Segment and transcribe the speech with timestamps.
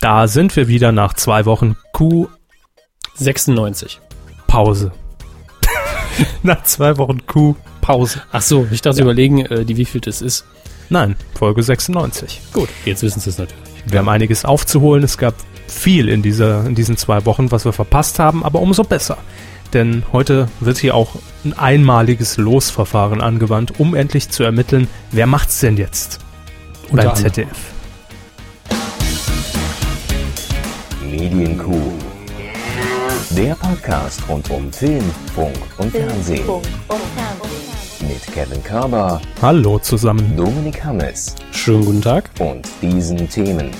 [0.00, 2.28] Da sind wir wieder nach zwei Wochen Q
[3.14, 4.00] 96.
[4.46, 4.92] Pause.
[6.42, 8.22] nach zwei Wochen Q Pause.
[8.32, 9.04] Ach so, ich dachte Ja.
[9.04, 10.44] überlegen, äh, die wievielte es ist.
[10.88, 12.40] Nein, Folge 96.
[12.52, 13.62] Gut, jetzt wissen Sie es natürlich.
[13.86, 15.02] Wir haben einiges aufzuholen.
[15.02, 15.34] Es gab
[15.66, 19.18] viel in, dieser, in diesen zwei Wochen, was wir verpasst haben, aber umso besser.
[19.74, 25.60] Denn heute wird hier auch ein einmaliges Losverfahren angewandt, um endlich zu ermitteln, wer macht's
[25.60, 26.20] denn jetzt
[26.90, 27.48] Unter beim anderem.
[31.10, 31.92] Medienkuh.
[33.30, 35.04] Der Podcast rund um Film,
[35.34, 36.44] Funk und Fernsehen.
[38.00, 40.36] Mit Kevin Körber, Hallo zusammen.
[40.36, 42.30] Dominik Hammes Schönen guten Tag.
[42.38, 43.70] und diesen Themen.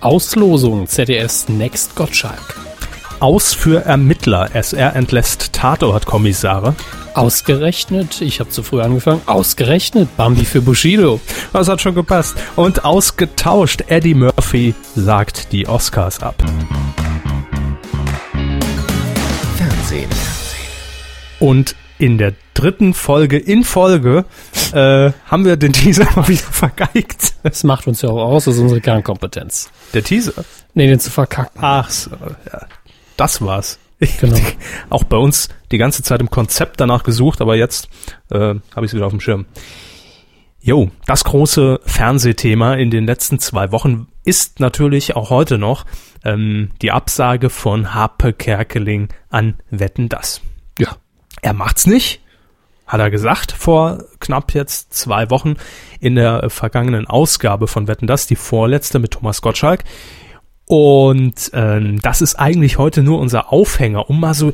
[0.00, 2.56] Auslosung ZDFs Next Gottschalk.
[3.24, 4.54] Aus für Ermittler.
[4.54, 6.74] SR entlässt Tatortkommissare.
[7.14, 11.22] Ausgerechnet, ich habe zu früh angefangen, ausgerechnet Bambi für Bushido.
[11.54, 12.36] Das hat schon gepasst.
[12.54, 13.84] Und ausgetauscht.
[13.86, 16.34] Eddie Murphy sagt die Oscars ab.
[19.56, 20.10] Fernsehen.
[21.40, 24.26] Und in der dritten Folge in Folge
[24.74, 27.36] äh, haben wir den Teaser mal wieder vergeigt.
[27.42, 29.70] Das macht uns ja auch aus, das ist unsere Kernkompetenz.
[29.94, 30.44] Der Teaser?
[30.74, 31.58] Nee, den zu verkacken.
[31.62, 32.10] Ach so,
[32.52, 32.66] ja.
[33.16, 33.78] Das war's.
[33.98, 34.36] Ich Genau.
[34.90, 37.88] auch bei uns die ganze Zeit im Konzept danach gesucht, aber jetzt
[38.30, 39.46] äh, habe ich es wieder auf dem Schirm.
[40.60, 45.84] Jo, das große Fernsehthema in den letzten zwei Wochen ist natürlich auch heute noch
[46.24, 50.40] ähm, die Absage von Harpe Kerkeling an Wetten das.
[50.78, 50.96] Ja.
[51.42, 52.22] Er macht's nicht,
[52.86, 55.56] hat er gesagt vor knapp jetzt zwei Wochen
[56.00, 59.84] in der vergangenen Ausgabe von Wetten das, die vorletzte mit Thomas Gottschalk.
[60.66, 64.52] Und ähm, das ist eigentlich heute nur unser Aufhänger, um mal so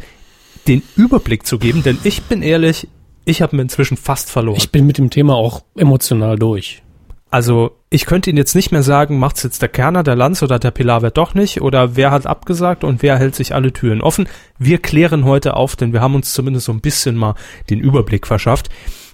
[0.66, 2.88] den Überblick zu geben, denn ich bin ehrlich,
[3.24, 4.58] ich habe mir inzwischen fast verloren.
[4.58, 6.82] Ich bin mit dem Thema auch emotional durch.
[7.30, 10.58] also ich könnte Ihnen jetzt nicht mehr sagen, macht's jetzt der Kerner, der Lanz oder
[10.58, 14.28] der Pilawer doch nicht oder wer hat abgesagt und wer hält sich alle Türen offen.
[14.58, 17.34] Wir klären heute auf, denn wir haben uns zumindest so ein bisschen mal
[17.68, 18.68] den Überblick verschafft.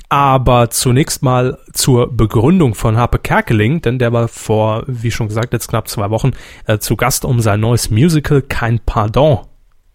[0.09, 5.53] Aber zunächst mal zur Begründung von Harpe Kerkeling, denn der war vor, wie schon gesagt,
[5.53, 6.31] jetzt knapp zwei Wochen
[6.67, 9.41] äh, zu Gast, um sein neues Musical Kein Pardon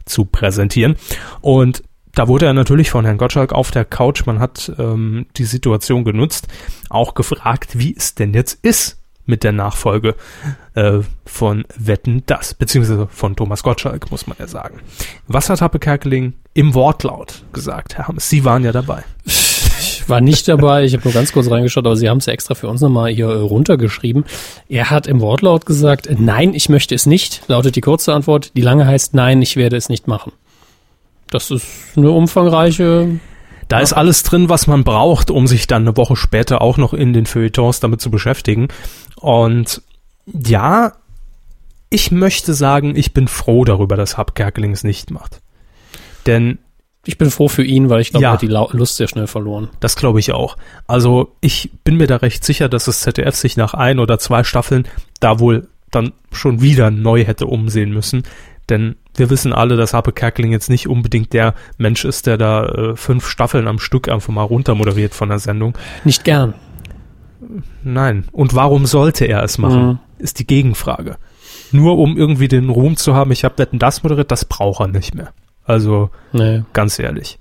[0.06, 0.96] zu präsentieren.
[1.40, 1.84] Und
[2.14, 6.04] da wurde er natürlich von Herrn Gottschalk auf der Couch, man hat ähm, die Situation
[6.04, 6.48] genutzt,
[6.90, 10.16] auch gefragt, wie es denn jetzt ist mit der Nachfolge
[10.74, 14.82] äh, von Wetten das, beziehungsweise von Thomas Gottschalk, muss man ja sagen.
[15.28, 18.30] Was hat Happe Kerkeling im Wortlaut gesagt, Herr Hammes?
[18.30, 19.04] Sie waren ja dabei.
[20.08, 22.54] War nicht dabei, ich habe nur ganz kurz reingeschaut, aber Sie haben es ja extra
[22.54, 24.26] für uns nochmal hier runtergeschrieben.
[24.70, 28.56] Er hat im Wortlaut gesagt, nein, ich möchte es nicht, lautet die kurze Antwort.
[28.56, 30.32] Die lange heißt, nein, ich werde es nicht machen.
[31.30, 33.20] Das ist eine umfangreiche,
[33.72, 36.94] Da ist alles drin, was man braucht, um sich dann eine Woche später auch noch
[36.94, 38.68] in den Feuilletons damit zu beschäftigen.
[39.16, 39.82] Und
[40.26, 40.92] ja,
[41.90, 45.40] ich möchte sagen, ich bin froh darüber, dass Hub es nicht macht.
[46.26, 46.60] Denn
[47.06, 48.30] ich bin froh für ihn, weil ich glaube, Ja.
[48.30, 48.48] er hat die
[48.78, 49.70] Lust sehr schnell verloren.
[49.80, 50.56] Das glaube ich auch.
[50.88, 54.44] Also ich bin mir da recht sicher, dass das ZDF sich nach ein oder zwei
[54.44, 54.88] Staffeln
[55.20, 58.24] da wohl dann schon wieder neu hätte umsehen müssen.
[58.70, 62.66] Denn wir wissen alle, dass Harpe Kerkeling jetzt nicht unbedingt der Mensch ist, der da
[62.66, 65.78] äh, fünf Staffeln am Stück einfach mal runter moderiert von der Sendung.
[66.06, 66.54] Nicht gern.
[67.84, 68.26] Nein.
[68.32, 69.86] Und warum sollte er es machen?
[69.88, 70.00] Mhm.
[70.20, 71.18] Ist die Gegenfrage.
[71.72, 74.88] Nur um irgendwie den Ruhm zu haben, ich habe Wetten das moderiert, das braucht er
[74.88, 75.34] nicht mehr.
[75.72, 76.64] Also Nee.
[76.74, 77.40] ganz ehrlich.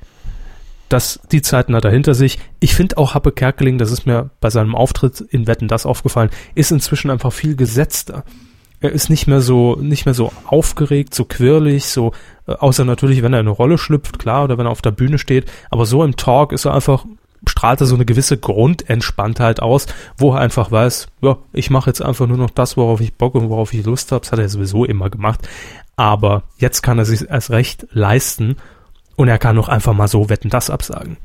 [0.88, 2.38] Das, die Zeiten hat er hinter sich.
[2.58, 6.30] Ich finde auch Happe Kerkeling, das ist mir bei seinem Auftritt in Wetten das aufgefallen,
[6.54, 8.24] ist inzwischen einfach viel gesetzter.
[8.80, 12.12] Er ist nicht mehr so, nicht mehr so aufgeregt, so quirlig, so,
[12.46, 14.90] äh, außer natürlich, wenn er in eine Rolle schlüpft, klar, oder wenn er auf der
[14.90, 15.50] Bühne steht.
[15.70, 17.04] Aber so im Talk ist er einfach,
[17.46, 19.86] strahlt er so eine gewisse Grundentspanntheit aus,
[20.16, 23.34] wo er einfach weiß, ja, ich mache jetzt einfach nur noch das, worauf ich Bock
[23.34, 24.20] und worauf ich Lust habe.
[24.20, 25.48] Das hat er sowieso immer gemacht.
[25.96, 28.56] Aber jetzt kann er sich erst recht leisten
[29.16, 31.16] und er kann auch einfach mal so Wetten das absagen.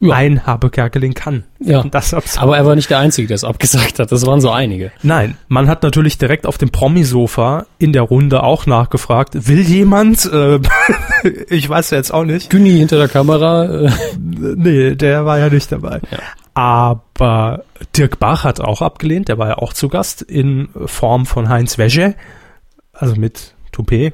[0.00, 0.14] Ja.
[0.14, 1.82] Ein Habe Kerkeling kann Ja.
[1.82, 2.14] Das.
[2.38, 4.12] Aber er war nicht der Einzige, der es abgesagt hat.
[4.12, 4.92] Das waren so einige.
[5.02, 10.24] Nein, man hat natürlich direkt auf dem Promisofa in der Runde auch nachgefragt, will jemand?
[10.32, 10.60] Äh,
[11.48, 12.48] ich weiß ja jetzt auch nicht.
[12.48, 13.64] Günni hinter der Kamera.
[13.86, 16.00] Äh, Nee, der war ja nicht dabei.
[16.10, 16.18] Ja.
[16.54, 17.64] Aber
[17.96, 21.78] Dirk Bach hat auch abgelehnt, der war ja auch zu Gast in Form von Heinz
[21.78, 22.14] Wäsche,
[22.92, 24.12] also mit Toupet.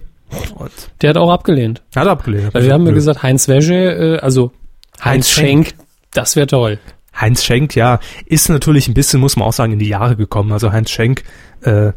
[0.56, 1.82] Und der hat auch abgelehnt.
[1.94, 2.53] hat abgelehnt.
[2.53, 4.53] Weil wir haben ja gesagt, Heinz Wäsche, äh, also
[4.97, 5.75] Heinz Heinz Schenk,
[6.14, 6.78] das wäre toll.
[7.14, 10.52] Heinz Schenk, ja, ist natürlich ein bisschen, muss man auch sagen, in die Jahre gekommen.
[10.52, 11.22] Also Heinz Schenk,
[11.62, 11.93] äh,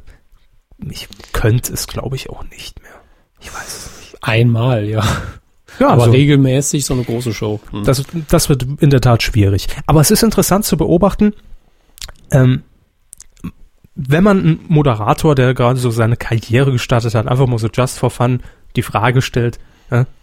[0.90, 2.92] ich könnte es, glaube ich, auch nicht mehr.
[3.40, 4.18] Ich weiß es nicht.
[4.22, 5.04] Einmal, ja.
[5.80, 7.60] Ja, Aber also, regelmäßig so eine große Show.
[7.72, 7.84] Hm.
[7.84, 9.68] das, das wird in der Tat schwierig.
[9.86, 11.34] Aber es ist interessant zu beobachten,
[12.32, 12.64] ähm,
[13.94, 17.98] wenn man einen Moderator, der gerade so seine Karriere gestartet hat, einfach mal so just
[17.98, 18.42] for fun
[18.76, 19.60] die Frage stellt,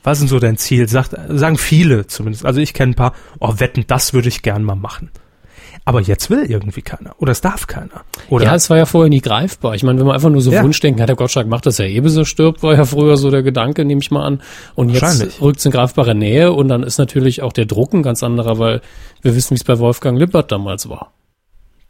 [0.03, 0.89] was ist denn so dein Ziel?
[0.89, 2.45] Sagt, sagen viele zumindest.
[2.45, 5.11] Also ich kenne ein paar, oh, wetten, das würde ich gern mal machen.
[5.87, 7.15] Aber jetzt will irgendwie keiner.
[7.19, 8.05] Oder es darf keiner.
[8.31, 8.47] Oder?
[8.47, 9.75] Ja, es war ja vorher nie greifbar.
[9.75, 10.63] Ich meine, wenn man einfach nur so Ja.
[10.63, 13.31] Wunschdenken hat, der Gottschalk macht das ja eh, bis er stirbt, war ja früher so
[13.31, 14.41] der Gedanke, nehme ich mal an.
[14.75, 18.03] Und jetzt rückt es in greifbare Nähe und dann ist natürlich auch der Druck ein
[18.03, 18.81] ganz anderer, weil
[19.21, 21.13] wir wissen, wie es bei Wolfgang Lippert damals war.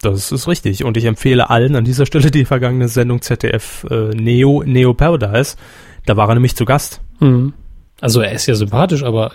[0.00, 0.84] Das ist richtig.
[0.84, 5.56] Und ich empfehle allen an dieser Stelle die vergangene Sendung ZDF äh, Neo, Neo Paradise.
[6.04, 7.00] Da war er nämlich zu Gast.
[7.20, 7.54] Mhm.
[8.00, 9.32] Also er ist ja sympathisch, aber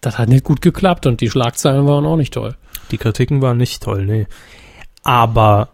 [0.00, 2.56] das hat nicht gut geklappt und die Schlagzeilen waren auch nicht toll.
[2.90, 4.26] Die Kritiken waren nicht toll, nee.
[5.02, 5.68] Aber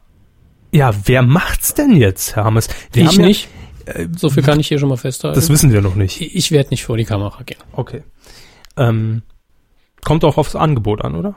[0.73, 2.69] ja, wer macht's denn jetzt, Herr Hammes?
[2.93, 3.49] Wir ich haben ja- nicht.
[4.17, 5.37] so viel kann ich hier schon mal festhalten.
[5.37, 6.21] Das wissen wir noch nicht.
[6.21, 7.59] ich ich werde nicht vor die Kamera gehen.
[7.73, 8.03] Okay.
[8.77, 9.23] Ähm,
[10.05, 11.37] kommt auch aufs Angebot an, oder?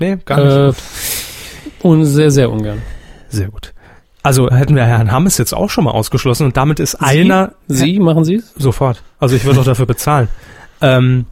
[0.00, 0.78] Nee, gar nicht.
[0.78, 2.80] Äh, und sehr, sehr ungern.
[3.28, 3.74] Sehr gut.
[4.26, 7.98] Also hätten wir Herrn Hammes jetzt auch schon mal ausgeschlossen und damit ist einer Sie,
[8.00, 8.52] machen Sie es?
[8.56, 9.02] sofort.
[9.20, 10.28] Also ich würde auch dafür bezahlen.
[10.82, 11.24] Ähm,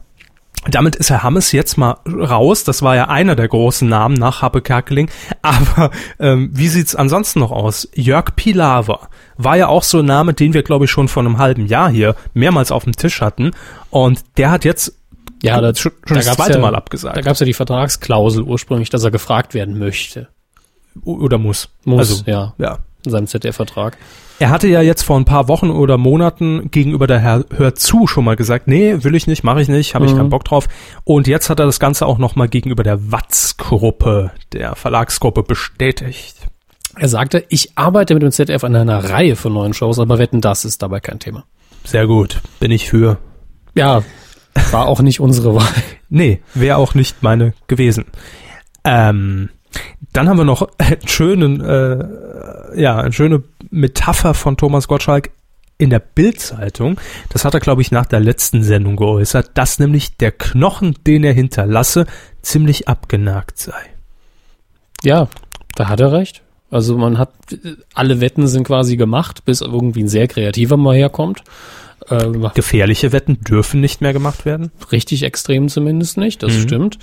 [0.71, 2.63] damit ist Herr Hammes jetzt mal raus.
[2.63, 5.07] Das war ja einer der großen Namen nach Happe Kerkeling.
[5.43, 7.87] Aber ähm, wie sieht's ansonsten noch aus?
[7.93, 9.07] Jörg Pilawa
[9.37, 11.91] war ja auch so ein Name, den wir, glaube ich, schon vor einem halben Jahr
[11.91, 13.51] hier mehrmals auf dem Tisch hatten.
[13.91, 14.93] Und der hat jetzt
[15.43, 17.23] Ja, da, schon, schon das gab's zweite ja, Mal Da abgesagt.
[17.23, 20.29] gab es ja die Vertragsklausel ursprünglich, dass er gefragt werden möchte.
[21.03, 21.69] Oder muss.
[21.83, 22.79] Muss, Also, ja, ja.
[23.05, 23.97] in seinem ZDF-Vertrag.
[24.39, 28.05] Er hatte ja jetzt vor ein paar Wochen oder Monaten gegenüber der Herr Hör zu
[28.07, 30.17] schon mal gesagt, nee, will ich nicht, mache ich nicht, habe ich Mhm.
[30.17, 30.67] keinen Bock drauf.
[31.05, 36.35] Und jetzt hat er das Ganze auch noch mal gegenüber der Watz-Gruppe, der Verlagsgruppe, bestätigt.
[36.97, 40.41] Er sagte, ich arbeite mit dem ZDF an einer Reihe von neuen Shows, aber wetten,
[40.41, 41.45] das ist dabei kein Thema.
[41.85, 43.17] Sehr gut, bin ich für.
[43.75, 44.03] Ja,
[44.71, 45.67] war auch nicht unsere Wahl.
[46.09, 48.05] Nee, wäre auch nicht meine gewesen.
[48.83, 49.49] Ähm,
[50.13, 55.31] dann haben wir noch einen schönen, äh, ja, eine schöne Metapher von Thomas Gottschalk
[55.77, 56.99] in der Bild-Zeitung.
[57.29, 61.23] Das hat er, glaube ich, nach der letzten Sendung geäußert, dass nämlich der Knochen, den
[61.23, 62.05] er hinterlasse,
[62.41, 63.73] ziemlich abgenagt sei.
[65.03, 65.27] Ja,
[65.75, 66.41] da hat er recht.
[66.71, 67.31] Also man hat,
[67.93, 71.43] alle Wetten sind quasi gemacht, bis irgendwie ein sehr kreativer mal herkommt.
[72.09, 74.71] Äh, Gefährliche Wetten dürfen nicht mehr gemacht werden.
[74.91, 76.61] richtig extrem zumindest nicht, das Mhm.
[76.61, 76.99] stimmt.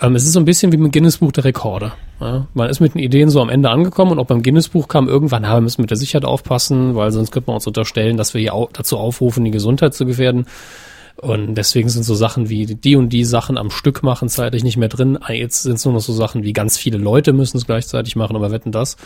[0.00, 1.92] Ähm, es ist so ein bisschen wie mit Guinness-Buch der Rekorde.
[2.20, 5.08] Ja, man ist mit den Ideen so am Ende angekommen und auch beim Guinness-Buch kam
[5.08, 8.34] irgendwann, na, wir müssen mit der Sicherheit aufpassen, weil sonst könnte man uns unterstellen, dass
[8.34, 10.46] wir hier au dazu aufrufen, die Gesundheit zu gefährden.
[11.16, 14.76] Und deswegen sind so Sachen wie die und die Sachen am Stück machen zeitlich nicht
[14.76, 15.16] mehr drin.
[15.20, 18.16] Ah, Jetzt sind es nur noch so Sachen wie ganz viele Leute müssen es gleichzeitig
[18.16, 18.96] machen, aber wetten das.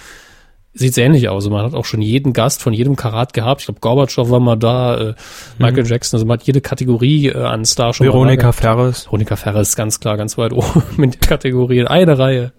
[0.74, 1.44] Sieht ähnlich aus.
[1.44, 3.62] Also man hat auch schon jeden Gast von jedem Karat gehabt.
[3.62, 5.14] Ich glaube, Gorbatschow war mal da, äh,
[5.58, 8.52] Michael Jackson, also man hat jede Kategorie äh, an Star schon Veronika.
[8.52, 9.06] Ferres.
[9.06, 11.84] Veronika Ferres ganz klar, ganz weit oben mit der Kategorie.
[11.84, 12.52] Eine Reihe.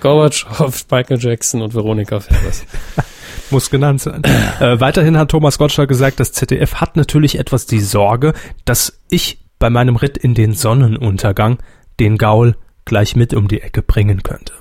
[0.00, 2.64] Gorbatschow, Michael Jackson und Veronika Ferres.
[3.50, 4.22] muss genannt sein.
[4.60, 8.32] äh, weiterhin hat Thomas Gottschalk gesagt, das ZDF hat natürlich etwas die Sorge,
[8.64, 11.58] dass ich bei meinem Ritt in den Sonnenuntergang
[12.00, 14.52] den Gaul gleich mit um die Ecke bringen könnte.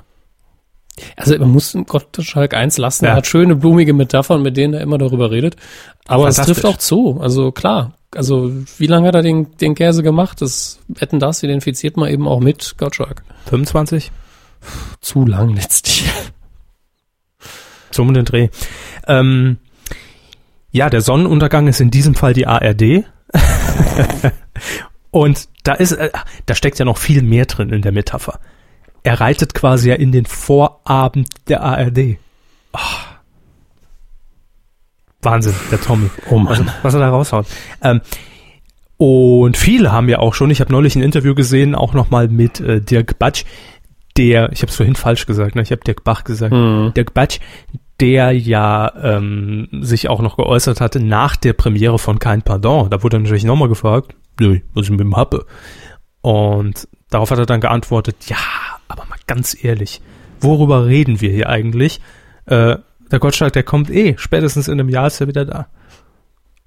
[1.16, 3.06] Also man muss Gottschalk eins lassen.
[3.06, 3.12] Ja.
[3.12, 5.56] Er hat schöne, blumige Metaphern, mit denen er immer darüber redet.
[6.08, 7.20] Aber es trifft auch zu.
[7.22, 7.94] Also klar.
[8.14, 10.42] Also wie lange hat er den, den Käse gemacht?
[10.42, 13.24] Das wetten das identifiziert man eben auch mit Gottschalk.
[13.48, 14.12] 25?
[15.02, 16.06] Zu lang letztlich.
[17.92, 18.50] So um den Dreh.
[19.08, 19.56] Ähm,
[20.70, 23.06] ja, der Sonnenuntergang ist in diesem Fall die ARD.
[25.12, 26.10] Und da ist, äh,
[26.46, 28.42] da steckt ja noch viel mehr drin in der Metapher.
[29.06, 32.18] Er reitet quasi ja in den Vorabend der ARD.
[32.74, 32.80] Ah.
[35.22, 36.10] Wahnsinn, der Tommy.
[36.32, 36.72] Oh was, Mann.
[36.82, 37.46] was er da raushaut.
[37.84, 38.02] Ähm,
[38.98, 42.60] und viele haben ja auch schon, ich habe neulich ein Interview gesehen, auch nochmal mit
[42.60, 43.44] äh, Dirk Batsch,
[44.18, 45.62] der, ich habe es vorhin falsch gesagt, ne?
[45.62, 46.92] ich habe Dirk Bach gesagt, Hm.
[46.96, 47.40] Dirk Batsch,
[48.00, 52.90] der ja ähm, sich auch noch geäußert hatte nach der Premiere von Kein Pardon.
[52.90, 55.46] Da wurde er natürlich nochmal gefragt, nö, was ist mit dem Happe?
[56.22, 58.38] Und darauf hat er dann geantwortet, ja,
[58.88, 60.02] aber mal ganz ehrlich,
[60.42, 62.00] worüber reden wir hier eigentlich?
[62.46, 62.78] Äh,
[63.12, 65.68] der Gottschalk, der kommt eh, spätestens in einem Jahr ist er wieder da.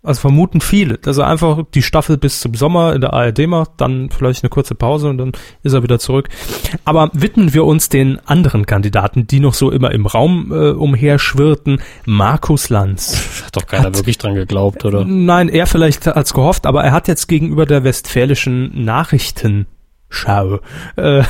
[0.00, 3.72] Also vermuten viele, dass er einfach die Staffel bis zum Sommer in der ARD macht,
[3.78, 5.32] dann vielleicht eine kurze Pause und dann
[5.64, 6.28] ist er wieder zurück.
[6.84, 11.82] Aber widmen wir uns den anderen Kandidaten, die noch so immer im Raum äh, umherschwirrten.
[12.06, 13.42] Markus Lanz.
[13.44, 15.04] Hat doch keiner Hat- wirklich dran geglaubt, oder?
[15.04, 20.60] Nein, er vielleicht als gehofft, aber er hat jetzt gegenüber der westfälischen Nachrichtenschau,
[20.96, 21.24] äh,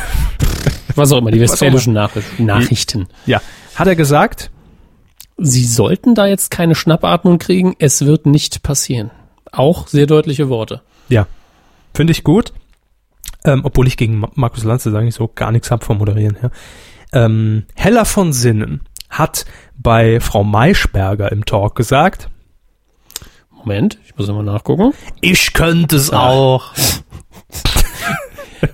[0.98, 3.08] Was auch immer, die westfälischen Nachricht Nachrichten.
[3.26, 3.40] ja,
[3.74, 4.50] hat er gesagt,
[5.40, 7.76] Sie sollten da jetzt keine Schnappatmung kriegen.
[7.78, 9.12] Es wird nicht passieren.
[9.52, 10.82] Auch sehr deutliche Worte.
[11.08, 11.26] Ja,
[11.94, 12.52] finde ich gut.
[13.44, 16.36] Ähm, obwohl ich gegen Ma- Markus Lanz, sage ich so, gar nichts hab vom Moderieren
[16.40, 16.50] her.
[17.12, 19.44] Ähm, Hella von Sinnen hat
[19.76, 22.28] bei Frau Maischberger im Talk gesagt,
[23.52, 24.92] Moment, ich muss mal nachgucken.
[25.20, 26.72] ich könnte es auch.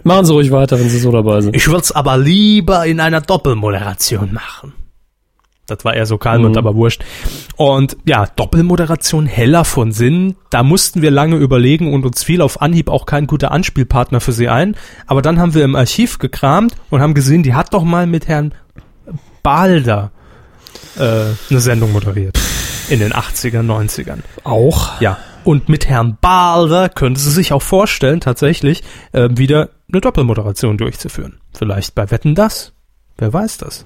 [0.02, 1.54] Machen Sie ruhig weiter, wenn Sie so dabei sind.
[1.56, 4.72] Ich würde es aber lieber in einer Doppelmoderation machen.
[5.66, 6.58] Das war eher so kalm und Mhm.
[6.58, 7.02] aber wurscht.
[7.56, 10.36] Und ja, Doppelmoderation heller von Sinn.
[10.50, 14.32] Da mussten wir lange überlegen und uns fiel auf Anhieb auch kein guter Anspielpartner für
[14.32, 14.76] sie ein.
[15.06, 18.28] Aber dann haben wir im Archiv gekramt und haben gesehen, die hat doch mal mit
[18.28, 18.52] Herrn
[19.42, 20.10] Balder
[20.98, 21.00] äh,
[21.50, 22.38] eine Sendung moderiert.
[22.90, 24.18] In den 80ern, 90ern.
[24.44, 25.00] Auch.
[25.00, 25.16] Ja.
[25.44, 28.82] Und mit Herrn Balder könnte sie sich auch vorstellen, tatsächlich
[29.12, 31.40] äh, wieder eine Doppelmoderation durchzuführen.
[31.52, 32.72] Vielleicht bei Wetten das.
[33.18, 33.84] Wer weiß das?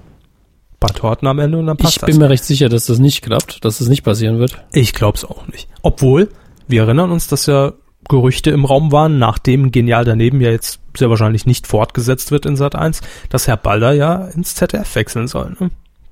[0.79, 3.21] Paar Torten am Ende und dann passt Ich bin mir recht sicher, dass das nicht
[3.21, 4.63] klappt, dass das nicht passieren wird.
[4.71, 5.67] Ich glaub's auch nicht.
[5.81, 6.29] Obwohl,
[6.67, 7.73] wir erinnern uns, dass ja
[8.07, 12.55] Gerüchte im Raum waren, nachdem Genial daneben ja jetzt sehr wahrscheinlich nicht fortgesetzt wird in
[12.55, 15.55] Sat 1, dass Herr Balder ja ins ZDF wechseln soll.
[15.59, 15.69] Ne?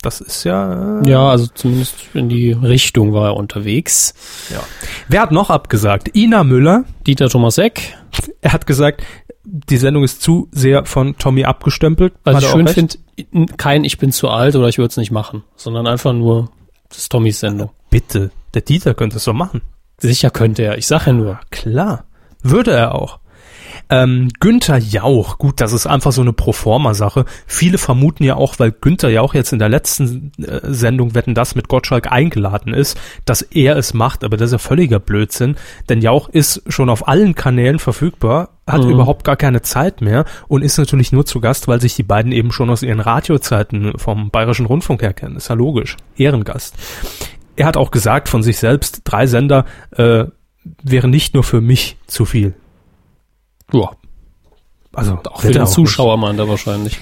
[0.07, 4.13] Das ist ja, äh, Ja, also zumindest in die Richtung war er unterwegs.
[4.49, 4.61] ja.
[5.09, 6.15] Wer hat noch abgesagt?
[6.15, 6.85] Ina Müller.
[7.05, 7.97] Dieter Thomas Eck,
[8.41, 9.03] Er hat gesagt,
[9.43, 12.13] die Sendung ist zu sehr von Tommy abgestempelt.
[12.23, 12.95] was Hat ich schön finde,
[13.57, 16.51] kein Ich bin zu alt oder ich würde es nicht machen, sondern einfach nur,
[16.87, 17.71] das ist Tommys Sendung.
[17.89, 19.61] Bitte, der Dieter könnte es so machen.
[19.99, 21.39] Sicher könnte er, ich sage ja nur.
[21.51, 22.05] Klar,
[22.43, 23.19] würde er auch.
[23.89, 27.25] Ähm, Günther Jauch, gut, das ist einfach so eine Proforma-Sache.
[27.45, 31.55] Viele vermuten ja auch, weil Günther Jauch jetzt in der letzten äh, Sendung Wetten das
[31.55, 35.55] mit Gottschalk eingeladen ist, dass er es macht, aber das ist ja völliger Blödsinn,
[35.87, 38.89] denn Jauch ist schon auf allen Kanälen verfügbar, hat Mhm.
[38.91, 42.33] überhaupt gar keine Zeit mehr und ist natürlich nur zu Gast, weil sich die beiden
[42.33, 45.37] eben schon aus ihren Radiozeiten vom Bayerischen Rundfunk her kennen.
[45.37, 45.95] Ist ja logisch.
[46.17, 46.75] Ehrengast.
[47.55, 49.65] Er hat auch gesagt von sich selbst, drei Sender
[49.95, 50.25] äh,
[50.83, 52.53] wäre nicht nur für mich zu viel.
[53.73, 53.91] Ja,
[54.93, 56.99] Also auch für den auch Zuschauer meint er wahrscheinlich.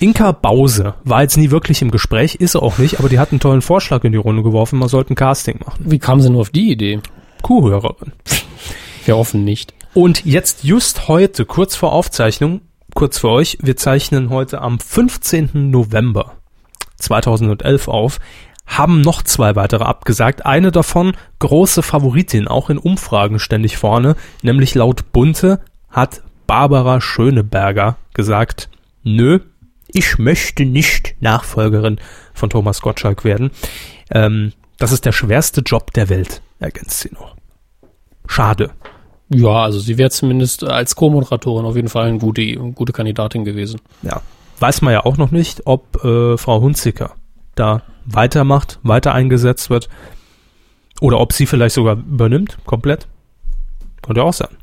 [0.00, 3.32] Inka Bause war jetzt nie wirklich im Gespräch, ist er auch nicht, aber die hat
[3.32, 5.84] einen tollen Vorschlag in die Runde geworfen, man sollte ein Casting machen.
[5.88, 7.00] Wie kam sie nur auf die Idee?
[7.42, 8.12] Kuhhörerin.
[9.04, 9.74] Wir hoffen nicht.
[9.94, 12.60] Und jetzt just heute, kurz vor Aufzeichnung,
[12.94, 15.70] kurz für euch, wir zeichnen heute am 15.
[15.70, 16.34] November
[16.96, 18.18] 2011 auf,
[18.66, 20.46] haben noch zwei weitere abgesagt.
[20.46, 25.60] Eine davon große Favoritin, auch in Umfragen ständig vorne, nämlich laut Bunte
[25.90, 28.68] hat Barbara Schöneberger gesagt,
[29.02, 29.40] nö,
[29.88, 31.98] ich möchte nicht Nachfolgerin
[32.34, 33.50] von Thomas Gottschalk werden.
[34.10, 37.36] Ähm, das ist der schwerste Job der Welt, ergänzt sie noch.
[38.26, 38.70] Schade.
[39.30, 43.44] Ja, also sie wäre zumindest als Co-Moderatorin auf jeden Fall eine gute, eine gute Kandidatin
[43.44, 43.80] gewesen.
[44.02, 44.22] Ja.
[44.58, 47.14] Weiß man ja auch noch nicht, ob äh, Frau Hunziker
[47.54, 49.88] da weitermacht, weiter eingesetzt wird
[51.00, 53.06] oder ob sie vielleicht sogar übernimmt, komplett.
[54.02, 54.56] Könnte auch sein.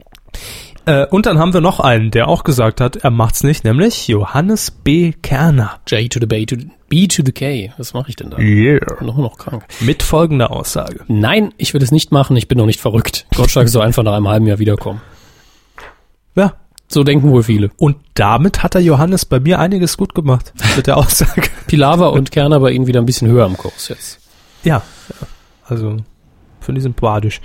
[0.86, 4.08] Äh, und dann haben wir noch einen, der auch gesagt hat, er macht's nicht, nämlich
[4.08, 5.14] Johannes B.
[5.22, 5.80] Kerner.
[5.88, 7.72] J to the B to the, B to the K.
[7.78, 8.38] Was mache ich denn da?
[8.38, 9.04] Yeah.
[9.04, 9.66] Noch noch krank.
[9.80, 11.00] Mit folgender Aussage.
[11.08, 13.26] Nein, ich will es nicht machen, ich bin noch nicht verrückt.
[13.36, 15.02] Gottschalk soll einfach nach einem halben Jahr wiederkommen.
[16.36, 16.54] Ja.
[16.88, 17.72] So denken wohl viele.
[17.78, 21.50] Und damit hat der Johannes bei mir einiges gut gemacht mit der Aussage.
[21.68, 24.20] Pilawa und Kerner bei ihnen wieder ein bisschen höher am Kurs jetzt.
[24.64, 25.28] Ja, ja.
[25.66, 25.98] also
[26.60, 27.42] finde ich sympathisch.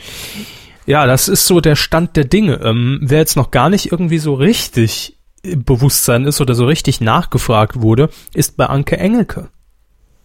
[0.86, 2.60] Ja, das ist so der Stand der Dinge.
[2.62, 7.00] Ähm, wer jetzt noch gar nicht irgendwie so richtig im Bewusstsein ist oder so richtig
[7.00, 9.48] nachgefragt wurde, ist bei Anke Engelke.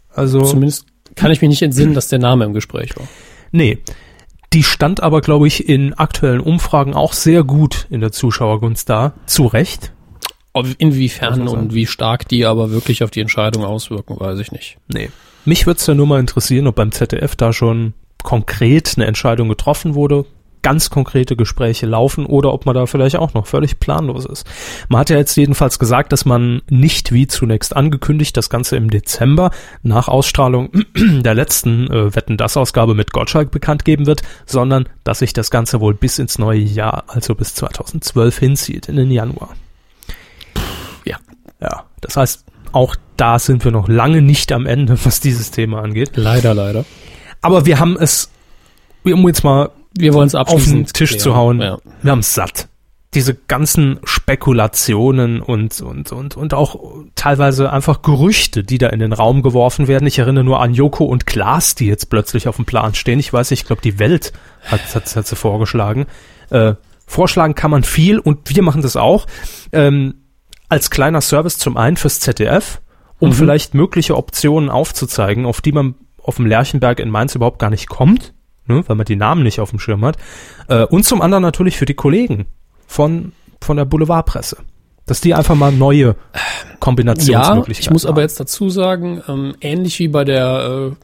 [0.09, 3.07] Also, Zumindest kann ich mich nicht entsinnen, dass der Name im Gespräch war.
[3.51, 3.79] nee.
[4.53, 9.13] Die stand aber, glaube ich, in aktuellen Umfragen auch sehr gut in der Zuschauergunst da.
[9.25, 9.91] Zu Recht.
[10.77, 14.77] Inwiefern und wie stark die aber wirklich auf die Entscheidung auswirken, weiß ich nicht.
[14.87, 15.09] Nee.
[15.43, 17.93] Mich würde es ja nur mal interessieren, ob beim ZDF da schon
[18.23, 20.25] konkret eine Entscheidung getroffen wurde,
[20.65, 24.47] ganz konkrete Gespräche laufen oder ob man da vielleicht auch noch völlig planlos ist.
[24.89, 28.89] Man hat ja jetzt jedenfalls gesagt, dass man nicht wie zunächst angekündigt das Ganze im
[28.89, 29.51] Dezember
[29.83, 35.19] nach Ausstrahlung der letzten äh, Wetten das Ausgabe mit Gottschalk bekannt geben wird, sondern dass
[35.19, 39.49] sich das Ganze wohl bis ins neue Jahr, also bis 2012 hinzieht, in den Januar.
[41.05, 41.17] Ja.
[41.61, 45.83] Ja, das heißt, auch da sind wir noch lange nicht am Ende, was dieses Thema
[45.83, 46.13] angeht.
[46.15, 46.85] Leider, leider.
[47.43, 48.31] Aber wir haben es,
[49.03, 51.21] um jetzt mal Wir wollen es auf den Tisch klären.
[51.23, 51.77] zu hauen, Ja.
[52.01, 52.67] wir haben es satt.
[53.13, 56.75] Diese ganzen Spekulationen und, und, und, und auch
[57.15, 60.05] teilweise einfach Gerüchte, die da in den Raum geworfen werden.
[60.07, 63.19] Ich erinnere nur an Joko und Klaas, die jetzt plötzlich auf dem Plan stehen.
[63.19, 64.33] Ich weiß nicht, ich glaube, die Welt
[64.65, 66.05] hat, hat, hat sie vorgeschlagen.
[66.49, 66.73] Äh,
[67.07, 69.25] vorschlagen kann man viel und wir machen das auch.
[69.71, 70.15] Ähm,
[70.69, 72.81] als kleiner Service zum einen fürs ZDF,
[73.19, 73.33] um Mhm.
[73.33, 77.87] vielleicht mögliche Optionen aufzuzeigen, auf die man auf dem Lerchenberg in Mainz überhaupt gar nicht
[77.87, 78.33] kommt,
[78.67, 80.17] ne, weil man die Namen nicht auf dem Schirm hat.
[80.67, 82.45] Äh, und zum anderen natürlich für die Kollegen
[82.87, 83.31] von,
[83.61, 84.57] von der Boulevardpresse.
[85.05, 86.15] Dass die einfach mal neue Ja,
[86.79, 88.21] Kombinationsmöglichkeiten ich muss aber haben.
[88.23, 90.95] jetzt dazu sagen, ähm, ähnlich wie bei der äh,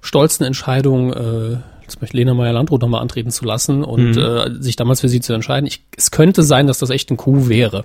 [0.00, 1.56] stolzen Entscheidung, äh,
[1.90, 4.18] zum Beispiel Lena Meyer-Landrut nochmal antreten zu lassen und Mhm.
[4.18, 5.66] äh, sich damals für sie zu entscheiden.
[5.66, 7.84] Ich, es könnte sein, dass das echt ein Coup wäre.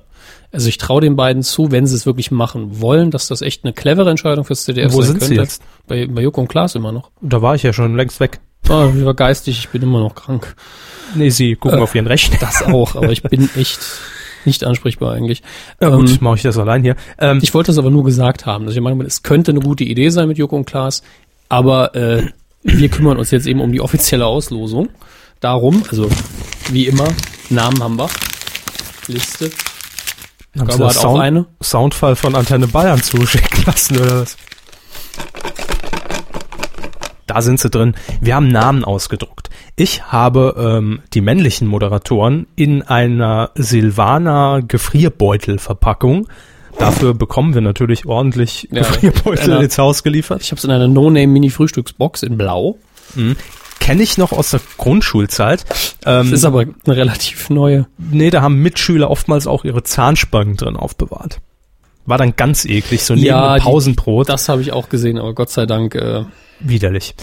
[0.51, 3.63] Also ich traue den beiden zu, wenn sie es wirklich machen wollen, dass das echt
[3.63, 5.33] eine clevere Entscheidung fürs ZDF Wo sein sind könnte.
[5.35, 5.62] sie jetzt?
[5.88, 7.12] Bei, bei Joko und Klaas immer noch.
[7.21, 8.39] Da war ich ja schon längst weg.
[8.69, 10.55] Ah, ich war geistig, ich bin immer noch krank.
[11.13, 12.38] Nee, sie gucken Äh, auf ihren Rechner.
[12.39, 13.79] Das auch, aber ich bin echt
[14.45, 15.43] nicht ansprechbar eigentlich.
[15.81, 16.95] Ja gut, Ähm, mache ich das allein hier.
[17.19, 18.65] Ähm, Ich wollte das aber nur gesagt haben.
[18.65, 21.03] dass ich meine, es könnte eine gute Idee sein mit Joko und Klaas,
[21.50, 22.24] aber äh,
[22.65, 24.89] wir kümmern uns jetzt eben um die offizielle Auslosung.
[25.39, 26.10] Darum, also
[26.72, 27.07] wie immer,
[27.50, 28.10] Namen haben wir.
[29.07, 29.51] Liste.
[30.57, 31.45] haben das hat auch Sound, eine.
[31.62, 34.38] Soundfall von Antenne Bayern zuschicken lassen oder was?
[37.27, 37.95] Da sind sie drin.
[38.22, 39.50] Wir haben Namen ausgedruckt.
[39.75, 46.27] Ich habe ähm, die männlichen Moderatoren in einer Silvaner Gefrierbeutelverpackung.
[46.79, 50.41] Dafür bekommen wir natürlich ordentlich Ja, Gefrierbeutel einer- ins Haus geliefert.
[50.41, 52.77] Ich habe es in einer No-Name-Mini-Frühstücksbox in Blau.
[53.79, 55.63] Kenne ich noch aus der Grundschulzeit.
[56.01, 57.88] Das Ähm, ist aber eine relativ neue.
[57.98, 61.39] nee, da haben Mitschüler oftmals auch ihre Zahnspangen drin aufbewahrt.
[62.05, 64.29] War dann ganz eklig, so neben Ja, dem die- Pausenbrot.
[64.29, 66.24] Das habe ich auch gesehen, aber Gott sei Dank äh,
[66.59, 67.15] Widerlich.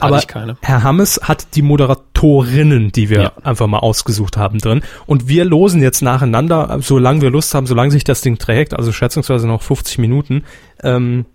[0.00, 0.20] Aber.
[0.62, 3.32] Herr Hammes hat die Moderatorinnen, die wir Ja.
[3.42, 4.82] einfach mal ausgesucht haben, drin.
[5.06, 8.92] Und wir losen jetzt nacheinander, solange wir Lust haben, solange sich das Ding trägt, also
[8.92, 10.44] schätzungsweise noch 50 Minuten,
[10.82, 11.26] ähm,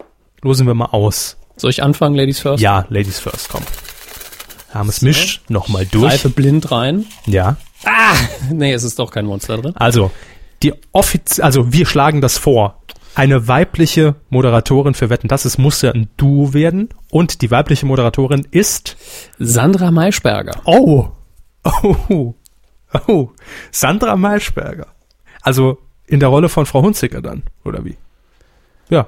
[0.42, 1.38] losen wir mal aus.
[1.56, 2.62] Soll ich anfangen, Ladies First?
[2.62, 3.62] Ja, Ladies first, komm.
[4.72, 5.06] Herr Hammes So.
[5.06, 6.10] mischt nochmal durch.
[6.12, 7.06] Greife blind rein.
[7.26, 7.56] Ja.
[8.52, 9.74] Nee, es ist doch kein Monster drin.
[9.78, 10.12] Also,
[10.64, 12.82] die offiz also wir schlagen das vor.
[13.16, 16.90] Eine weibliche Moderatorin für Wetten, das es muss ja ein Duo werden.
[17.10, 18.98] Und die weibliche Moderatorin ist
[19.40, 20.62] Sandra Maischberger.
[20.66, 21.10] Oh.
[21.64, 22.34] Oh.
[23.08, 23.30] Oh.
[23.72, 24.88] Sandra Maischberger.
[25.42, 27.98] Also in der Rolle von Frau Hunziker dann, oder wie?
[28.90, 29.08] Ja.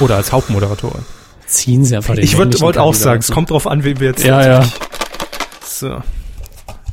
[0.00, 1.04] Oder als Hauptmoderatorin.
[1.46, 4.24] Ziehen Sie einfach den Ich wollte auch sagen, es kommt drauf an, wie wir jetzt.
[4.24, 4.64] Ja, ja.
[5.64, 6.02] So.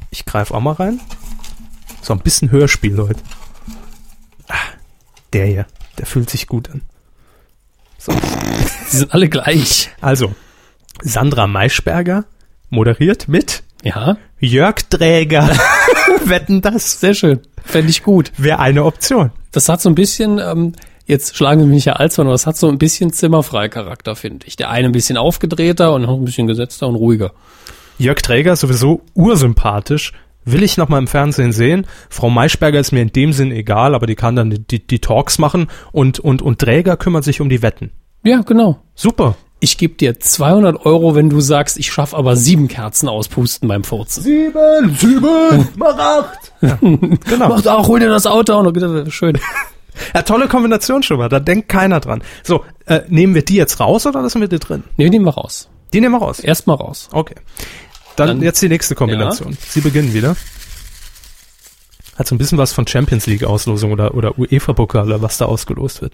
[0.10, 1.00] Ich greife auch mal rein.
[2.02, 3.20] So ein bisschen Hörspiel, Leute.
[5.34, 5.66] Der hier,
[5.98, 6.82] der fühlt sich gut an.
[7.98, 8.12] So.
[8.88, 9.90] Sie sind alle gleich.
[10.02, 10.34] Also,
[11.02, 12.26] Sandra Maischberger
[12.70, 15.50] moderiert mit Ja, Jörg Träger.
[16.26, 17.00] Wetten das?
[17.00, 17.40] sehr schön.
[17.64, 18.32] Fände ich gut.
[18.38, 19.32] Wäre eine Option.
[19.52, 20.74] Das hat so ein bisschen, ähm,
[21.06, 24.56] jetzt schlagen Sie mich ja alt, aber das hat so ein bisschen Zimmerfrei-Charakter, finde ich.
[24.56, 27.32] Der eine ein bisschen aufgedrehter und noch ein bisschen gesetzter und ruhiger.
[27.98, 30.14] Jörg Träger sowieso ursympathisch.
[30.52, 31.86] Will ich noch mal im Fernsehen sehen.
[32.10, 35.00] Frau Maischberger ist mir in dem Sinn egal, aber die kann dann die, die, die
[35.00, 37.92] Talks machen und, und, und Träger kümmert sich um die Wetten.
[38.24, 38.80] Ja, genau.
[38.96, 39.36] Super.
[39.62, 43.84] Ich gebe dir 200 Euro, wenn du sagst, ich schaffe aber sieben Kerzen auspusten beim
[43.84, 44.24] Furzen.
[44.24, 46.54] Sieben, sieben, mach acht.
[46.62, 47.50] Ja, genau.
[47.50, 49.38] Macht auch, hol dir das Auto und dann, schön.
[50.14, 51.30] Ja, tolle Kombination schon mal.
[51.30, 52.22] Da denkt keiner dran.
[52.44, 54.84] So, äh, nehmen wir die jetzt raus oder lassen wir die drin?
[54.98, 55.70] Nee, wir nehmen wir raus.
[55.94, 56.40] Die nehmen wir raus.
[56.40, 57.10] Erstmal raus.
[57.12, 57.36] Okay.
[58.20, 59.58] Dann, Dann- jetzt die nächste Kombination.
[59.70, 60.36] Sie beginnen wieder.
[62.16, 65.46] Hat so ein bisschen was von Champions League Auslosung oder, oder UEFA-Pokal oder was da
[65.46, 66.14] ausgelost wird.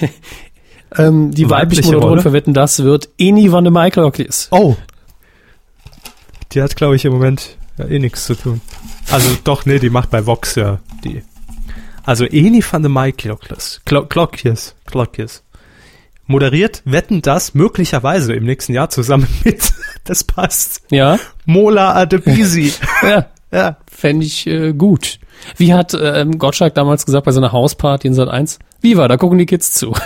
[0.98, 2.22] Ähm, die Weibliche weibliche Moderatorin Rolle?
[2.22, 4.46] verwetten, das wird Eni van de Michaeloklis.
[4.52, 4.76] Oh.
[6.52, 8.60] Die hat, glaube ich, im Moment ja, eh nichts zu tun.
[9.10, 11.22] Also doch, nee, die macht bei Vox ja die.
[12.04, 13.80] Also Eni van de Michaeloklis.
[13.84, 14.76] Klokjes.
[14.86, 15.42] Klokjes.
[16.26, 19.72] Moderiert Wetten das möglicherweise im nächsten Jahr zusammen mit,
[20.04, 22.72] das passt, Ja, Mola Adebisi.
[23.02, 23.76] ja, ja.
[23.90, 25.18] fände ich äh, gut.
[25.56, 28.58] Wie hat ähm, Gottschalk damals gesagt bei seiner Hausparty in Sat 1?
[28.80, 29.94] Viva, da gucken die Kids zu.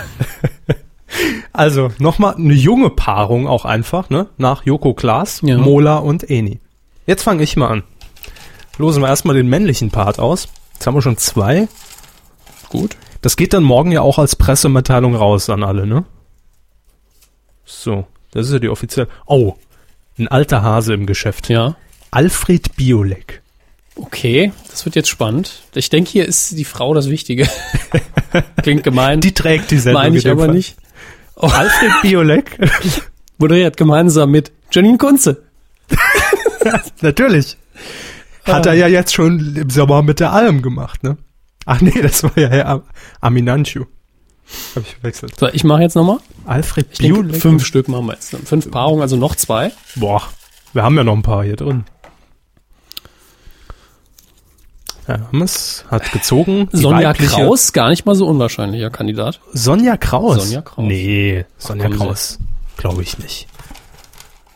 [1.53, 4.29] Also nochmal eine junge Paarung auch einfach, ne?
[4.39, 5.59] Nach Joko Klaas, Ja.
[5.59, 6.61] Mola und Eni.
[7.07, 7.83] Jetzt fange ich mal an.
[8.79, 10.49] Losen wir erstmal den männlichen Part aus.
[10.75, 11.67] Jetzt haben wir schon zwei.
[12.69, 12.97] Gut.
[13.21, 16.05] Das geht dann morgen ja auch als Pressemitteilung raus an alle, ne?
[17.65, 19.09] So, das ist ja die offizielle.
[19.27, 19.55] Oh,
[20.19, 21.49] ein alter Hase im Geschäft.
[21.49, 21.77] Ja.
[22.11, 23.43] Alfred Biolek.
[23.97, 25.63] Okay, das wird jetzt spannend.
[25.75, 27.49] Ich denke, hier ist die Frau das Wichtige.
[28.63, 29.21] Klingt gemein.
[29.21, 30.03] Die trägt die Sendung.
[30.03, 30.55] meine ich aber Fall.
[30.55, 30.77] nicht.
[31.37, 32.59] Oh, Alfred Biolek.
[33.41, 35.43] moderiert gemeinsam mit Janine Kunze.
[37.01, 37.57] Natürlich.
[38.45, 41.17] Hat er ja jetzt schon im Sommer mit der Alm gemacht, ne?
[41.67, 42.83] Ach nee, das war ja Herr Am
[43.21, 43.85] Aminanchu.
[44.75, 45.39] Hab ich verwechselt.
[45.39, 46.19] So, ich mache jetzt nochmal.
[46.45, 48.35] Alfred Ich denke, fünf Stück machen wir jetzt.
[48.45, 49.73] Fünf Paarungen, also noch zwei.
[49.95, 50.23] Boah,
[50.73, 51.85] wir haben ja noch ein paar hier drin.
[55.07, 56.69] Herr Hammes hat gezogen.
[56.73, 59.41] Sonja Kraus, gar nicht mal so unwahrscheinlicher Kandidat.
[59.53, 60.45] Sonja Kraus.
[60.45, 60.85] Sonja Kraus.
[60.87, 61.97] Nee, Sonja Sie.
[61.97, 62.39] Kraus.
[62.77, 63.49] Glaube ich nicht.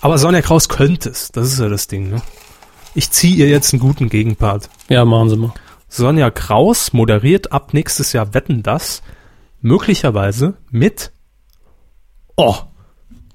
[0.01, 1.33] Aber Sonja Kraus könnte es.
[1.33, 2.23] Das ist ja das Ding, ne?
[2.95, 4.69] Ich ziehe ihr jetzt einen guten Gegenpart.
[4.89, 5.53] Ja, machen Sie mal.
[5.97, 9.03] Sonja Kraus moderiert ab nächstes Jahr Wetten das
[9.61, 11.13] möglicherweise mit
[12.37, 12.57] Oh,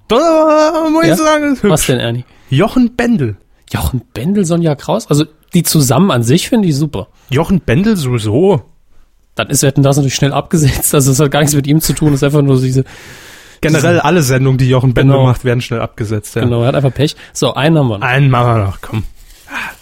[0.10, 1.14] da muss Ja?
[1.14, 2.26] ich sagen, ist Was denn, Ernie?
[2.50, 3.38] Jochen Bendel.
[3.72, 5.08] Jochen Bendel, Sonja Kraus?
[5.10, 7.08] Also die zusammen an sich finde ich super.
[7.30, 8.62] Jochen Bendel sowieso.
[9.36, 10.94] Dann ist Wetten das natürlich schnell abgesetzt.
[10.94, 12.10] Also es hat gar nichts mit ihm zu tun.
[12.10, 12.84] Es ist einfach nur so diese,
[13.62, 15.28] Generell alle Sendungen, die Jochen Bendel Genau.
[15.28, 16.36] macht, werden schnell abgesetzt.
[16.36, 16.44] Ja.
[16.44, 17.16] genau, er hat einfach Pech.
[17.34, 18.06] So, einen haben wir noch.
[18.08, 19.04] Einen machen wir noch, komm.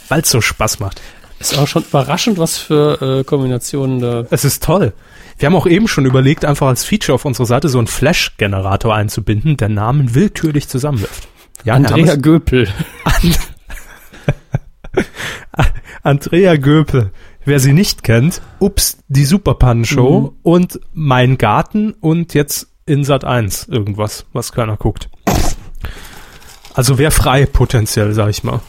[0.09, 1.01] Weil es so Spaß macht.
[1.39, 4.25] Ist auch schon überraschend, was für äh, Kombinationen da.
[4.31, 4.93] Es ist toll.
[5.37, 8.95] Wir haben auch eben schon überlegt, einfach als Feature auf unserer Seite so einen Flash-Generator
[8.95, 11.27] einzubinden, der Namen willkürlich zusammenwirft.
[11.63, 12.67] Ja, Andrea Göpel.
[16.03, 17.11] Andrea Göpel.
[17.45, 20.31] Wer sie nicht kennt, ups, die Superpannen-Show Mhm.
[20.43, 25.09] und Mein Garten und jetzt in Sat 1 irgendwas, was keiner guckt.
[26.73, 28.59] Also wer frei potenziell, sag ich mal.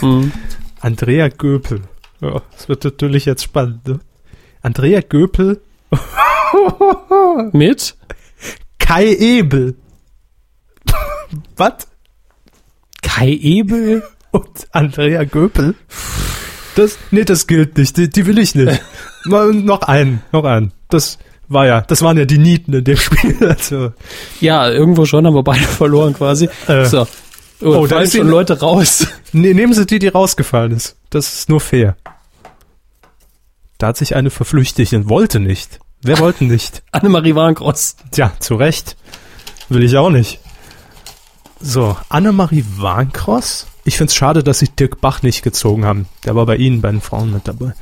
[0.00, 0.32] Mhm.
[0.84, 1.80] Andrea Göpel.
[2.20, 3.88] Ja, das wird natürlich jetzt spannend.
[3.88, 4.00] Ne?
[4.60, 5.62] Andrea Göpel,
[7.52, 7.96] Mit?
[8.78, 9.76] Kai Ebel.
[11.56, 11.88] Was?
[13.00, 14.02] Kai Ebel?
[14.30, 15.74] Und Andrea Göpel?
[16.76, 17.96] Das, nee, das gilt nicht.
[17.96, 18.82] Die, die will ich nicht.
[19.24, 20.72] Mal noch einen, noch einen.
[20.90, 21.18] Das
[21.48, 23.38] war ja, das waren ja die Nieten in dem Spiel.
[23.48, 23.94] Also,
[24.42, 26.50] Ja, irgendwo schon haben wir beide verloren quasi.
[26.66, 26.84] Äh.
[26.84, 27.06] So.
[27.64, 29.06] Oh, Oh, da ist schon Leute raus.
[29.32, 30.96] nee, nehmen Sie die, die rausgefallen ist.
[31.10, 31.96] Das ist nur fair.
[33.78, 35.80] Da hat sich eine verflüchtigt und wollte nicht.
[36.02, 36.82] Wer wollte nicht?
[36.92, 37.96] Annemarie Warnkross.
[38.10, 38.96] Tja, zu Recht.
[39.68, 40.40] Will ich auch nicht.
[41.60, 43.66] So, Annemarie Warnkross.
[43.84, 46.06] Ich find's schade, dass sie Dirk Bach nicht gezogen haben.
[46.24, 47.72] Der war bei Ihnen, bei den Frauen mit dabei.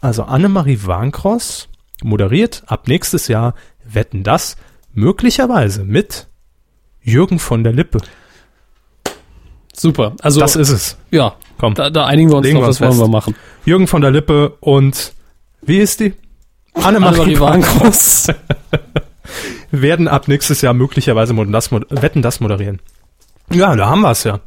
[0.00, 1.68] Also Annemarie Warnkross
[2.02, 3.54] moderiert ab nächstes Jahr
[3.84, 4.56] Wetten das
[4.92, 6.28] möglicherweise mit
[7.02, 7.98] Jürgen von der Lippe.
[9.76, 10.14] Super.
[10.22, 10.96] Also, Das ist es.
[11.10, 11.74] ja, Komm.
[11.74, 13.34] da, da einigen wir uns Legen drauf, das wollen wir machen.
[13.64, 15.12] Jürgen von der Lippe und
[15.62, 16.14] wie ist die?
[16.74, 18.28] Annemarie Warnkross.
[19.70, 22.80] werden ab nächstes Jahr möglicherweise das, Wetten das moderieren.
[23.50, 24.40] Ja, da haben wir es ja.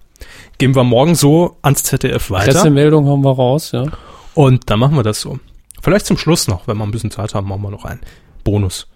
[0.58, 3.86] Gehen wir morgen so ans ZDF weiter Pressemeldung haben wir raus, ja.
[4.34, 5.40] und dann machen wir das so.
[5.82, 8.02] Vielleicht zum Schluss noch, wenn wir ein bisschen Zeit haben, machen wir noch einen
[8.44, 8.88] Bonus.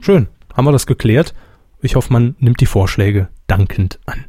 [0.00, 1.34] Schön, haben wir das geklärt.
[1.82, 4.24] Ich hoffe, man nimmt die Vorschläge dankend an.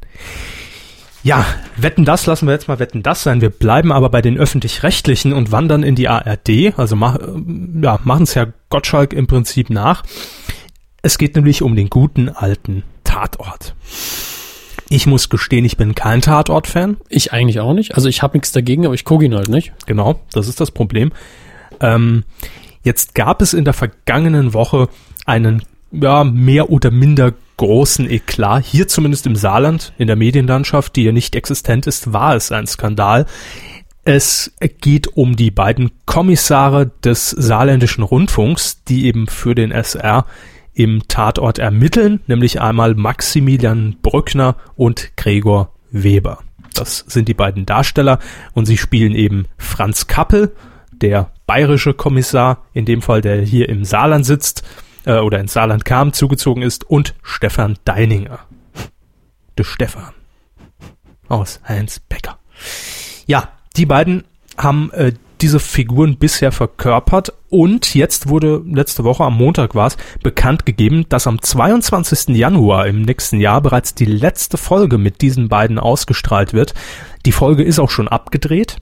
[1.24, 1.46] Ja,
[1.78, 3.40] wetten das lassen wir jetzt mal wetten das sein.
[3.40, 6.78] Wir bleiben aber bei den öffentlich-rechtlichen und wandern in die ARD.
[6.78, 7.18] Also mach,
[7.82, 10.04] ja, machen es Herr Gottschalk im Prinzip nach.
[11.02, 13.74] Es geht nämlich um den guten alten Tatort.
[14.90, 16.98] Ich muss gestehen, ich bin kein Tatort-Fan.
[17.08, 17.96] Ich eigentlich auch nicht.
[17.96, 19.72] Also ich habe nichts dagegen, aber ich gucke ihn halt nicht.
[19.86, 21.14] Genau, das ist das Problem.
[21.80, 22.26] Ähm,
[22.84, 24.90] jetzt gab es in der vergangenen Woche
[25.26, 28.66] einen ja, mehr oder minder großen Eklat.
[28.66, 32.68] Hier zumindest im Saarland, in der Medienlandschaft, die ja nicht existent ist, war es ein
[32.68, 33.26] Skandal.
[34.06, 40.26] Es geht um die beiden Kommissare des saarländischen Rundfunks, die eben für den SR
[40.74, 46.40] im Tatort ermitteln, nämlich einmal Maximilian Brückner und Gregor Weber.
[46.74, 48.20] Das sind die beiden Darsteller
[48.54, 50.54] und sie spielen eben Franz Kappel,
[50.92, 54.64] der bayerische Kommissar, in dem Fall der hier im Saarland sitzt
[55.06, 58.40] äh, oder ins Saarland kam, zugezogen ist, und Stefan Deininger.
[59.58, 60.14] Der Stefan
[61.28, 62.38] aus Heinz Becker.
[63.26, 64.24] Ja, die beiden
[64.58, 69.98] haben äh, diese Figuren bisher verkörpert und jetzt wurde letzte Woche am Montag war es
[70.22, 72.36] bekannt gegeben, dass am 22.
[72.36, 76.74] Januar im nächsten Jahr bereits die letzte Folge mit diesen beiden ausgestrahlt wird.
[77.26, 78.78] Die Folge ist auch schon abgedreht.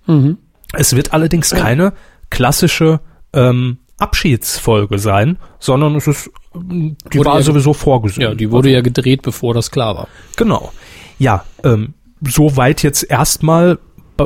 [0.74, 1.94] Es wird allerdings keine
[2.30, 3.00] klassische
[3.34, 8.22] ähm, Abschiedsfolge sein, sondern es ist die Wurde war ja- sowieso vorgesehen.
[8.22, 10.08] Ja, die wurde ja gedreht, bevor das klar war.
[10.36, 10.72] Genau.
[11.18, 11.94] Ja, ähm,
[12.28, 13.80] soweit jetzt erstmal
[14.20, 14.24] äh,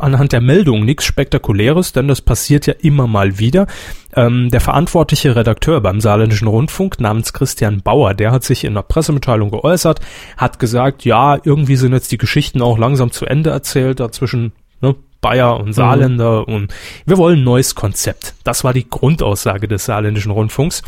[0.00, 3.66] anhand der Meldung nichts Spektakuläres, denn das passiert ja immer mal wieder.
[4.14, 8.82] Ähm, der verantwortliche Redakteur beim Saarländischen Rundfunk namens Christian Bauer, der hat sich in einer
[8.82, 10.00] Pressemitteilung geäußert,
[10.38, 14.94] hat gesagt, ja, irgendwie sind jetzt die Geschichten auch langsam zu Ende erzählt, dazwischen ne,
[15.26, 16.72] Bayer und Saarländer und
[17.04, 18.34] wir wollen ein neues Konzept.
[18.44, 20.82] Das war die Grundaussage des Saarländischen Rundfunks.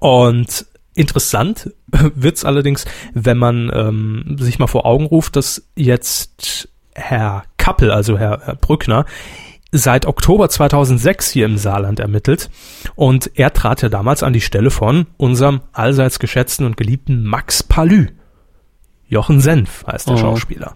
[0.00, 7.44] Und interessant wird's allerdings, wenn man ähm, sich mal vor Augen ruft, dass jetzt Herr
[7.56, 9.04] Kappel, also Herr, Herr Brückner,
[9.70, 12.50] seit Oktober 2006 hier im Saarland ermittelt.
[12.96, 17.62] Und er trat ja damals an die Stelle von unserem allseits geschätzten und geliebten Max
[17.62, 18.08] Palü.
[19.06, 20.18] Jochen Senf heißt der Oh.
[20.18, 20.74] Schauspieler.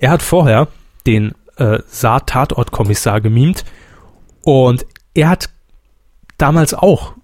[0.00, 0.66] Er hat vorher
[1.06, 3.64] den äh, Saar-Tatortkommissar gemimt
[4.42, 5.50] und er hat
[6.38, 7.14] damals auch,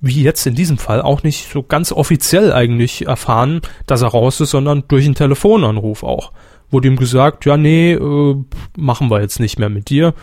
[0.00, 4.40] wie jetzt in diesem Fall, auch nicht so ganz offiziell eigentlich erfahren, dass er raus
[4.40, 6.32] ist, sondern durch einen Telefonanruf auch.
[6.70, 8.44] Wurde ihm gesagt, ja, nee, äh,
[8.76, 10.14] machen wir jetzt nicht mehr mit dir.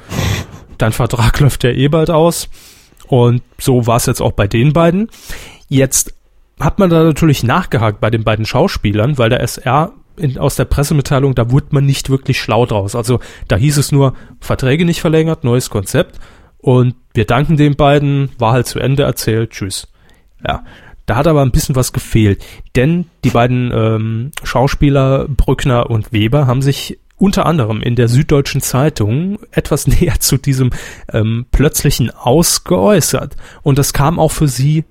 [0.78, 2.50] dein Vertrag läuft ja eh bald aus.
[3.08, 5.10] Und so war es jetzt auch bei den beiden.
[5.70, 6.14] Jetzt
[6.60, 10.66] hat man da natürlich nachgehakt bei den beiden Schauspielern, weil der SR in, aus der
[10.66, 12.96] Pressemitteilung, da wurde man nicht wirklich schlau draus.
[12.96, 16.20] Also da hieß es nur, Verträge nicht verlängert, neues Konzept.
[16.58, 19.88] Und wir danken den beiden, war halt zu Ende erzählt, tschüss.
[20.46, 20.64] Ja,
[21.06, 22.44] da hat aber ein bisschen was gefehlt.
[22.76, 28.62] Denn die beiden ähm, Schauspieler Brückner und Weber haben sich unter anderem in der Süddeutschen
[28.62, 30.72] Zeitung etwas näher zu diesem
[31.12, 33.36] ähm, plötzlichen Aus geäußert.
[33.62, 34.86] Und das kam auch für sie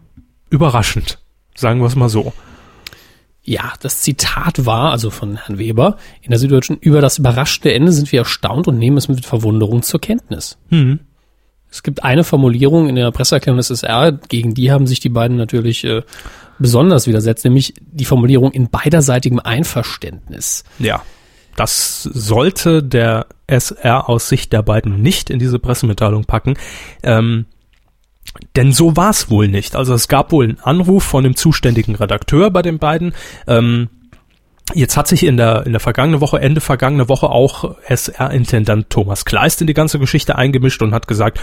[0.51, 1.19] überraschend.
[1.55, 2.33] Sagen wir es mal so.
[3.45, 7.91] Ja, das Zitat war, also von Herrn Weber, in der Süddeutschen, über das überraschte Ende
[7.91, 10.59] sind wir erstaunt und nehmen es mit Verwunderung zur Kenntnis.
[10.69, 11.01] Hm.
[11.69, 15.37] Es gibt eine Formulierung in der Presseerklärung des SR, gegen die haben sich die beiden
[15.37, 16.03] natürlich äh,
[16.59, 20.65] besonders widersetzt, nämlich die Formulierung in beiderseitigem Einverständnis.
[20.79, 21.03] Ja.
[21.57, 26.55] Das sollte der SR aus Sicht der beiden nicht in diese Pressemitteilung packen.
[27.03, 27.47] Ähm,
[28.57, 29.77] denn so war es wohl nicht.
[29.77, 33.15] Also es gab wohl einen Anruf von dem zuständigen Redakteur bei den beiden.
[33.47, 33.89] Ähm,
[34.75, 39.25] Jetzt hat sich in der, in der vergangenen Woche, Ende vergangene Woche auch SR-Intendant Thomas
[39.25, 41.41] Kleist in die ganze Geschichte eingemischt und hat gesagt,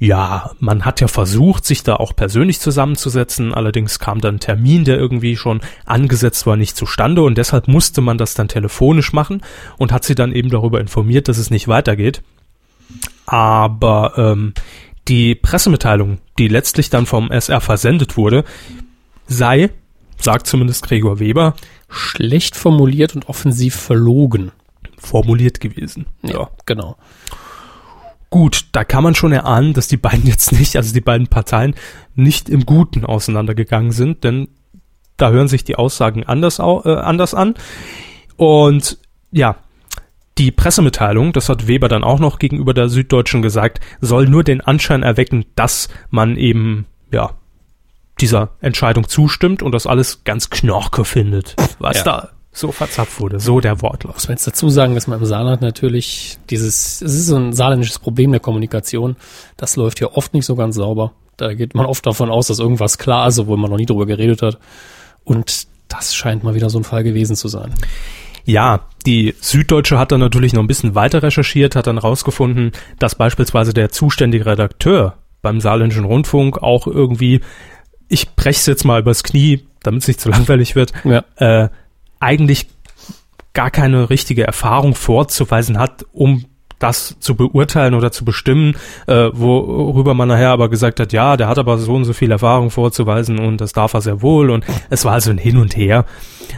[0.00, 3.54] ja, man hat ja versucht, sich da auch persönlich zusammenzusetzen.
[3.54, 8.00] Allerdings kam dann ein Termin, der irgendwie schon angesetzt war, nicht zustande und deshalb musste
[8.00, 9.42] man das dann telefonisch machen
[9.76, 12.22] und hat sie dann eben darüber informiert, dass es nicht weitergeht.
[13.26, 14.54] Aber ähm,
[15.08, 18.44] die Pressemitteilung, die letztlich dann vom SR versendet wurde,
[19.26, 19.70] sei,
[20.18, 21.54] sagt zumindest Gregor Weber,
[21.88, 24.52] schlecht formuliert und offensiv verlogen.
[24.98, 26.06] Formuliert gewesen.
[26.22, 26.96] Ja, genau.
[28.30, 31.74] Gut, da kann man schon erahnen, dass die beiden jetzt nicht, also die beiden Parteien,
[32.14, 34.48] nicht im Guten auseinandergegangen sind, denn
[35.16, 37.54] da hören sich die Aussagen anders, äh, anders an.
[38.36, 38.98] Und
[39.30, 39.56] ja,
[40.38, 44.60] die Pressemitteilung, das hat Weber dann auch noch gegenüber der Süddeutschen gesagt, soll nur den
[44.60, 47.34] Anschein erwecken, dass man eben, ja,
[48.20, 52.04] dieser Entscheidung zustimmt und das alles ganz knorke findet, was ja.
[52.04, 53.38] da so verzapft wurde.
[53.38, 54.14] So der Wortlaut.
[54.14, 57.52] Muss man jetzt dazu sagen, dass man im Saarland natürlich dieses, es ist so ein
[57.52, 59.16] saarländisches Problem der Kommunikation.
[59.58, 61.12] Das läuft ja oft nicht so ganz sauber.
[61.36, 64.06] Da geht man oft davon aus, dass irgendwas klar ist, obwohl man noch nie drüber
[64.06, 64.58] geredet hat.
[65.24, 67.74] Und das scheint mal wieder so ein Fall gewesen zu sein.
[68.46, 73.14] Ja, die Süddeutsche hat dann natürlich noch ein bisschen weiter recherchiert, hat dann rausgefunden, dass
[73.14, 77.40] beispielsweise der zuständige Redakteur beim Saarländischen Rundfunk auch irgendwie
[78.08, 81.24] ich brech's jetzt mal übers Knie, damit es nicht zu langweilig wird, ja.
[81.36, 81.68] äh,
[82.20, 82.68] eigentlich
[83.52, 86.44] gar keine richtige Erfahrung vorzuweisen hat, um
[86.78, 91.48] das zu beurteilen oder zu bestimmen, äh, worüber man nachher aber gesagt hat, ja, der
[91.48, 94.64] hat aber so und so viel Erfahrung vorzuweisen und das darf er sehr wohl und
[94.90, 96.04] es war also ein Hin und Her.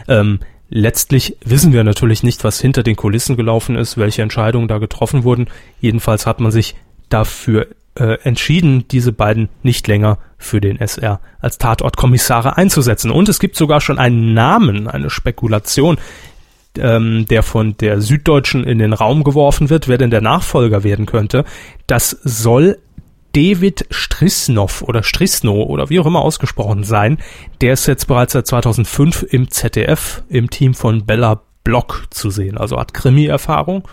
[0.09, 4.77] Ähm, letztlich wissen wir natürlich nicht, was hinter den Kulissen gelaufen ist, welche Entscheidungen da
[4.77, 5.47] getroffen wurden.
[5.81, 6.75] Jedenfalls hat man sich
[7.09, 13.11] dafür äh, entschieden, diese beiden nicht länger für den SR als Tatortkommissare einzusetzen.
[13.11, 15.97] Und es gibt sogar schon einen Namen, eine Spekulation,
[16.77, 21.05] ähm, der von der Süddeutschen in den Raum geworfen wird, wer denn der Nachfolger werden
[21.05, 21.45] könnte.
[21.87, 22.77] Das soll
[23.33, 27.19] David Strisnov oder Strisno oder wie auch immer ausgesprochen sein.
[27.61, 32.57] Der ist jetzt bereits seit 2005 im ZDF im Team von Bella Block zu sehen.
[32.57, 33.87] Also hat Krimi-Erfahrung.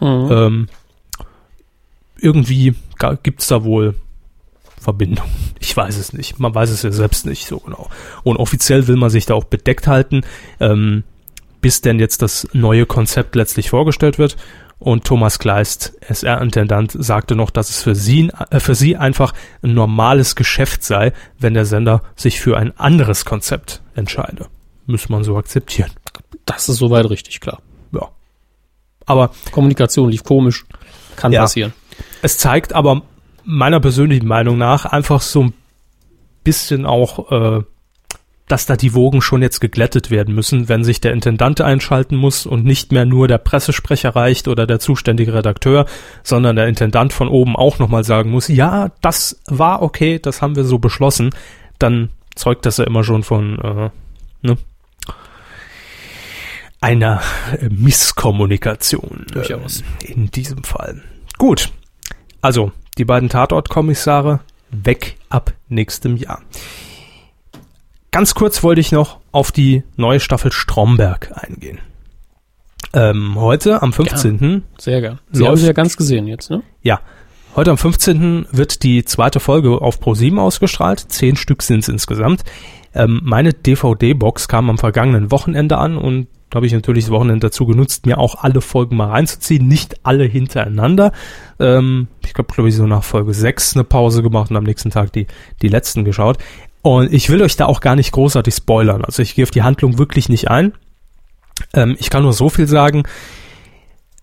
[0.00, 0.28] Mhm.
[0.30, 0.68] Ähm,
[2.20, 2.74] irgendwie
[3.22, 3.94] gibt's da wohl
[4.80, 5.26] Verbindung.
[5.60, 6.38] Ich weiß es nicht.
[6.38, 7.90] Man weiß es ja selbst nicht so genau.
[8.22, 10.22] Und offiziell will man sich da auch bedeckt halten,
[10.60, 11.02] ähm,
[11.60, 14.36] bis denn jetzt das neue Konzept letztlich vorgestellt wird.
[14.78, 19.74] Und Thomas Kleist, SR-Intendant, sagte noch, dass es für sie, äh, für sie einfach ein
[19.74, 24.46] normales Geschäft sei, wenn der Sender sich für ein anderes Konzept entscheide.
[24.86, 25.90] Muss man so akzeptieren.
[26.44, 27.60] Das ist soweit richtig, klar.
[27.92, 28.08] Ja.
[29.04, 30.64] Aber Kommunikation lief komisch.
[31.16, 31.72] Kann ja, passieren.
[32.22, 33.02] Es zeigt aber
[33.44, 35.54] meiner persönlichen Meinung nach einfach so ein
[36.44, 37.62] bisschen auch, äh,
[38.48, 42.46] dass da die Wogen schon jetzt geglättet werden müssen, wenn sich der Intendant einschalten muss
[42.46, 45.86] und nicht mehr nur der Pressesprecher reicht oder der zuständige Redakteur,
[46.22, 50.56] sondern der Intendant von oben auch nochmal sagen muss, ja, das war okay, das haben
[50.56, 51.30] wir so beschlossen,
[51.78, 53.90] dann zeugt das ja immer schon von äh,
[54.42, 54.56] ne,
[56.80, 57.20] einer
[57.68, 59.26] Misskommunikation.
[59.32, 59.82] Durchaus.
[60.02, 61.02] Äh, in diesem Fall.
[61.36, 61.72] Gut.
[62.40, 66.40] Also, die beiden Tatortkommissare weg ab nächstem Jahr.
[68.10, 71.78] Ganz kurz wollte ich noch auf die neue Staffel Stromberg eingehen.
[72.94, 74.38] Ähm, heute am 15.
[74.38, 74.62] Gern.
[74.78, 75.18] Sehr gern.
[75.30, 76.62] Sie haben sie ja ganz gesehen jetzt, ne?
[76.82, 77.00] Ja.
[77.54, 78.46] Heute am 15.
[78.52, 81.00] wird die zweite Folge auf Pro7 ausgestrahlt.
[81.08, 82.44] Zehn Stück sind es insgesamt.
[82.94, 87.48] Ähm, meine DVD-Box kam am vergangenen Wochenende an und Da habe ich natürlich das Wochenende
[87.48, 89.68] dazu genutzt, mir auch alle Folgen mal reinzuziehen.
[89.68, 91.12] Nicht alle hintereinander.
[91.60, 94.90] Ähm, ich glaube, glaube ich, so nach Folge 6 eine Pause gemacht und am nächsten
[94.90, 95.26] Tag die,
[95.60, 96.38] die letzten geschaut.
[96.82, 99.04] Und ich will euch da auch gar nicht großartig spoilern.
[99.04, 100.72] Also ich gehe auf die Handlung wirklich nicht ein.
[101.74, 103.04] Ähm, ich kann nur so viel sagen.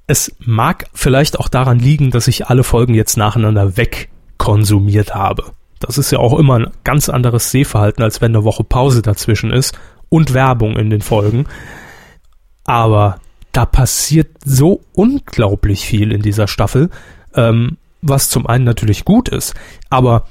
[0.07, 5.51] Es mag vielleicht auch daran liegen, dass ich alle Folgen jetzt nacheinander wegkonsumiert habe.
[5.79, 9.51] Das ist ja auch immer ein ganz anderes Sehverhalten, als wenn eine Woche Pause dazwischen
[9.51, 9.77] ist
[10.09, 11.45] und Werbung in den Folgen.
[12.63, 13.19] Aber
[13.51, 16.89] da passiert so unglaublich viel in dieser Staffel,
[17.35, 19.55] ähm, was zum einen natürlich gut ist,
[19.89, 20.25] aber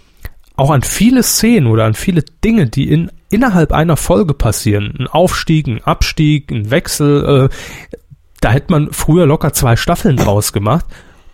[0.57, 5.09] auch an viele Szenen oder an viele Dinge, die in innerhalb einer Folge passieren, ein
[5.09, 7.99] Aufstieg, ein Abstieg, ein Wechsel, äh,
[8.41, 10.87] da hätte man früher locker zwei Staffeln draus gemacht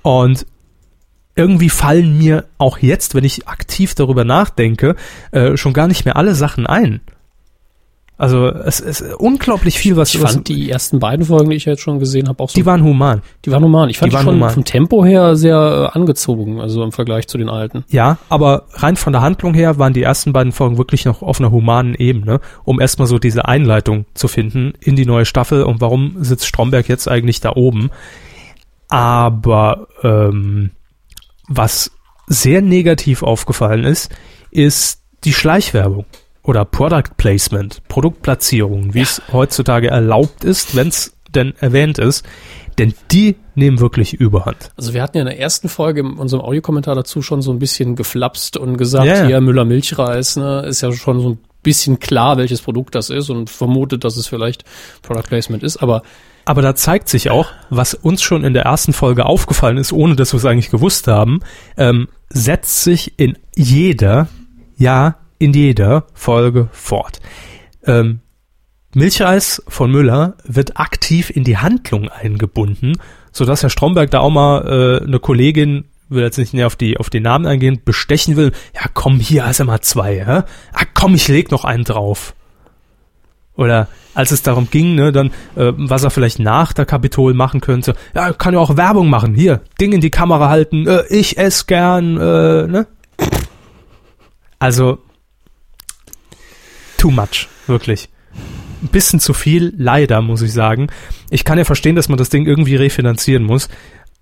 [0.02, 0.46] und
[1.36, 4.96] irgendwie fallen mir auch jetzt, wenn ich aktiv darüber nachdenke,
[5.30, 7.00] äh, schon gar nicht mehr alle Sachen ein.
[8.20, 11.80] Also es ist unglaublich viel, was ich fand die ersten beiden Folgen, die ich jetzt
[11.80, 12.54] schon gesehen habe, auch so.
[12.54, 13.22] Die waren human.
[13.46, 13.88] Die waren human.
[13.88, 14.50] Ich fand die, die schon human.
[14.50, 17.82] vom Tempo her sehr äh, angezogen, also im Vergleich zu den alten.
[17.88, 21.40] Ja, aber rein von der Handlung her waren die ersten beiden Folgen wirklich noch auf
[21.40, 25.80] einer humanen Ebene, um erstmal so diese Einleitung zu finden in die neue Staffel und
[25.80, 27.88] warum sitzt Stromberg jetzt eigentlich da oben.
[28.88, 30.72] Aber ähm,
[31.48, 31.90] was
[32.26, 34.14] sehr negativ aufgefallen ist,
[34.50, 36.04] ist die Schleichwerbung
[36.50, 39.04] oder Product Placement, Produktplatzierung, wie ja.
[39.04, 42.26] es heutzutage erlaubt ist, wenn es denn erwähnt ist.
[42.76, 44.72] Denn die nehmen wirklich Überhand.
[44.76, 47.60] Also wir hatten ja in der ersten Folge in unserem Audiokommentar dazu schon so ein
[47.60, 49.26] bisschen geflapst und gesagt, ja, ja.
[49.26, 53.30] hier Müller Milchreis, ne, ist ja schon so ein bisschen klar, welches Produkt das ist
[53.30, 54.64] und vermutet, dass es vielleicht
[55.02, 56.02] Product Placement ist, aber
[56.46, 60.16] aber da zeigt sich auch, was uns schon in der ersten Folge aufgefallen ist, ohne
[60.16, 61.40] dass wir es eigentlich gewusst haben,
[61.76, 64.26] ähm, setzt sich in jeder,
[64.76, 67.20] ja, in jeder Folge fort.
[67.84, 68.20] Ähm,
[68.94, 72.92] Milcheis von Müller wird aktiv in die Handlung eingebunden,
[73.32, 76.76] so dass Herr Stromberg da auch mal äh, eine Kollegin will jetzt nicht näher auf
[76.76, 78.52] die auf den Namen eingehen, bestechen will.
[78.74, 80.42] Ja, komm, hier hast du mal zwei, hä?
[80.72, 82.34] Ah, komm, ich leg noch einen drauf.
[83.54, 87.60] Oder als es darum ging, ne, dann, äh, was er vielleicht nach der Kapitol machen
[87.60, 87.94] könnte.
[88.14, 89.34] Ja, kann ja auch Werbung machen.
[89.34, 90.86] Hier, Ding in die Kamera halten.
[90.86, 92.86] Äh, ich esse gern, äh, ne?
[94.58, 94.98] Also,
[97.00, 98.08] too much, wirklich.
[98.82, 100.88] Ein bisschen zu viel, leider, muss ich sagen.
[101.30, 103.68] Ich kann ja verstehen, dass man das Ding irgendwie refinanzieren muss,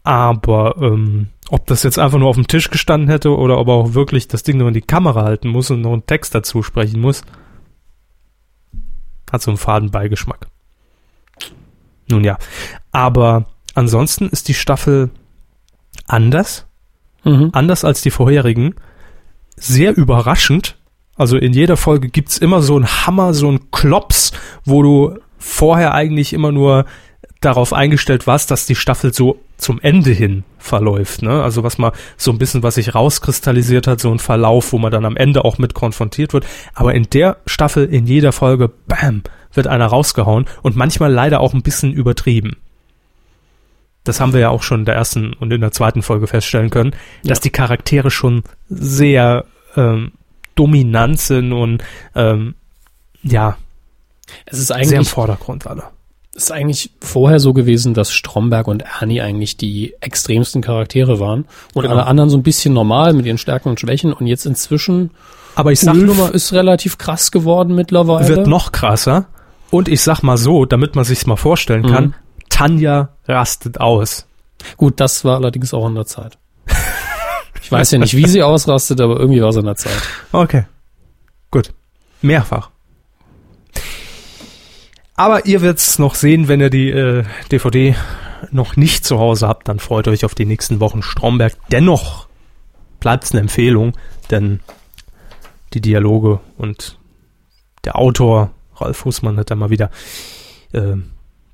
[0.04, 3.74] aber ähm, ob das jetzt einfach nur auf dem Tisch gestanden hätte oder ob er
[3.74, 6.62] auch wirklich das Ding nur in die Kamera halten muss und noch einen Text dazu
[6.62, 7.22] sprechen muss,
[9.30, 10.46] hat so einen faden Beigeschmack.
[12.08, 12.38] Nun ja,
[12.92, 15.10] aber ansonsten ist die Staffel
[16.06, 16.66] anders,
[17.24, 17.50] mhm.
[17.52, 18.76] anders als die vorherigen,
[19.56, 20.77] sehr überraschend
[21.18, 24.32] also in jeder Folge gibt's immer so einen Hammer, so einen Klops,
[24.64, 26.86] wo du vorher eigentlich immer nur
[27.40, 31.22] darauf eingestellt warst, dass die Staffel so zum Ende hin verläuft.
[31.22, 31.42] Ne?
[31.42, 34.92] Also was mal so ein bisschen, was sich rauskristallisiert hat, so ein Verlauf, wo man
[34.92, 36.46] dann am Ende auch mit konfrontiert wird.
[36.74, 41.54] Aber in der Staffel, in jeder Folge, bam, wird einer rausgehauen und manchmal leider auch
[41.54, 42.56] ein bisschen übertrieben.
[44.04, 46.70] Das haben wir ja auch schon in der ersten und in der zweiten Folge feststellen
[46.70, 47.30] können, ja.
[47.30, 49.44] dass die Charaktere schon sehr
[49.76, 50.12] ähm,
[50.58, 51.82] dominant sind und
[52.14, 52.54] ähm,
[53.22, 53.56] ja,
[54.46, 55.84] es ist eigentlich sehr im Vordergrund alle.
[56.34, 61.46] Es ist eigentlich vorher so gewesen, dass Stromberg und Ernie eigentlich die extremsten Charaktere waren
[61.74, 61.94] und genau.
[61.94, 65.10] alle anderen so ein bisschen normal mit ihren Stärken und Schwächen und jetzt inzwischen
[65.58, 68.28] aber ich sag Ulf ist relativ krass geworden mittlerweile.
[68.28, 69.26] Wird noch krasser.
[69.70, 72.14] Und ich sag mal so, damit man sich's mal vorstellen kann, mhm.
[72.48, 74.28] Tanja rastet aus.
[74.76, 76.38] Gut, das war allerdings auch in der Zeit.
[77.62, 79.96] Ich weiß ja nicht, wie sie ausrastet, aber irgendwie war es an der Zeit.
[80.32, 80.64] Okay.
[81.50, 81.72] Gut.
[82.22, 82.70] Mehrfach.
[85.14, 87.96] Aber ihr wird's noch sehen, wenn ihr die äh, DVD
[88.52, 91.54] noch nicht zu Hause habt, dann freut euch auf die nächsten Wochen Stromberg.
[91.72, 92.28] Dennoch
[93.00, 93.94] bleibt's eine Empfehlung,
[94.30, 94.60] denn
[95.74, 96.98] die Dialoge und
[97.84, 99.90] der Autor Ralf Fußmann hat da mal wieder
[100.72, 100.96] äh,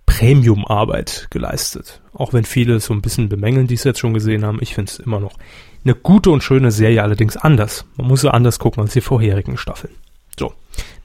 [0.06, 2.02] Premium-Arbeit geleistet.
[2.12, 4.58] Auch wenn viele so ein bisschen bemängeln, die es jetzt schon gesehen haben.
[4.60, 5.38] Ich finde es immer noch
[5.85, 7.85] eine gute und schöne Serie, allerdings anders.
[7.97, 9.95] Man muss sie anders gucken als die vorherigen Staffeln.
[10.39, 10.53] So,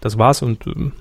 [0.01, 0.93] das war's und ähm,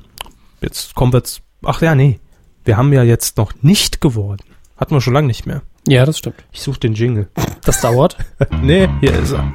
[0.61, 1.43] jetzt kommen wir jetzt.
[1.65, 2.19] Ach ja, nee.
[2.65, 4.45] Wir haben ja jetzt noch nicht geworden.
[4.77, 5.63] Hatten wir schon lange nicht mehr.
[5.87, 6.45] Ja, das stimmt.
[6.53, 7.29] Ich suche den Jingle.
[7.65, 8.17] Das dauert?
[8.63, 9.55] nee, hier ist er.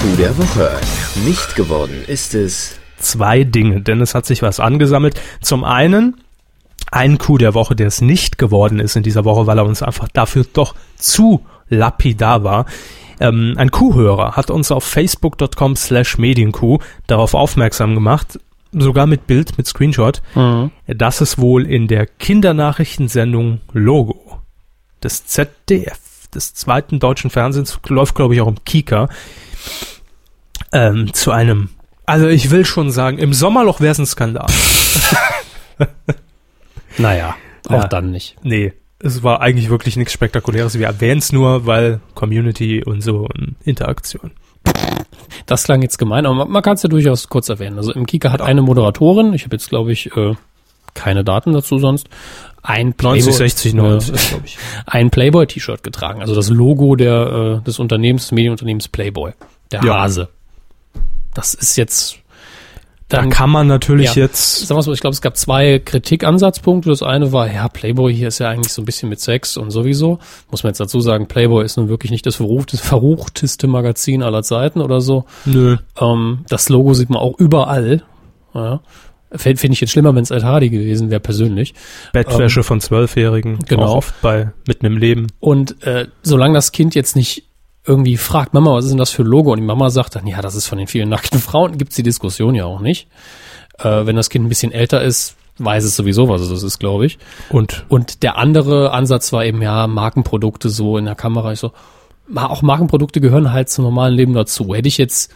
[0.00, 0.70] Coup der Woche.
[1.24, 2.78] Nicht geworden ist es.
[2.98, 5.20] Zwei Dinge, denn es hat sich was angesammelt.
[5.40, 6.20] Zum einen
[6.90, 9.82] ein Coup der Woche, der es nicht geworden ist in dieser Woche, weil er uns
[9.82, 12.66] einfach dafür doch zu lapidar war.
[13.20, 18.38] Ähm, ein Kuhhörer hat uns auf facebook.com slash medienkuh darauf aufmerksam gemacht,
[18.72, 20.20] sogar mit Bild, mit Screenshot.
[20.34, 20.70] Mhm.
[20.86, 24.38] Das ist wohl in der Kindernachrichtensendung Logo
[25.02, 25.98] des ZDF,
[26.34, 29.08] des zweiten deutschen Fernsehens, läuft glaube ich auch im Kika,
[30.72, 31.70] ähm, zu einem,
[32.06, 34.46] also ich will schon sagen, im Sommerloch wäre es ein Skandal.
[36.98, 37.36] Naja,
[37.68, 37.88] auch Ja.
[37.88, 38.36] dann nicht.
[38.42, 38.72] nee,
[39.02, 40.78] es war eigentlich wirklich nichts Spektakuläres.
[40.78, 44.32] Wir erwähnen es nur, weil Community und so und Interaktion.
[45.46, 47.78] Das klang jetzt gemein, aber man, man kann es ja durchaus kurz erwähnen.
[47.78, 50.34] Also im Kika hat eine Moderatorin, ich habe jetzt glaube ich äh,
[50.94, 52.08] keine Daten dazu sonst,
[52.62, 54.58] ein 90, 60, 90, äh, glaube ich.
[54.86, 56.20] ein Playboy-T-Shirt getragen.
[56.20, 59.32] Also das Logo der, äh, des Unternehmens, des Medienunternehmens Playboy.
[59.72, 60.00] Der Ja.
[60.00, 60.28] Hase.
[61.32, 62.18] Das ist jetzt.
[63.10, 64.22] Da dann- kann man natürlich Ja.
[64.22, 66.88] jetzt, Sagen wir so, ich glaube, es gab zwei Kritikansatzpunkte.
[66.90, 69.70] Das eine war, ja, Playboy hier ist ja eigentlich so ein bisschen mit Sex und
[69.70, 70.18] sowieso.
[70.50, 74.80] Muss man jetzt dazu sagen, Playboy ist nun wirklich nicht das verruchteste, Magazin aller Zeiten
[74.80, 75.24] oder so.
[75.44, 78.02] nö, Ähm, das Logo sieht man auch überall.
[78.54, 78.80] Ja.
[79.32, 81.74] Fände find ich jetzt schlimmer, wenn es Ed Hardy gewesen wäre, persönlich.
[82.12, 83.84] Bettwäsche von Zwölfjährigen, genau.
[83.86, 85.28] auch oft bei mitten im Leben.
[85.38, 87.44] Und äh, solange das Kind jetzt nicht
[87.86, 89.52] irgendwie fragt, Mama, was ist denn das für ein Logo?
[89.52, 92.02] Und die Mama sagt dann, ja, das ist von den vielen nackten Frauen, gibt's die
[92.02, 93.08] Diskussion ja auch nicht.
[93.78, 97.06] Äh, wenn das Kind ein bisschen älter ist, weiß es sowieso, was es ist, glaube
[97.06, 97.18] ich.
[97.50, 101.52] Und Und der andere Ansatz war eben, ja, Markenprodukte so in der Kamera.
[101.52, 101.72] Ich so,
[102.34, 104.74] auch Markenprodukte gehören halt zum normalen Leben dazu.
[104.74, 105.32] Hätte ich jetzt,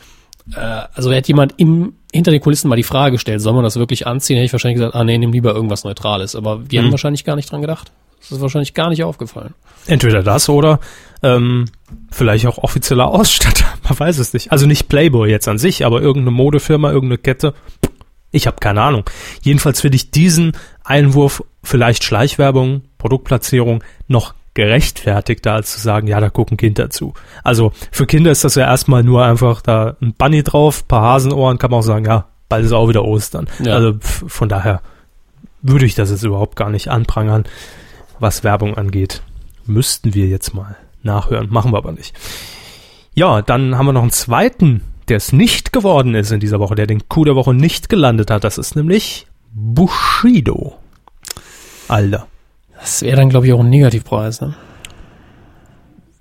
[0.54, 3.76] äh, also hätte jemand im, hinter den Kulissen mal die Frage gestellt, soll man das
[3.76, 6.36] wirklich anziehen, hätte ich wahrscheinlich gesagt, ah nee, nimm lieber irgendwas Neutrales.
[6.36, 6.90] Aber die haben Mhm.
[6.92, 7.90] wahrscheinlich gar nicht dran gedacht.
[8.20, 9.52] Das ist wahrscheinlich gar nicht aufgefallen.
[9.86, 10.80] entweder das oder
[11.24, 11.64] ähm,
[12.10, 13.64] vielleicht auch offizieller Ausstatter.
[13.88, 14.52] Man weiß es nicht.
[14.52, 17.54] Also nicht Playboy jetzt an sich, aber irgendeine Modefirma, irgendeine Kette.
[18.30, 19.04] Ich habe keine Ahnung.
[19.42, 20.52] Jedenfalls finde ich diesen
[20.84, 27.14] Einwurf, vielleicht Schleichwerbung, Produktplatzierung, noch gerechtfertigter, als zu sagen, ja, da guckt ein Kind dazu.
[27.42, 31.58] Also für Kinder ist das ja erstmal nur einfach da ein Bunny drauf, paar Hasenohren,
[31.58, 33.48] kann man auch sagen, ja, bald ist auch wieder Ostern.
[33.64, 33.74] Ja.
[33.74, 34.80] Also von daher
[35.62, 37.44] würde ich das jetzt überhaupt gar nicht anprangern,
[38.20, 39.22] was Werbung angeht.
[39.66, 42.14] Müssten wir jetzt mal nachhören, machen wir aber nicht.
[43.14, 46.74] Ja, dann haben wir noch einen zweiten, der es nicht geworden ist in dieser Woche,
[46.74, 48.44] der den Coup der Woche nicht gelandet hat.
[48.44, 50.78] Das ist nämlich Bushido.
[51.88, 52.26] Alter.
[52.78, 54.40] Das wäre dann, glaube ich, auch ein Negativpreis.
[54.40, 54.54] Ne?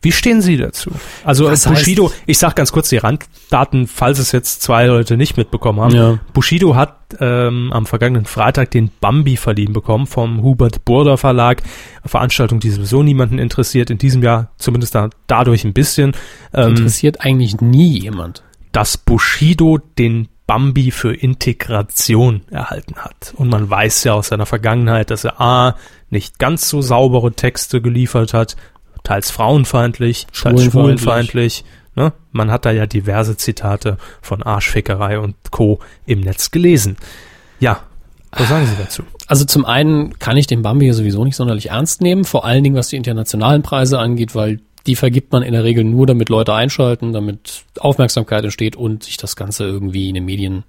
[0.03, 0.91] Wie stehen Sie dazu?
[1.23, 5.17] Also Was Bushido, heißt- ich sage ganz kurz die Randdaten, falls es jetzt zwei Leute
[5.17, 5.95] nicht mitbekommen haben.
[5.95, 6.19] Ja.
[6.33, 11.61] Bushido hat ähm, am vergangenen Freitag den Bambi verliehen bekommen vom Hubert Burda Verlag.
[12.01, 13.89] Eine Veranstaltung, die sowieso niemanden interessiert.
[13.89, 16.13] In diesem Jahr zumindest da, dadurch ein bisschen.
[16.53, 18.43] Ähm, Interessiert eigentlich nie jemand.
[18.71, 23.33] dass Bushido den Bambi für Integration erhalten hat.
[23.37, 25.75] Und man weiß ja aus seiner Vergangenheit, dass er A,
[26.09, 28.55] nicht ganz so saubere Texte geliefert hat,
[29.03, 31.63] teils frauenfeindlich, teils Schwulenfeindlich.
[31.95, 32.13] Ne?
[32.31, 35.79] Man hat da ja diverse Zitate von Arschfickerei und Co.
[36.05, 36.97] im Netz gelesen.
[37.59, 37.83] Ja,
[38.35, 39.03] was sagen Sie dazu?
[39.27, 42.75] Also zum einen kann ich den Bambi sowieso nicht sonderlich ernst nehmen, vor allen Dingen
[42.75, 46.53] was die internationalen Preise angeht, weil die vergibt man in der Regel nur, damit Leute
[46.53, 50.63] einschalten, damit Aufmerksamkeit entsteht und sich das Ganze irgendwie in den Medien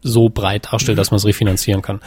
[0.00, 2.00] so breit darstellt, dass man es refinanzieren kann.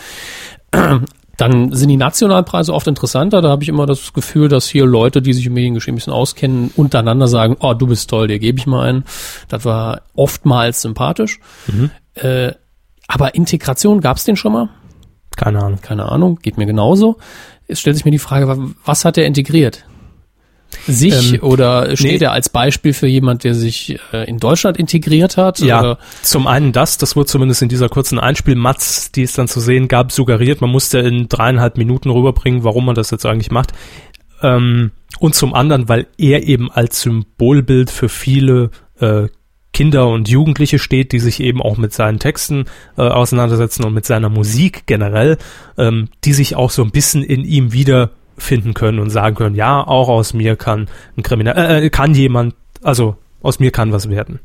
[1.37, 3.41] Dann sind die nationalen Preise oft interessanter.
[3.41, 6.13] Da habe ich immer das Gefühl, dass hier Leute, die sich im Mediengeschehen ein bisschen
[6.13, 9.03] auskennen, untereinander sagen, oh, du bist toll, dir gebe ich mal einen.
[9.49, 11.39] Das war oftmals sympathisch.
[12.15, 12.53] Äh,
[13.07, 14.69] aber Integration, gab's den schon mal?
[15.35, 15.79] Keine Ahnung.
[15.81, 17.17] keine Ahnung, geht mir genauso.
[17.67, 19.83] Es stellt sich mir die Frage, wa- was hat er integriert?
[20.87, 22.25] Sich Ähm, oder steht nee.
[22.25, 25.59] er als Beispiel für jemand, der sich äh, in Deutschland integriert hat?
[25.59, 29.47] Ja, Oder, zum einen das, das wurde zumindest in dieser kurzen Einspielmatz, die es dann
[29.47, 30.61] zu sehen gab, suggeriert.
[30.61, 33.71] Man musste in dreieinhalb Minuten rüberbringen, warum man das jetzt eigentlich macht.
[34.41, 38.69] Ähm, und zum anderen, weil er eben als Symbolbild für viele
[38.99, 39.27] äh,
[39.75, 42.65] Kinder und Jugendliche steht, die sich eben auch mit seinen Texten
[42.97, 45.37] äh, auseinandersetzen und mit seiner Musik generell,
[45.77, 47.73] ähm, die sich auch so ein bisschen in ihm
[48.35, 52.55] wiederfinden können und sagen können, ja, auch aus mir kann ein Kriminal, äh, kann jemand,
[52.81, 54.39] also aus mir kann was werden.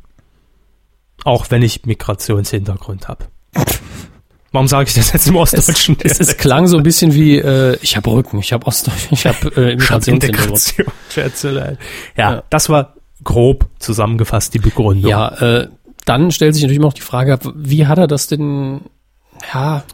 [1.24, 3.26] Auch wenn ich Migrationshintergrund habe.
[4.52, 5.96] Warum sage ich das jetzt im Ostdeutschen?
[6.02, 9.26] es, es klang so ein bisschen wie, äh, ich habe Rücken, ich habe Ostdeutsch, ich
[9.26, 9.76] habe äh.
[11.10, 11.78] Schätzelein.
[12.16, 12.42] Ja, Ja.
[12.50, 15.10] das war grob zusammengefasst die Begründung.
[15.10, 15.68] Ja, äh,
[16.06, 18.80] dann stellt sich natürlich immer noch die Frage, wie hat er das denn,
[19.52, 19.84] ja,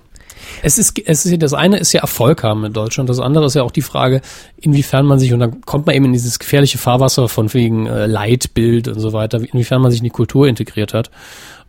[0.62, 3.54] es ist, es ist, das eine ist ja Erfolg haben in Deutschland, das andere ist
[3.54, 4.20] ja auch die Frage,
[4.56, 8.06] inwiefern man sich, und dann kommt man eben in dieses gefährliche Fahrwasser von wegen äh,
[8.06, 11.10] Leitbild und so weiter, inwiefern man sich in die Kultur integriert hat.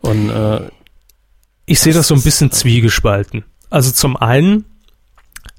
[0.00, 0.60] Und äh,
[1.66, 3.44] Ich sehe das so ein bisschen zwiegespalten.
[3.70, 4.64] Also zum einen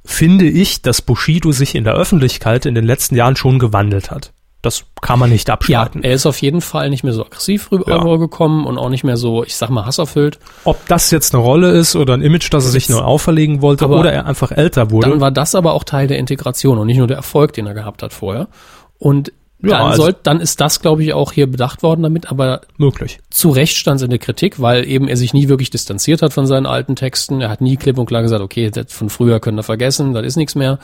[0.03, 4.31] finde ich, dass Bushido sich in der Öffentlichkeit in den letzten Jahren schon gewandelt hat.
[4.61, 6.03] Das kann man nicht Ja, abstreiten.
[6.03, 7.97] er ist auf jeden Fall nicht mehr so aggressiv rüber Ja.
[8.01, 10.37] rübergekommen und auch nicht mehr so, ich sag mal, hasserfüllt.
[10.65, 13.85] Ob das jetzt eine Rolle ist oder ein Image, das er sich nur auferlegen wollte
[13.85, 15.09] Aber oder er einfach älter wurde.
[15.11, 17.73] Dann war das aber auch Teil der Integration und nicht nur der Erfolg, den er
[17.73, 18.49] gehabt hat vorher.
[18.97, 19.31] Und
[19.61, 22.61] Ja, dann, also- soll, dann ist das, glaube ich, auch hier bedacht worden damit, aber
[22.77, 23.19] möglich.
[23.29, 26.31] zu Recht stand es in der Kritik, weil eben er sich nie wirklich distanziert hat
[26.31, 27.41] von seinen alten Texten.
[27.41, 30.25] Er hat nie klipp und klar gesagt, okay, das von früher können wir vergessen, das
[30.25, 30.79] ist nichts mehr.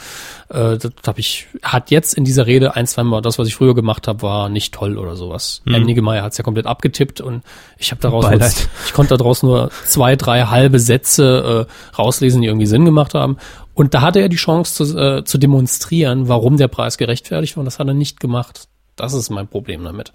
[0.49, 3.55] Äh, das hab ich, hat jetzt in dieser Rede ein, zwei Mal, das, was ich
[3.55, 5.61] früher gemacht habe, war nicht toll oder sowas.
[5.63, 5.71] Mhm.
[5.71, 7.43] Herr Niggemeier hat es ja komplett abgetippt und
[7.77, 8.41] ich habe daraus, nur,
[8.85, 13.37] ich konnte daraus nur zwei, drei halbe Sätze äh, rauslesen, die irgendwie Sinn gemacht haben.
[13.75, 17.61] Und da hatte er die Chance zu, äh, zu demonstrieren, warum der Preis gerechtfertigt war
[17.61, 18.67] und das hat er nicht gemacht.
[18.95, 20.13] Das ist mein Problem damit.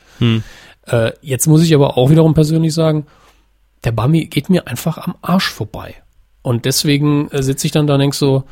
[0.86, 3.06] Äh, jetzt muss ich aber auch wiederum persönlich sagen,
[3.84, 5.94] der Bambi geht mir einfach am Arsch vorbei.
[6.42, 8.44] Und deswegen äh, sitze ich dann da und denk so,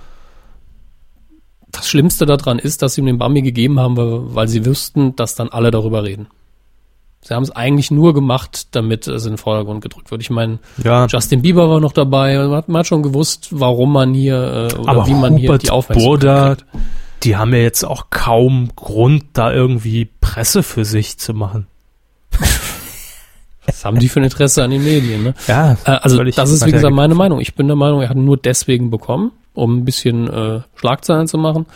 [1.71, 5.17] das Schlimmste daran ist, dass sie ihm den Bambi gegeben haben, weil, weil sie wüssten,
[5.17, 6.29] dass dann alle darüber reden.
[7.21, 10.23] Sie haben es eigentlich nur gemacht, damit es in den Vordergrund gedrückt wird.
[10.23, 12.37] Ich meine, Ja, Justin Bieber war noch dabei.
[12.39, 15.49] Man hat, man hat schon gewusst, warum man hier äh, oder aber wie man hier
[15.49, 16.57] Hubert die Aufmerksamkeit Burda,
[17.25, 21.67] die haben ja jetzt auch kaum Grund, da irgendwie Presse für sich zu machen.
[23.67, 25.25] Was haben die für ein Interesse an den Medien?
[25.25, 25.35] Ne?
[25.47, 27.41] Ja, Äh, also das ist wie gesagt meine Meinung.
[27.41, 31.37] Ich bin der Meinung, er hat nur deswegen bekommen, um ein bisschen äh, Schlagzeilen zu
[31.37, 31.67] machen.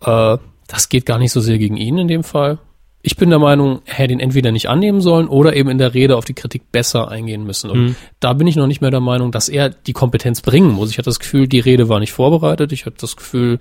[0.00, 2.58] Äh, das geht gar nicht so sehr gegen ihn in dem Fall.
[3.06, 5.92] Ich bin der Meinung, er hätte ihn entweder nicht annehmen sollen oder eben in der
[5.92, 7.68] Rede auf die Kritik besser eingehen müssen.
[7.70, 7.96] Und Mhm.
[8.18, 10.90] da bin ich noch nicht mehr der Meinung, dass er die Kompetenz bringen muss.
[10.90, 12.72] Ich hatte das Gefühl, die Rede war nicht vorbereitet.
[12.72, 13.58] Ich hatte das Gefühl,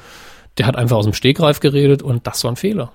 [0.58, 2.94] der hat einfach aus dem Stegreif geredet und das war ein Fehler.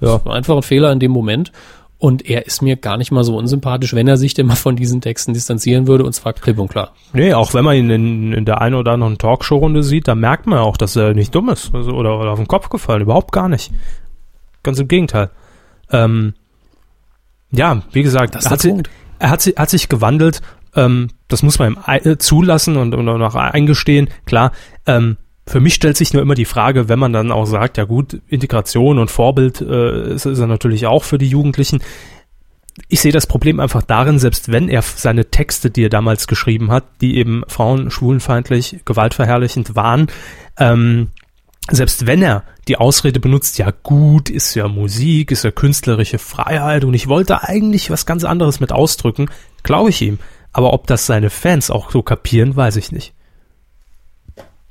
[0.00, 0.24] Ja.
[0.24, 1.52] War einfach ein Fehler in dem Moment.
[1.98, 4.76] Und er ist mir gar nicht mal so unsympathisch, wenn er sich denn mal von
[4.76, 6.92] diesen Texten distanzieren würde, und zwar klipp und klar.
[7.12, 10.46] Nee, auch wenn man ihn in, in der einen oder anderen Talkshow-Runde sieht, da merkt
[10.46, 13.02] man auch, dass er nicht dumm ist also, oder, oder auf den Kopf gefallen.
[13.02, 13.70] Überhaupt gar nicht.
[14.64, 15.30] Ganz im Gegenteil.
[15.92, 16.34] Ähm,
[17.52, 18.90] ja, wie gesagt, Das ist er, hat der si- Punkt.
[19.20, 20.40] er hat, hat sich gewandelt.
[20.74, 24.08] Ähm, das muss man ihm äh, zulassen und, und auch eingestehen.
[24.26, 24.50] Klar,
[24.86, 27.84] ähm, für mich stellt sich nur immer die Frage, wenn man dann auch sagt, ja
[27.84, 31.80] gut, Integration und Vorbild äh, ist, ist er natürlich auch für die Jugendlichen
[32.88, 36.72] ich sehe das Problem einfach darin, selbst wenn er seine Texte, die er damals geschrieben
[36.72, 40.08] hat, die eben frauen, schwulenfeindlich, gewaltverherrlichend waren,
[40.58, 41.10] ähm,
[41.70, 46.84] selbst wenn er die Ausrede benutzt, ja gut, ist ja Musik, ist ja künstlerische Freiheit
[46.84, 49.30] und ich wollte eigentlich was ganz anderes mit ausdrücken,
[49.62, 50.18] glaube ich ihm.
[50.52, 53.14] Aber ob das seine Fans auch so kapieren, weiß ich nicht.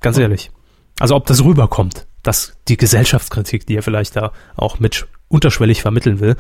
[0.02, 0.52] Ganz ehrlich.
[1.00, 6.20] Also ob das rüberkommt, dass die Gesellschaftskritik, die er vielleicht da auch mit unterschwellig vermitteln
[6.20, 6.36] will,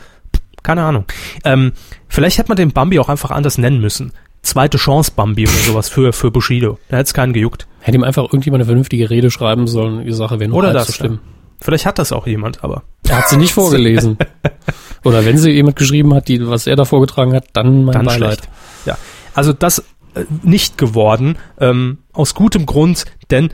[0.62, 1.06] keine Ahnung.
[1.44, 1.74] Ähm,
[2.08, 4.14] vielleicht hätte man den Bambi auch einfach anders nennen müssen.
[4.44, 6.80] Zweite Chance Bambi oder sowas für, für Bushido.
[6.88, 7.68] Da hätte es keinen gejuckt.
[7.86, 10.78] Hätte ihm einfach irgendjemand eine vernünftige Rede schreiben sollen, die Sache wäre nur Oder halb
[10.78, 11.20] das, so schlimm.
[11.60, 12.84] Vielleicht hat das auch jemand, aber.
[13.10, 14.18] Er hat sie nicht vorgelesen.
[15.04, 18.06] Oder wenn sie jemand geschrieben hat, die, was er da vorgetragen hat, dann mein Dann
[18.06, 18.38] Beileid.
[18.38, 18.50] schlecht.
[18.86, 18.98] Ja.
[19.34, 19.80] Also das
[20.16, 23.50] äh, nicht geworden, ähm, aus gutem Grund, denn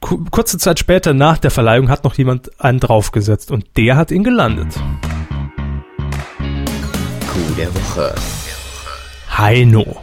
[0.00, 4.10] ku kurze Zeit später nach der Verleihung hat noch jemand einen draufgesetzt und der hat
[4.10, 4.74] ihn gelandet.
[6.38, 8.14] Coup der Woche.
[9.36, 9.98] Heino.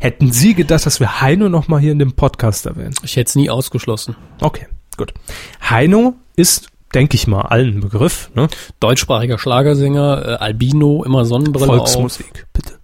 [0.00, 2.94] Hätten Sie gedacht, dass wir Heino nochmal hier in dem Podcast erwähnen?
[3.02, 4.16] Ich hätte es nie ausgeschlossen.
[4.40, 5.12] Okay, gut.
[5.60, 8.48] Heino ist, denke ich mal, allen Begriff, ne?
[8.80, 11.92] Deutschsprachiger Schlagersänger, äh, Albino, immer Sonnenbrille auf.
[11.92, 12.78] Volksmusik, bitte.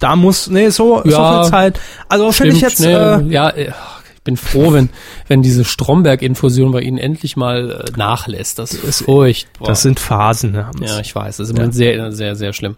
[0.00, 1.80] Da muss, nee, so, Ja, so viel Zeit.
[2.10, 3.72] Also finde ich jetzt, nee, äh, ja, äh,
[4.14, 4.90] ich bin froh, wenn,
[5.28, 8.58] wenn diese Stromberg-Infusion bei Ihnen endlich mal äh, nachlässt.
[8.58, 9.68] Das ist furchtbar.
[9.68, 10.52] das sind Phasen.
[10.52, 10.70] Ne.
[10.82, 12.76] Ja, ich weiß, das ist Moment sehr, sehr, sehr schlimm.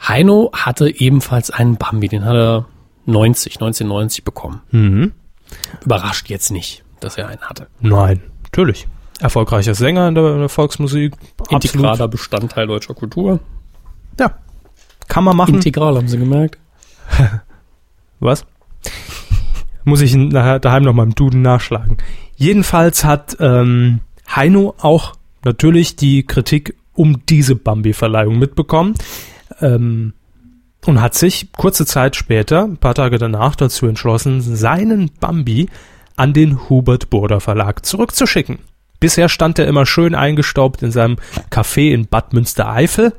[0.00, 2.66] Heino hatte ebenfalls einen Bambi, den hat er
[3.06, 4.62] 90, 1990 bekommen.
[4.70, 5.12] Mhm.
[5.84, 7.68] Überrascht jetzt nicht, dass er einen hatte.
[7.80, 8.86] Nein, natürlich.
[9.20, 11.14] Erfolgreicher Sänger in der, in der Volksmusik.
[11.38, 11.64] Absolut.
[11.64, 13.40] Integraler Bestandteil deutscher Kultur.
[14.20, 14.34] Ja.
[15.08, 15.54] Kann man machen.
[15.54, 16.58] Integral, haben Sie gemerkt?
[18.20, 18.44] Was?
[19.84, 21.96] Muss ich nachher daheim noch mal im Duden nachschlagen.
[22.34, 24.00] Jedenfalls hat ähm,
[24.34, 28.94] Heino auch natürlich die Kritik um diese Bambi-Verleihung mitbekommen
[29.60, 30.12] ähm,
[30.84, 35.68] und hat sich kurze Zeit später, ein paar Tage danach, dazu entschlossen, seinen Bambi
[36.16, 38.58] an den Hubert Burda Verlag zurückzuschicken.
[39.00, 41.16] Bisher stand er immer schön eingestaubt in seinem
[41.50, 43.12] Café in Bad Münstereifel.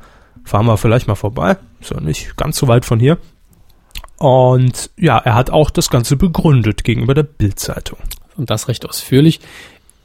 [0.44, 1.58] Fahren wir vielleicht mal vorbei.
[1.82, 3.18] Ist ja nicht ganz so weit von hier.
[4.18, 8.00] Und ja, er hat auch das Ganze begründet gegenüber der Bildzeitung.
[8.36, 9.40] Und das recht ausführlich.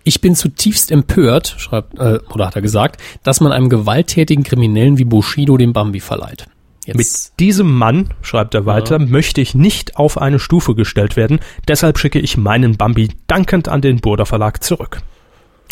[0.05, 4.99] Ich bin zutiefst empört, schreibt, äh, oder hat er gesagt, dass man einem gewalttätigen Kriminellen
[4.99, 6.47] wie Bushido den Bambi verleiht.
[6.85, 11.39] Jetzt, Mit diesem Mann, schreibt er weiter, möchte ich nicht auf eine Stufe gestellt werden.
[11.69, 15.01] Deshalb schicke ich meinen Bambi dankend an den Burda Verlag zurück.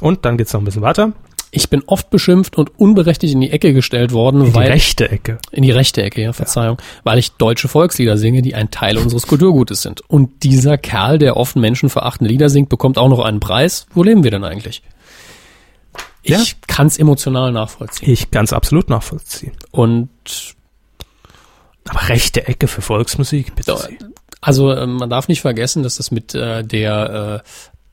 [0.00, 1.12] Und dann geht's noch ein bisschen weiter.
[1.52, 5.10] Ich bin oft beschimpft und unberechtigt in die Ecke gestellt worden, In die weil rechte
[5.10, 5.38] Ecke.
[5.50, 9.26] in die rechte Ecke, ja, Verzeihung, weil ich deutsche Volkslieder singe, die ein Teil unseres
[9.26, 10.00] Kulturgutes sind.
[10.08, 13.86] Und dieser Kerl, der oft menschenverachtende Lieder singt, bekommt auch noch einen Preis.
[13.92, 14.82] Wo leben wir denn eigentlich?
[16.22, 16.42] Ich Ja.
[16.68, 18.10] kann's emotional nachvollziehen.
[18.12, 19.52] Ich ganz absolut nachvollziehen.
[19.72, 20.08] Und
[21.88, 23.72] Aber rechte Ecke für Volksmusik, bitte.
[23.72, 23.98] Ja, Sie.
[24.42, 27.48] Also äh, man darf nicht vergessen, dass das mit äh, der, äh,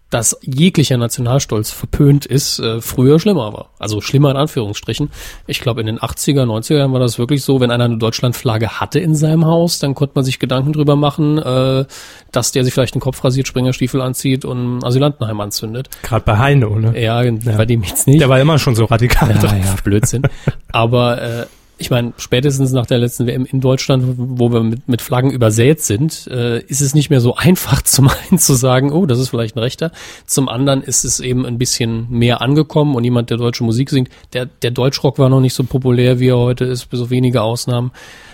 [0.10, 3.70] dass jeglicher Nationalstolz verpönt ist, äh, früher schlimmer war.
[3.78, 5.10] Also schlimmer in Anführungsstrichen.
[5.48, 8.80] Ich glaube, in den 80er, 90er Jahren war das wirklich so, wenn einer eine Deutschlandflagge
[8.80, 11.86] hatte in seinem Haus, dann konnte man sich Gedanken drüber machen, äh,
[12.32, 15.90] dass der sich vielleicht den Kopf rasiert, Springerstiefel anzieht und ein Asylantenheim anzündet.
[16.04, 16.98] Gerade bei Heino, ne?
[17.02, 17.22] Ja,
[17.58, 18.22] bei dem jetzt nicht.
[18.22, 19.52] Der war immer schon so radikal Ja, drauf.
[19.52, 20.24] ja, Blödsinn.
[20.72, 21.46] Aber äh,
[21.78, 25.82] ich meine, spätestens nach der letzten WM in Deutschland, wo wir mit, mit Flaggen übersät
[25.82, 29.30] sind, äh, ist es nicht mehr so einfach zum einen zu sagen, oh, das ist
[29.30, 29.92] vielleicht ein Rechter.
[30.26, 34.10] Zum anderen ist es eben ein bisschen mehr angekommen und jemand, der deutsche Musik singt,
[34.34, 37.42] der, der Deutschrock war noch nicht so populär, wie er heute ist, bis auf wenige
[37.42, 37.92] Ausnahmen.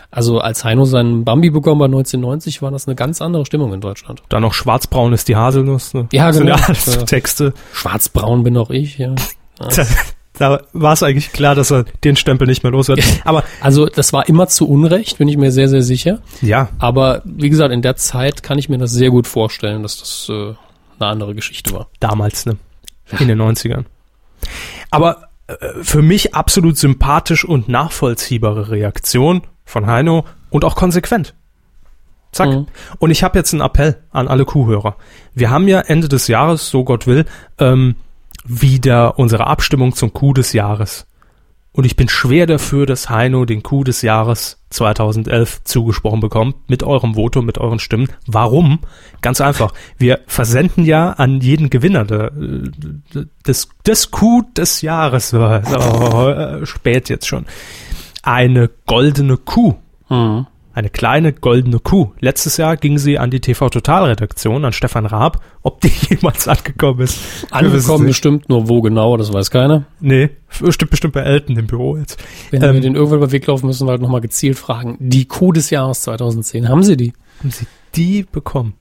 [0.10, 3.82] Also als Heino seinen Bambi bekommen war 1990, war das eine ganz andere Stimmung in
[3.82, 4.22] Deutschland.
[4.30, 5.94] Dann noch schwarzbraun ist die Haselnuss.
[5.96, 6.08] Ne?
[6.14, 6.58] Ja, Das sind genau.
[6.58, 7.06] Ja, alles.
[7.06, 7.54] Texte.
[7.74, 9.16] Schwarzbraun bin auch ich, ja.
[10.38, 13.04] Da, war es eigentlich klar, dass er den Stempel nicht mehr los wird.
[13.24, 16.20] Aber Also das war immer zu Unrecht, bin ich mir sehr, sehr sicher.
[16.42, 20.00] ja, Aber wie gesagt, in der Zeit kann ich mir das sehr gut vorstellen, dass
[20.00, 20.56] das äh,
[21.00, 21.88] eine andere Geschichte war.
[22.00, 22.58] damals, ne?
[23.20, 23.86] In den 90ern.
[24.90, 31.36] Aber äh, für mich absolut sympathisch und nachvollziehbare Reaktion von Heino und auch konsequent.
[32.32, 32.50] Zack.
[32.50, 32.68] Mhm.
[32.98, 34.96] Und ich habe jetzt einen Appell an alle Kuhhörer.
[35.36, 37.26] Wir haben ja Ende des Jahres, so Gott will,
[37.60, 37.96] ähm,
[38.46, 41.08] wieder unsere Abstimmung zum Coup des Jahres.
[41.76, 46.84] Und ich bin schwer dafür, dass Heino den Coup des Jahres 2011 zugesprochen bekommt, mit
[46.84, 48.10] eurem Votum, mit euren Stimmen.
[48.28, 48.80] Warum?
[49.22, 49.74] Ganz einfach.
[49.98, 53.70] Wir versenden ja an jeden Gewinner des,
[54.12, 57.48] Coup des Jahres, so, äh, spät jetzt schon,
[58.22, 59.76] eine goldene Kuh.
[60.76, 62.14] Eine kleine goldene Kuh.
[62.20, 65.40] Letztes Jahr ging sie an die TV Total Redaktion, an Stefan Raab.
[65.62, 67.20] Ob die jemals angekommen ist?
[67.52, 69.86] Angekommen bestimmt, nur wo genau, das weiß keiner.
[70.00, 72.22] Nee, bestimmt, bestimmt bei Elton im Büro jetzt.
[72.50, 74.98] Wenn Ähm, wir den irgendwann über den Weg laufen, müssen wir halt nochmal gezielt fragen.
[75.00, 77.14] Die Kuh des Jahres 2010, haben Sie die?
[77.40, 78.74] Haben sie die bekommen?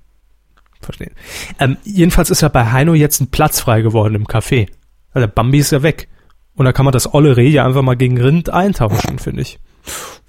[0.81, 1.13] Verstehen.
[1.61, 4.69] Ähm, jedenfalls ist ja bei Heino jetzt ein Platz frei geworden im Café.
[5.13, 6.09] Weil der Bambi ist ja weg.
[6.55, 9.59] Und da kann man das olle Reh ja einfach mal gegen Rind eintauschen, finde ich.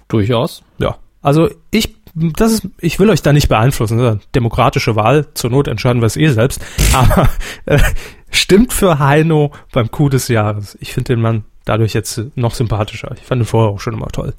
[0.08, 0.62] Durchaus.
[0.78, 0.98] Ja.
[1.24, 4.20] Also ich, das ist, ich will euch da nicht beeinflussen.
[4.34, 5.26] Demokratische Wahl.
[5.32, 6.60] Zur Not entscheiden wir es eh selbst.
[6.92, 7.30] Aber
[7.64, 7.80] äh,
[8.30, 10.76] stimmt für Heino beim Coup des Jahres.
[10.80, 13.10] Ich finde den Mann dadurch jetzt noch sympathischer.
[13.18, 14.34] Ich fand ihn vorher auch schon immer toll.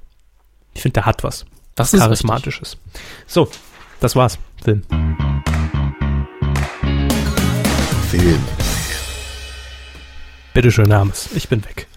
[0.75, 1.47] Ich finde, der hat was.
[1.73, 2.77] Das ist Charismatisches.
[3.25, 3.49] So,
[3.99, 4.37] das war's.
[4.63, 4.83] Film.
[8.11, 8.43] Film.
[10.53, 11.29] Bitteschön, Hermes.
[11.33, 11.87] Ich bin weg.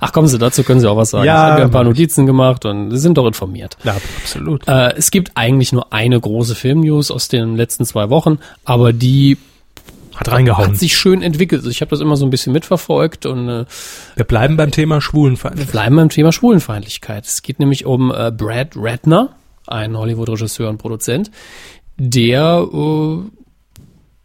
[0.00, 1.24] Ach kommen Sie, dazu können Sie auch was sagen.
[1.24, 1.84] Ja, ich habe ja ein paar.
[1.84, 3.76] Notizen gemacht und Sie sind doch informiert.
[3.84, 4.66] Ja, absolut.
[4.68, 9.38] Äh, es gibt eigentlich nur eine große Film-News aus den letzten zwei Wochen, aber die
[10.14, 10.68] Hat reingehauen.
[10.70, 11.60] hat sich schön entwickelt.
[11.60, 13.64] Also ich habe das immer so ein bisschen mitverfolgt und äh,
[14.16, 15.72] Wir bleiben beim Thema Schwulenfeindlichkeit.
[15.72, 17.24] bleiben beim Thema Schwulenfeindlichkeit.
[17.26, 19.30] Es geht nämlich um äh, Brad Ratner,
[19.66, 21.30] ein Hollywood-Regisseur und Produzent,
[21.96, 23.18] der äh,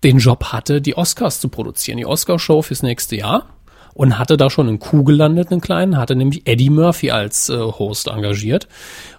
[0.04, 3.48] den Job hatte, die Oscars zu produzieren, die Oscarshow fürs nächste Jahr.
[4.00, 7.58] Und hatte da schon einen Coup gelandet, einen kleinen, hatte nämlich Eddie Murphy als äh,
[7.60, 8.70] Host engagiert.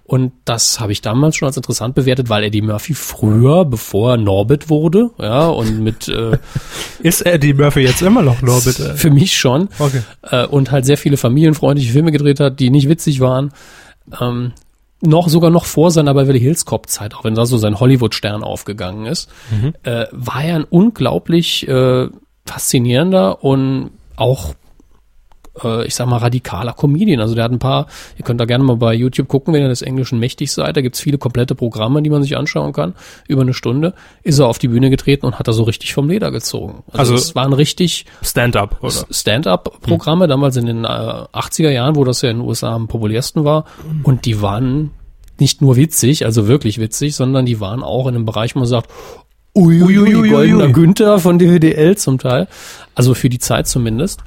[0.04, 4.16] Und das habe ich damals schon als interessant bewertet, weil Eddie Murphy früher, bevor er
[4.16, 6.38] Norbit wurde, ja, und mit äh,
[7.02, 8.80] Ist Eddie Murphy jetzt immer noch Norbit?
[8.80, 8.94] äh?
[8.96, 10.00] für mich schon, Okay.
[10.22, 13.52] äh, und halt sehr viele familienfreundliche Filme gedreht hat, die nicht witzig waren.
[14.18, 14.52] Ähm,
[15.02, 18.14] noch sogar noch vor seiner Beverly Hills Cop Zeit, auch wenn da so sein Hollywood
[18.14, 19.28] Stern aufgegangen ist,
[19.82, 22.08] äh, war er ein unglaublich äh,
[22.46, 24.54] faszinierender und auch
[25.64, 27.20] äh, ich sag mal radikaler Comedian.
[27.20, 27.86] Also der hat ein paar,
[28.18, 30.80] ihr könnt da gerne mal bei YouTube gucken, wenn ihr des Englischen mächtig seid, da
[30.80, 32.94] gibt's viele komplette Programme, die man sich anschauen kann.
[33.28, 36.08] Über eine Stunde ist er auf die Bühne getreten und hat da so richtig vom
[36.08, 36.82] Leder gezogen.
[36.92, 39.06] Also, Also- es waren richtig Stand-up, oder?
[39.10, 43.44] Stand-up-Programme, damals in den äh, 80er Jahren, wo das ja in den USA am populärsten
[43.44, 43.64] war.
[44.02, 44.90] Und die waren
[45.38, 48.68] nicht nur witzig, also wirklich witzig, sondern die waren auch in einem Bereich, wo man
[48.68, 48.90] sagt,
[49.56, 50.68] uiuiui, Ui, ui, ui, goldener.
[50.68, 52.46] Günther von DWDL zum Teil.
[52.94, 54.20] Also für die Zeit zumindest.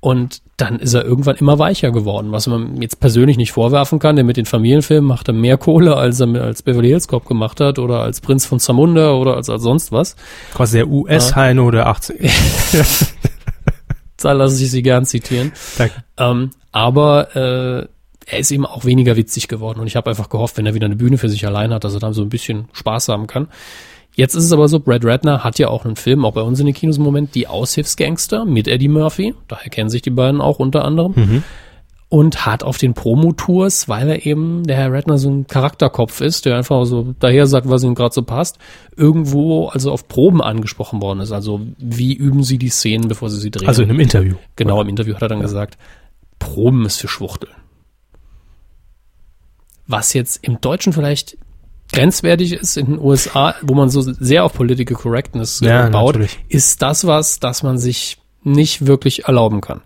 [0.00, 4.16] Und dann ist er irgendwann immer weicher geworden, was man jetzt persönlich nicht vorwerfen kann,
[4.16, 7.60] denn mit den Familienfilmen macht er mehr Kohle, als er als Beverly Hills Cop gemacht
[7.60, 10.16] hat oder als Prinz von Zamunda oder als, als sonst was.
[10.54, 13.06] Quasi der US-Heino der 80er.
[14.18, 15.52] Da lasse ich Sie gern zitieren.
[15.78, 16.04] Danke.
[16.16, 17.86] Ähm, aber äh,
[18.26, 20.86] er ist eben auch weniger witzig geworden und ich habe einfach gehofft, wenn er wieder
[20.86, 23.48] eine Bühne für sich allein hat, dass er dann so ein bisschen Spaß haben kann.
[24.18, 26.58] Jetzt ist es aber so, Brad Ratner hat ja auch einen Film, auch bei uns
[26.58, 29.32] in den Kinos im Moment, Die Aushilfsgangster mit Eddie Murphy.
[29.46, 31.12] Daher kennen sich die beiden auch unter anderem.
[31.14, 31.44] Mhm.
[32.08, 36.46] Und hat auf den Promotours, weil er eben der Herr Ratner so ein Charakterkopf ist,
[36.46, 38.58] der einfach so daher sagt, was ihm gerade so passt,
[38.96, 41.30] irgendwo also auf Proben angesprochen worden ist.
[41.30, 43.68] Also wie üben sie die Szenen, bevor sie sie drehen?
[43.68, 44.34] Also in einem Interview.
[44.56, 45.78] Genau, im Interview hat er dann gesagt,
[46.40, 47.54] Proben ist für Schwuchteln.
[49.86, 51.38] Was jetzt im Deutschen vielleicht
[51.92, 56.14] grenzwertig ist in den USA, wo man so sehr auf Political Correctness äh, Ja, baut,
[56.14, 56.38] natürlich.
[56.48, 59.82] ist das was, das man sich nicht wirklich erlauben kann.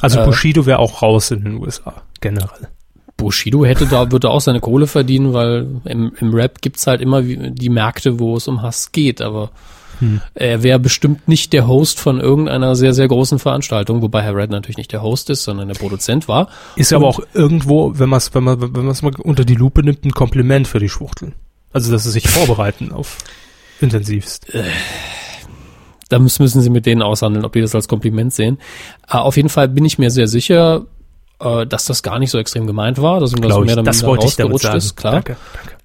[0.00, 2.68] Also Äh, Bushido wäre auch raus in den USA, generell.
[3.16, 7.20] Bushido hätte da, würde auch seine Kohle verdienen, weil im, im Rap gibt's halt immer
[7.22, 9.50] die Märkte, wo es um Hass geht, aber
[10.00, 10.20] Hm.
[10.34, 14.50] er wäre bestimmt nicht der Host von irgendeiner sehr, sehr großen Veranstaltung, wobei Herr Red
[14.50, 16.48] natürlich nicht der Host ist, sondern der Produzent war.
[16.76, 19.82] Ist aber auch irgendwo, wenn man es wenn man, wenn man's mal unter die Lupe
[19.82, 21.34] nimmt, ein Kompliment für die Schwuchteln.
[21.72, 23.18] Also, dass sie sich vorbereiten auf
[23.80, 24.46] intensivst.
[26.08, 28.58] Da müssen sie mit denen aushandeln, ob die das als Kompliment sehen.
[29.08, 30.86] Äh, auf jeden Fall bin ich mir sehr sicher,
[31.40, 33.82] äh, dass das gar nicht so extrem gemeint war, dass ihm das mehr ich, oder
[33.82, 34.78] das minder wollte ich damit rausgerutscht sagen.
[34.78, 35.12] ist, klar.
[35.12, 35.36] Danke,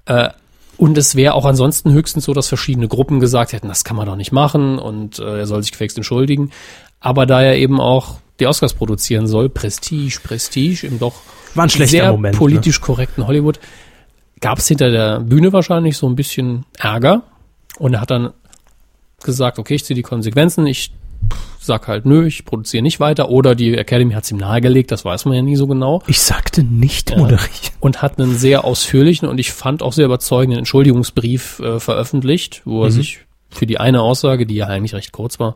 [0.05, 0.27] danke.
[0.27, 0.42] Äh,
[0.83, 4.05] und es wäre auch ansonsten höchstens so, dass verschiedene Gruppen gesagt hätten, das kann man
[4.05, 6.51] doch nicht machen und äh, er soll sich gefälligst entschuldigen.
[6.99, 11.13] Aber da er eben auch die Oscars produzieren soll, Prestige, Prestige im doch
[11.55, 12.33] War ein schlechter sehr Moment.
[12.33, 12.37] ne?
[12.37, 13.61] politisch korrekten Hollywood,
[14.41, 17.21] gab es hinter der Bühne wahrscheinlich so ein bisschen Ärger
[17.79, 18.33] und er hat dann
[19.23, 20.91] gesagt, okay, ich ziehe die Konsequenzen, ich
[21.59, 25.05] sag halt, nö, ich produziere nicht weiter oder die Academy hat es ihm nahegelegt, das
[25.05, 26.01] weiß man ja nie so genau?
[26.07, 27.17] Ich sagte nicht Ja.
[27.17, 27.49] moderieren.
[27.79, 32.81] und hat einen sehr ausführlichen und ich fand auch sehr überzeugenden Entschuldigungsbrief äh, veröffentlicht, wo
[32.83, 32.91] er Mhm.
[32.93, 33.19] sich
[33.49, 35.55] für die eine Aussage, die ja eigentlich recht kurz war,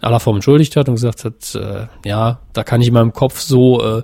[0.00, 3.12] in aller Form entschuldigt hat und gesagt hat, äh, ja, da kann ich in meinem
[3.12, 4.02] Kopf so äh,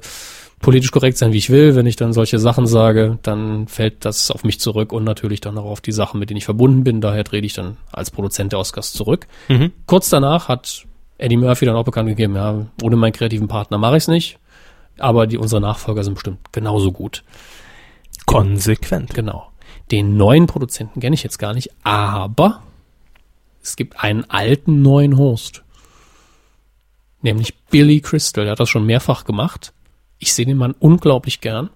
[0.60, 1.76] politisch korrekt sein, wie ich will.
[1.76, 5.58] Wenn ich dann solche Sachen sage, dann fällt das auf mich zurück und natürlich dann
[5.58, 7.02] auch auf die Sachen, mit denen ich verbunden bin.
[7.02, 9.26] Daher trete ich dann als Produzent der Oscars zurück.
[9.48, 9.72] Mhm.
[9.86, 10.86] Kurz danach hat
[11.24, 14.38] Eddie Murphy dann auch bekannt gegeben, ja, ohne meinen kreativen Partner mache ich es nicht.
[14.98, 17.24] Aber die unsere Nachfolger sind bestimmt genauso gut.
[18.26, 19.14] Konsequent.
[19.14, 19.50] Genau.
[19.90, 22.62] Den neuen Produzenten kenne ich jetzt gar nicht, aber
[23.62, 25.64] es gibt einen alten neuen Host.
[27.22, 28.44] Nämlich Billy Crystal.
[28.44, 29.72] Der hat das schon mehrfach gemacht.
[30.18, 31.70] Ich sehe den Mann unglaublich gern.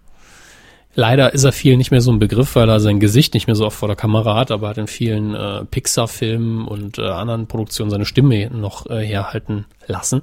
[0.98, 3.54] Leider ist er viel nicht mehr so ein Begriff, weil er sein Gesicht nicht mehr
[3.54, 7.02] so oft vor der Kamera hat, aber er hat in vielen äh, Pixar-Filmen und äh,
[7.02, 10.22] anderen Produktionen seine Stimme noch äh, herhalten lassen.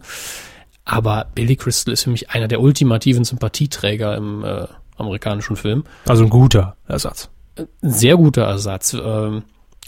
[0.83, 4.65] Aber Billy Crystal ist für mich einer der ultimativen Sympathieträger im äh,
[4.97, 7.29] amerikanischen Film Also ein guter Ersatz.
[7.57, 8.93] ein sehr guter Ersatz.
[9.01, 9.43] ähm,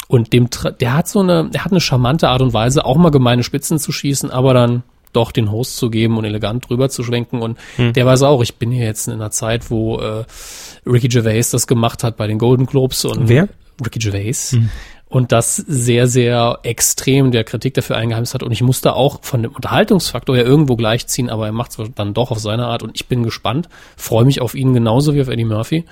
[0.07, 0.47] Und dem,
[0.79, 3.77] der hat so eine, der hat eine charmante Art und Weise, auch mal gemeine Spitzen
[3.77, 4.83] zu schießen, aber dann
[5.13, 7.41] doch den Host zu geben und elegant drüber zu schwenken.
[7.41, 10.25] Und der weiß auch, ich bin hier jetzt in einer Zeit, wo äh,
[10.85, 13.47] Ricky Gervais das gemacht hat bei den Golden Globes und Wer?
[13.83, 14.57] Ricky Gervais.
[15.09, 18.43] Und das sehr, sehr extrem der Kritik dafür eingeheimst hat.
[18.43, 22.13] Und ich musste auch von dem Unterhaltungsfaktor her irgendwo gleichziehen, aber er macht es dann
[22.13, 22.83] doch auf seine Art.
[22.83, 25.85] Und ich bin gespannt, freue mich auf ihn genauso wie auf Eddie Murphy.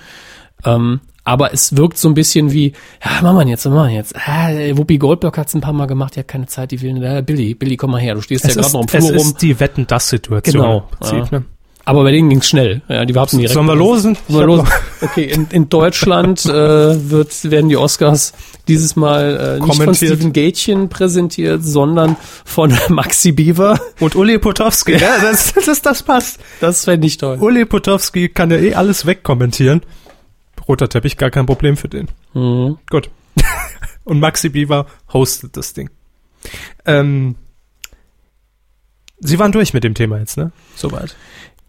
[0.66, 2.72] Ähm, aber es wirkt so ein bisschen wie,
[3.04, 4.14] ja, machen wir jetzt, machen wir jetzt?
[4.16, 7.02] Ah, Whoopi Goldberg hat es ein paar Mal gemacht, die hat keine Zeit, die will,
[7.02, 9.16] äh, Billy, Billy, komm mal her, du stehst Es, ja gerade noch im es Flur
[9.18, 9.26] rum.
[9.26, 10.62] ist die Wetten-Das-Situation.
[10.62, 11.38] Genau, Prinzip, ja.
[11.40, 11.44] ne?
[11.88, 12.82] Aber bei denen ging's schnell.
[12.88, 13.54] Ja, die warten direkt.
[13.54, 14.18] Sollen wir losen?
[14.28, 14.68] Sollen wir losen?
[15.02, 16.50] Okay, in, in Deutschland äh,
[17.10, 18.32] wird, werden die Oscars
[18.66, 19.94] dieses Mal äh, nicht von.
[19.94, 23.78] Steven Gätchen präsentiert, sondern von Maxi Beaver.
[24.00, 24.96] Und Uli Potowski.
[24.96, 26.40] Ja, das, das, das passt.
[26.60, 27.36] Das fände ich toll.
[27.40, 29.82] Uli Potowski kann ja eh alles wegkommentieren.
[30.68, 32.08] Roter Teppich, gar kein Problem für den.
[32.34, 32.78] Mhm.
[32.90, 33.10] Gut.
[34.04, 35.90] Und Maxi Beaver hostet das Ding.
[36.84, 37.36] Ähm,
[39.18, 40.52] Sie waren durch mit dem Thema jetzt, ne?
[40.74, 41.16] Soweit.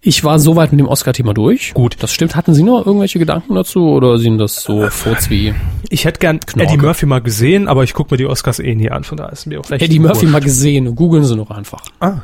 [0.01, 1.73] Ich war soweit mit dem Oscar-Thema durch.
[1.73, 1.97] Gut.
[1.99, 2.35] Das stimmt.
[2.35, 5.55] Hatten Sie noch irgendwelche Gedanken dazu oder sind das so Furz wie
[5.89, 6.71] Ich hätte gern Knorke.
[6.71, 9.33] Eddie Murphy mal gesehen, aber ich gucke mir die Oscars eh nie an, von daher
[9.33, 10.31] ist mir auch vielleicht Eddie Murphy wurscht.
[10.31, 10.95] mal gesehen?
[10.95, 11.81] Googeln Sie noch einfach.
[11.99, 12.19] Ah.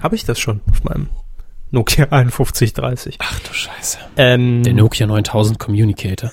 [0.00, 1.08] Habe ich das schon auf meinem
[1.70, 3.16] Nokia 5130.
[3.18, 3.98] Ach du Scheiße.
[4.16, 6.30] Ähm, Der Nokia 9000 Communicator.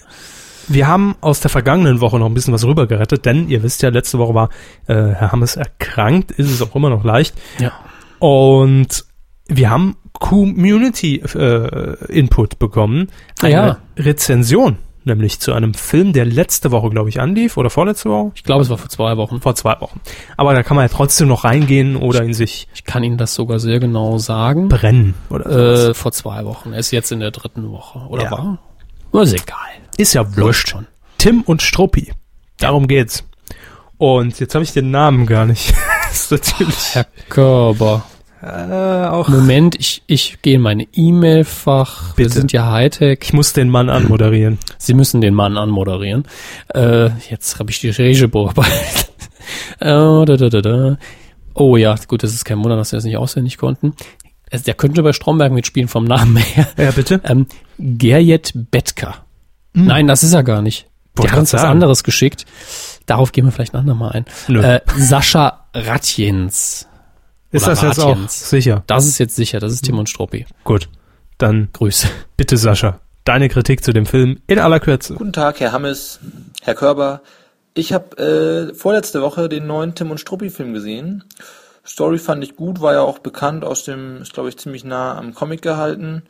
[0.67, 3.89] Wir haben aus der vergangenen Woche noch ein bisschen was rübergerettet, denn ihr wisst ja,
[3.89, 4.49] letzte Woche war
[4.87, 7.35] äh, Herr Hammes erkrankt, ist es auch immer noch leicht.
[7.59, 7.73] Ja.
[8.19, 9.05] Und
[9.47, 13.09] wir haben Community äh, Input bekommen.
[13.41, 13.77] Ah, Eine ja.
[13.97, 18.31] Rezension, nämlich zu einem Film, der letzte Woche, glaube ich, anlief oder vorletzte Woche.
[18.35, 19.41] Ich glaube, es war vor zwei Wochen.
[19.41, 19.99] Vor zwei Wochen.
[20.37, 23.33] Aber da kann man ja trotzdem noch reingehen oder in sich Ich kann Ihnen das
[23.35, 24.69] sogar sehr genau sagen.
[24.69, 25.89] brennen oder sowas.
[25.89, 26.73] Äh, vor zwei Wochen.
[26.73, 27.99] Er ist jetzt in der dritten Woche.
[28.09, 28.31] Oder Ja.
[29.11, 29.23] war?
[29.23, 29.57] Ist egal.
[29.97, 30.69] Ist ja wurscht.
[30.69, 30.87] schon.
[31.17, 32.11] Tim und Struppi.
[32.59, 33.23] Darum geht's.
[33.97, 35.73] Und jetzt habe ich den Namen gar nicht.
[36.11, 38.03] ist natürlich Herr Körber.
[38.43, 39.29] Äh, auch.
[39.29, 42.17] Moment, ich, ich gehe in mein E-Mail-Fach.
[42.17, 43.19] Wir sind ja Hightech.
[43.23, 44.59] Ich muss den Mann anmoderieren.
[44.77, 46.25] Sie müssen den Mann anmoderieren.
[46.73, 49.11] Äh, jetzt habe ich die Regie bearbeitet.
[49.79, 50.97] äh, da, da, da, da.
[51.53, 53.93] Oh ja, gut, das ist kein Wunder, dass wir das nicht auswendig konnten.
[54.51, 56.67] Also, der könnte bei Stromberg mitspielen vom Namen her.
[56.77, 57.21] Ja, bitte?
[57.23, 57.47] Ähm,
[57.79, 59.15] Gerjet Betka.
[59.73, 60.87] Nein, das ist er gar nicht.
[61.15, 62.45] Wollte Der hat uns was anderes geschickt.
[63.05, 64.25] Darauf gehen wir vielleicht ein andermal ein.
[64.47, 64.61] Nö.
[64.61, 66.87] Äh, Sascha Ratjens.
[67.53, 68.83] Ist das jetzt auch sicher?
[68.87, 70.45] Das ist jetzt sicher, das ist Timon Struppi.
[70.63, 70.89] Gut.
[71.37, 72.07] Dann Grüße.
[72.37, 75.13] bitte, Sascha, deine Kritik zu dem Film in aller Kürze.
[75.13, 76.19] Guten Tag, Herr Hammes,
[76.61, 77.21] Herr Körber.
[77.75, 81.23] Ich habe äh, vorletzte Woche den neuen Tim und Struppi-Film gesehen.
[81.85, 85.15] Story fand ich gut, war ja auch bekannt aus dem, ist glaube ich ziemlich nah
[85.17, 86.23] am Comic gehalten.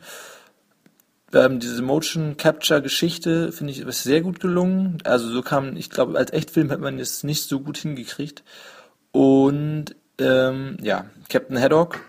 [1.32, 4.98] Ähm, diese Motion Capture Geschichte finde ich ist sehr gut gelungen.
[5.04, 8.42] Also so kam, ich glaube, als Echtfilm hat man es nicht so gut hingekriegt.
[9.10, 12.00] Und ähm, ja, Captain Haddock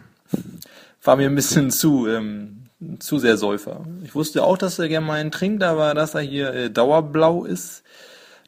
[1.04, 2.66] war mir ein bisschen zu ähm,
[3.00, 3.86] zu sehr Säufer.
[4.04, 7.46] Ich wusste auch, dass er gerne mal einen trinkt, aber dass er hier äh, dauerblau
[7.46, 7.84] ist,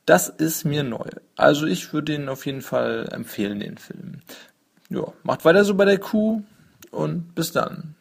[0.06, 1.06] das ist mir neu.
[1.36, 4.22] Also ich würde den auf jeden Fall empfehlen, den Film.
[4.90, 6.44] Ja, macht weiter so bei der Kuh
[6.92, 7.96] und bis dann.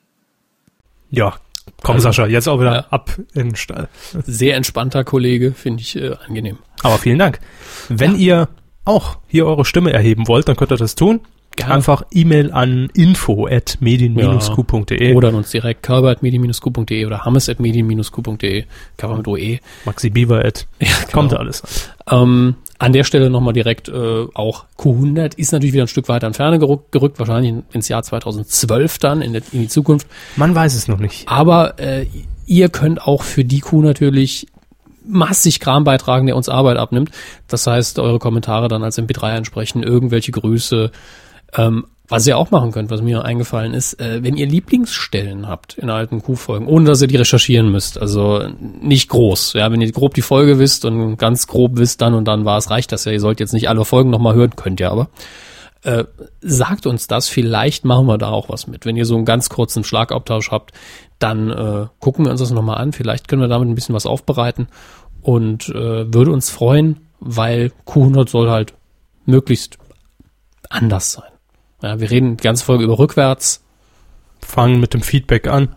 [1.11, 1.37] Ja,
[1.83, 2.87] komm, Also, Sascha, jetzt auch wieder ja.
[2.91, 3.89] ab in den Stall.
[4.25, 6.59] Sehr entspannter Kollege, finde ich äh, angenehm.
[6.83, 7.41] Aber vielen Dank.
[7.89, 8.49] Wenn ihr
[8.85, 11.21] auch hier eure Stimme erheben wollt, dann könnt ihr das tun.
[11.57, 11.75] Gerne.
[11.75, 15.15] Einfach E-Mail an info at medien-q.de.
[15.15, 18.65] Oder an uns direkt körber.medien-q.de oder hammes.medien-q.de,
[18.97, 19.59] Körper mit OE.
[19.85, 20.67] Maxi Bieber at.
[20.81, 21.41] Ja, Kommt genau.
[21.41, 21.63] alles
[22.07, 22.23] an.
[22.23, 26.27] Ähm, an der Stelle nochmal direkt äh, auch Q100 ist natürlich wieder ein Stück weiter
[26.27, 30.07] in Ferne gerückt, gerückt wahrscheinlich in- ins Jahr 2012 dann, in, der, in die Zukunft.
[30.37, 31.27] Man weiß es noch nicht.
[31.27, 32.07] Aber äh,
[32.47, 34.47] ihr könnt auch für die Q natürlich
[35.09, 37.11] massig Kram beitragen, der uns Arbeit abnimmt.
[37.49, 40.91] Das heißt, eure Kommentare dann als MP3 ansprechen, irgendwelche Grüße.
[41.55, 45.76] Ähm, was ihr auch machen könnt, was mir eingefallen ist, äh, wenn ihr Lieblingsstellen habt
[45.76, 49.90] in alten Q-Folgen, ohne dass ihr die recherchieren müsst, also nicht groß, ja, wenn ihr
[49.90, 53.07] grob die Folge wisst und ganz grob wisst, dann und dann war es, reicht das
[53.07, 55.09] ja, ihr sollt jetzt nicht alle Folgen nochmal hören, könnt ihr aber
[55.82, 56.05] äh,
[56.40, 58.86] sagt uns das, vielleicht machen wir da auch was mit.
[58.86, 60.72] Wenn ihr so einen ganz kurzen Schlagabtausch habt,
[61.20, 62.92] dann äh, gucken wir uns das nochmal an.
[62.92, 64.66] Vielleicht können wir damit ein bisschen was aufbereiten
[65.22, 68.74] und äh, würde uns freuen, weil Q100 soll halt
[69.26, 69.78] möglichst
[70.68, 71.36] anders sein.
[71.83, 73.62] Ja, wir reden die ganze Folge über rückwärts.
[74.41, 75.74] Fangen mit dem Feedback an.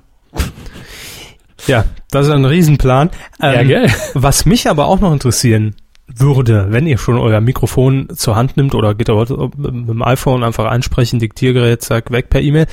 [1.67, 3.09] Ja, das ist ein Riesenplan.
[3.41, 3.91] Ja, Ähm, gell?
[4.13, 5.75] Was mich aber auch noch interessieren
[6.07, 10.43] würde, wenn ihr schon euer Mikrofon zur Hand nimmt oder geht aber mit dem iPhone
[10.43, 12.65] einfach einsprechen, Diktiergerät, zack, weg per E-Mail,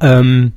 [0.00, 0.52] ähm,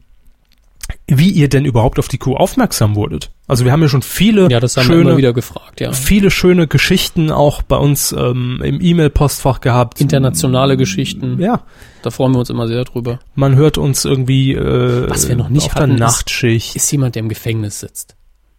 [1.07, 3.29] wie ihr denn überhaupt auf die Kuh aufmerksam wurdet.
[3.47, 5.91] Also wir haben ja schon viele Ja, schöne, wieder gefragt, ja.
[5.91, 10.01] viele schöne Geschichten auch bei uns ähm, im E-Mail-Postfach gehabt.
[10.01, 11.61] Internationale Geschichten, Ja,
[12.01, 13.19] da freuen wir uns immer sehr drüber.
[13.35, 16.75] man hört uns irgendwie äh, Was wir noch nicht auf der hatten, ist- Nachtschicht.
[16.75, 18.15] Ist jemand, der im Gefängnis sitzt.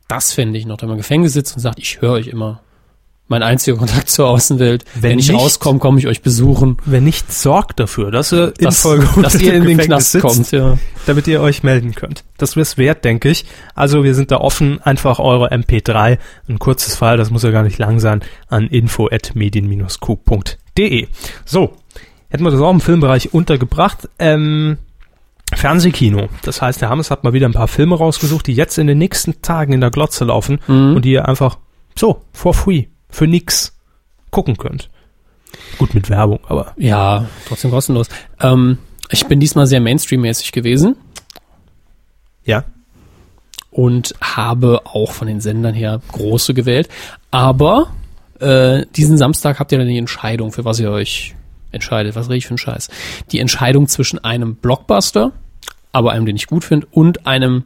[0.08, 2.60] Das fände ich noch, der im Gefängnis sitzt und sagt, ich höre euch immer.
[3.28, 4.84] Mein einziger Kontakt zur Außenwelt.
[4.94, 6.76] Wenn Wenn, ich nicht- rauskomme, komme ich euch besuchen.
[6.84, 10.12] Wenn nicht, sorgt dafür, dass ihr in dass, Folge dass 100 ihr in den Gefängnis
[10.12, 10.78] Knast kommt, ja.
[11.06, 12.22] damit ihr euch melden könnt.
[12.38, 13.44] Das wär's wert, denke ich.
[13.74, 16.18] Also wir sind da offen, einfach eure MP3,
[16.48, 18.68] ein kurzes File, das muss ja gar nicht lang sein, an
[19.76, 21.08] info@medien-q.de.
[21.44, 21.72] So,
[22.28, 24.08] hätten wir das auch im Filmbereich untergebracht.
[24.18, 24.78] Ähm,
[25.54, 26.28] Fernsehkino.
[26.42, 28.98] Das heißt, der Hammes hat mal wieder ein paar Filme rausgesucht, die jetzt in den
[28.98, 30.96] nächsten Tagen in der Glotze laufen Mhm.
[30.96, 31.58] und die ihr einfach
[31.98, 33.72] so, for free, für nix
[34.30, 34.90] gucken könnt.
[35.78, 38.08] Gut mit Werbung, aber Ja, trotzdem kostenlos.
[38.40, 38.78] Ähm,
[39.10, 40.96] ich bin diesmal sehr Mainstream-mäßig gewesen
[42.44, 42.64] ja.
[43.70, 46.88] und habe auch von den Sendern her große gewählt.
[47.30, 47.92] Aber
[48.40, 51.34] äh, diesen Samstag habt ihr dann die Entscheidung, für was ihr euch
[51.72, 52.16] entscheidet.
[52.16, 52.88] Was rede ich für einen Scheiß?
[53.32, 55.32] Die Entscheidung zwischen einem Blockbuster,
[55.92, 57.64] aber einem, den ich gut finde, und einem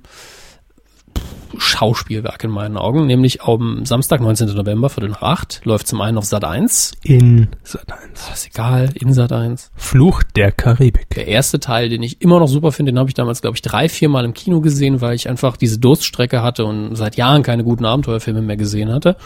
[1.60, 4.48] Schauspielwerk in meinen Augen, nämlich am Samstag, 19.
[4.54, 8.30] November, Viertel nach acht, läuft zum einen auf Sat 1, In Sat 1.
[8.32, 9.70] ist egal, in Sat 1.
[9.76, 11.08] Fluch der Karibik.
[11.10, 13.62] Der erste Teil, den ich immer noch super finde, den habe ich damals, glaube ich,
[13.62, 17.42] drei, vier Mal im Kino gesehen, weil ich einfach diese Durststrecke hatte und seit Jahren
[17.42, 19.16] keine guten Abenteuerfilme mehr gesehen hatte.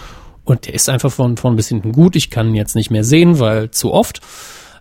[0.45, 2.17] Und der ist einfach von, von bis hinten gut.
[2.17, 4.21] Ich kann ihn jetzt nicht mehr sehen, weil zu oft.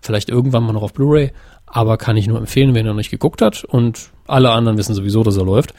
[0.02, 1.32] Vielleicht irgendwann mal noch auf Blu-ray.
[1.66, 3.64] Aber kann ich nur empfehlen, wenn er noch nicht geguckt hat.
[3.64, 5.74] Und alle anderen wissen sowieso, dass er läuft.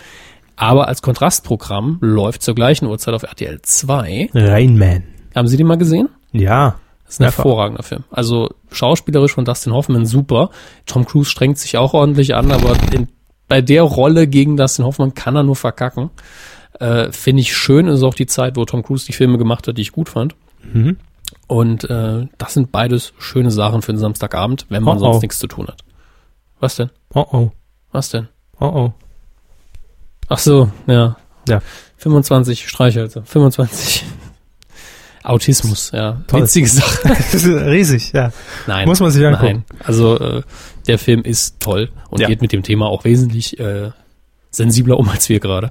[0.57, 4.31] Aber als Kontrastprogramm läuft zur gleichen Uhrzeit auf RTL 2.
[4.35, 5.03] Rainman.
[5.35, 6.09] Haben Sie den mal gesehen?
[6.33, 6.77] Ja.
[7.05, 7.45] Das ist ein Mehrfach.
[7.45, 8.05] hervorragender Film.
[8.11, 10.51] Also schauspielerisch von Dustin Hoffman super.
[10.87, 13.09] Tom Cruise strengt sich auch ordentlich an, aber in,
[13.49, 16.11] bei der Rolle gegen Dustin Hoffman kann er nur verkacken.
[16.81, 19.77] Äh, Finde ich schön, ist auch die Zeit, wo Tom Cruise die Filme gemacht hat,
[19.77, 20.35] die ich gut fand.
[20.73, 20.97] Mhm.
[21.47, 25.21] Und äh, das sind beides schöne Sachen für einen Samstagabend, wenn man Oh, sonst oh.
[25.21, 25.83] nichts zu tun hat.
[26.61, 26.91] Was denn?
[27.13, 27.51] Oh oh.
[27.93, 28.29] Was denn?
[28.61, 28.93] Oh oh.
[30.35, 31.16] Ach so, ja.
[31.49, 31.61] Ja.
[31.99, 33.22] 25 Streichhölzer.
[33.24, 34.05] 25.
[35.22, 36.22] Autismus, ja.
[36.26, 36.43] Toll.
[36.43, 37.09] Witzige Sache.
[37.70, 38.30] Riesig, ja.
[38.66, 38.87] Nein.
[38.87, 39.64] Muss man sich angucken.
[39.70, 39.80] Nein.
[39.85, 40.43] Also äh,
[40.87, 42.28] der Film ist toll und Ja.
[42.28, 43.91] geht mit dem Thema auch wesentlich äh,
[44.51, 45.70] sensibler um als wir gerade.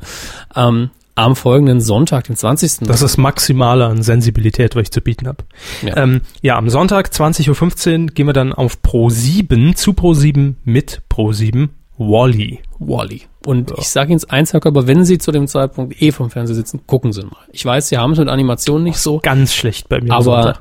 [0.55, 2.79] Ähm, am folgenden Sonntag, den 20.
[2.87, 5.43] Das ist Maximale an Sensibilität, was ich zu bieten habe.
[5.83, 5.97] Ja.
[5.97, 10.57] Ähm, ja, am Sonntag 20.15 Uhr gehen wir dann auf Pro 7 zu Pro 7
[10.63, 12.59] mit Pro 7 Wally.
[12.79, 13.23] Wally.
[13.45, 16.55] Und ich sage Ihnen eins, Herr Körper, wenn Sie zu dem Zeitpunkt eh vom Fernseher
[16.55, 17.37] sitzen, gucken Sie mal.
[17.51, 20.13] Ich weiß, Sie haben es mit Animationen nicht so, Ganz schlecht bei mir.
[20.13, 20.59] aber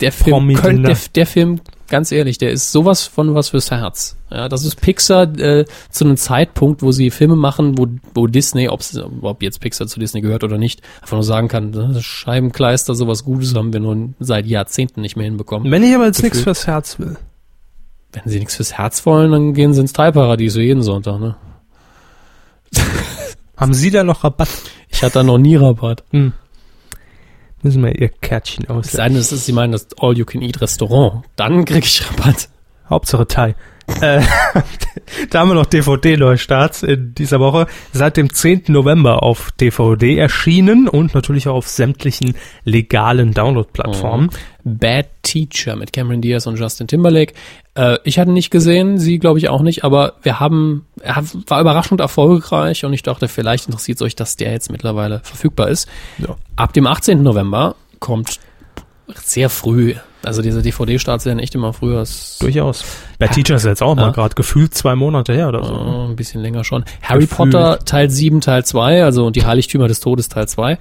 [0.00, 4.16] der Film, könnte, der, der Film, ganz ehrlich, der ist sowas von was fürs Herz.
[4.32, 8.68] Ja, das ist Pixar äh, zu einem Zeitpunkt, wo sie Filme machen, wo, wo Disney,
[8.68, 13.22] ob jetzt Pixar zu Disney gehört oder nicht, einfach nur sagen kann, das Scheibenkleister, sowas
[13.22, 15.70] Gutes haben wir nun seit Jahrzehnten nicht mehr hinbekommen.
[15.70, 17.16] Wenn ich aber jetzt nichts fürs Herz will.
[18.12, 21.18] Wenn sie nichts fürs Herz wollen, dann gehen sie ins Teilparadies jeden Sonntag.
[21.18, 21.36] Ne?
[23.56, 24.48] Haben Sie da noch Rabatt?
[24.88, 26.04] Ich hatte da noch nie Rabatt.
[26.10, 26.32] Hm.
[27.62, 31.24] Müssen wir Ihr Kärtchen sei denn, es ist, sie meinen das All-You-Can-Eat-Restaurant.
[31.36, 32.48] Dann krieg ich Rabatt.
[32.90, 33.54] Hauptsache Thai.
[34.00, 34.22] Äh,
[35.30, 37.66] da haben wir noch DVD-Neustarts in dieser Woche.
[37.92, 38.64] Seit dem 10.
[38.68, 44.30] November auf DVD erschienen und natürlich auch auf sämtlichen legalen Download-Plattformen.
[44.64, 47.34] Bad Teacher mit Cameron Diaz und Justin Timberlake.
[47.74, 51.22] Äh, ich hatte ihn nicht gesehen, sie glaube ich auch nicht, aber wir haben, er
[51.46, 55.68] war überraschend erfolgreich und ich dachte, vielleicht interessiert es euch, dass der jetzt mittlerweile verfügbar
[55.68, 55.88] ist.
[56.18, 56.36] Ja.
[56.56, 57.22] Ab dem 18.
[57.22, 58.38] November kommt
[59.14, 59.94] sehr früh,
[60.24, 62.04] also diese DVD-Starts werden echt immer früher.
[62.40, 62.84] Durchaus.
[63.18, 64.02] Bad Teacher ist jetzt auch Ja.
[64.06, 65.72] mal gerade gefühlt zwei Monate her oder so.
[65.74, 66.84] Oh, ein bisschen länger schon.
[67.02, 67.52] Harry Gefühlt.
[67.52, 70.78] Potter Teil 7, Teil 2, also und die Heiligtümer des Todes Teil 2.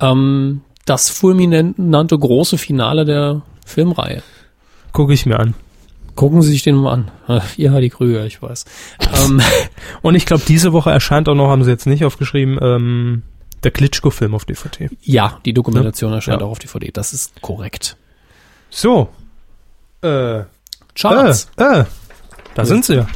[0.00, 4.22] Ähm, das fulminante große Finale der Filmreihe.
[4.92, 5.54] Gucke ich mir an.
[6.14, 7.10] Gucken Sie sich den mal an.
[7.26, 8.64] Ach, Ihr Hardy Krüger, ich weiß.
[9.26, 9.40] ähm,
[10.02, 13.22] Und ich glaube, diese Woche erscheint auch noch, haben sie jetzt nicht aufgeschrieben, ähm,
[13.64, 14.88] der Klitschko-Film auf DVD.
[15.02, 16.46] ja, die Dokumentation erscheint Ja.
[16.46, 16.90] auch auf DVD.
[16.92, 17.96] Das ist korrekt.
[18.70, 19.08] So.
[20.02, 20.42] Äh,
[20.94, 21.50] Charts.
[21.56, 21.84] Äh, äh,
[22.54, 23.06] da sind sie ja.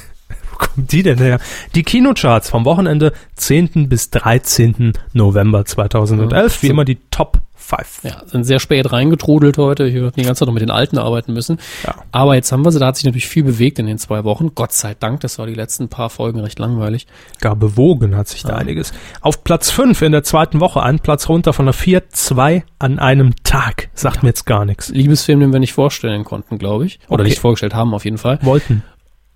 [0.50, 1.38] Wo kommen die denn her?
[1.74, 3.88] Die Kinocharts vom Wochenende 10.
[3.88, 4.92] bis 13.
[5.12, 6.62] November 2011.
[6.62, 6.72] Wie So.
[6.72, 8.00] immer die Top 5.
[8.04, 9.84] Ja, sind sehr spät reingetrudelt heute.
[9.86, 11.58] Ich habe die ganze Zeit noch mit den Alten arbeiten müssen.
[11.84, 11.94] Ja.
[12.12, 14.54] Aber jetzt haben wir sie, da hat sich natürlich viel bewegt in den zwei Wochen.
[14.54, 17.06] Gott sei Dank, das war die letzten paar Folgen recht langweilig.
[17.40, 18.92] Gar bewogen hat sich da einiges.
[19.20, 22.98] Auf Platz 5 in der zweiten Woche, ein Platz runter von der 4, 2 an
[22.98, 23.88] einem Tag.
[23.94, 24.88] Sagt mir jetzt gar nichts.
[24.90, 26.98] Liebesfilm, den wir nicht vorstellen konnten, glaube ich.
[27.08, 27.30] Oder Okay.
[27.30, 28.38] nicht vorgestellt haben, auf jeden Fall.
[28.42, 28.82] Wollten.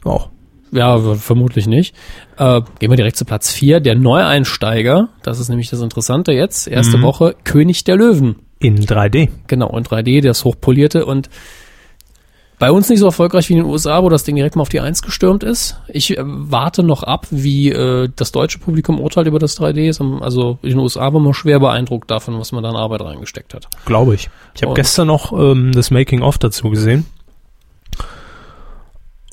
[0.04, 0.30] Auch.
[0.72, 1.94] Ja, vermutlich nicht.
[2.38, 3.80] Äh, gehen wir direkt zu Platz 4.
[3.80, 7.02] Der Neueinsteiger, das ist nämlich das Interessante jetzt, erste Mhm.
[7.02, 8.36] Woche, König der Löwen.
[8.58, 9.28] In 3D.
[9.46, 11.28] Genau, in 3D, das hochpolierte und
[12.58, 14.70] bei uns nicht so erfolgreich wie in den USA, wo das Ding direkt mal auf
[14.70, 15.76] die Eins gestürmt ist.
[15.88, 19.88] Ich äh, warte noch ab, wie äh, das deutsche Publikum urteilt über das 3D.
[19.88, 23.02] Ist Also in den USA war man schwer beeindruckt davon, was man da an Arbeit
[23.02, 23.68] reingesteckt hat.
[23.84, 24.30] Glaube ich.
[24.54, 27.04] Ich habe gestern noch ähm, das Making-of dazu gesehen.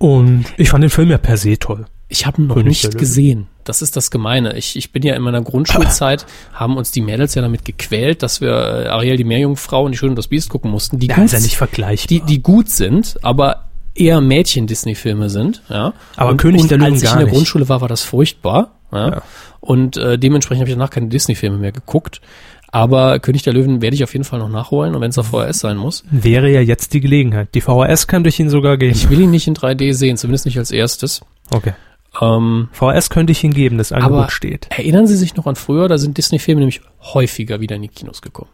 [0.03, 1.85] Und ich fand den Film ja per se toll.
[2.09, 3.47] Ich habe ihn noch nicht gesehen.
[3.63, 4.57] Das ist das Gemeine.
[4.57, 8.41] Ich, ich bin ja in meiner Grundschulzeit, haben uns die Mädels ja damit gequält, dass
[8.41, 11.15] wir äh, Ariel die Meerjungfrau und die Schöne und das Biest gucken mussten, die, Ja,
[11.15, 12.07] gut, ja nicht vergleichbar.
[12.09, 15.61] die, die gut sind, aber eher Mädchen-Disney-Filme sind.
[15.69, 15.93] Ja.
[16.17, 17.27] Aber und, König der Löwen als ich in der.
[17.27, 18.71] Grundschule war, war das furchtbar.
[18.91, 19.09] Ja.
[19.09, 19.21] Ja.
[19.61, 22.19] Und äh, dementsprechend habe ich danach keine Disney-Filme mehr geguckt.
[22.75, 25.27] Aber König der Löwen werde ich auf jeden Fall noch nachholen und wenn es auf
[25.27, 26.03] VHS sein muss.
[26.09, 27.49] Wäre ja jetzt die Gelegenheit.
[27.53, 28.93] Die VHS könnte ich Ihnen sogar geben.
[28.95, 31.21] Ich will ihn nicht in 3D sehen, zumindest nicht als erstes.
[31.51, 31.73] Okay.
[32.19, 34.67] Ähm, VHS könnte ich Ihnen geben, das Angebot Aber steht.
[34.71, 35.87] erinnern Sie sich noch an früher?
[35.87, 36.81] Da sind Disney-Filme nämlich
[37.13, 38.49] häufiger wieder in die Kinos gekommen.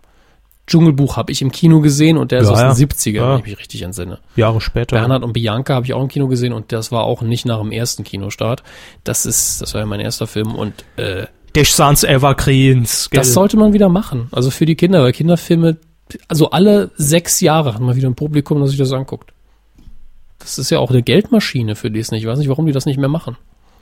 [0.67, 2.74] Dschungelbuch habe ich im Kino gesehen und der ist Ja, aus ja.
[2.74, 3.32] den 70ern, Ja.
[3.34, 4.20] wenn ich mich richtig entsinne.
[4.36, 4.97] Jahre später.
[4.97, 7.59] Bernhard und Bianca habe ich auch im Kino gesehen und das war auch nicht nach
[7.59, 8.63] dem ersten Kinostart.
[9.03, 11.26] Das ist, das war ja mein erster Film und äh,
[11.56, 13.10] Dich sans Evergreens.
[13.12, 14.28] das sollte man wieder machen.
[14.32, 15.78] Also für die Kinder, weil Kinderfilme,
[16.28, 19.34] also alle sechs Jahre hat man wieder ein Publikum, das sich das anguckt.
[20.39, 22.18] Das ist ja auch eine Geldmaschine für Disney.
[22.18, 23.38] Ich weiß nicht, warum die das nicht mehr machen.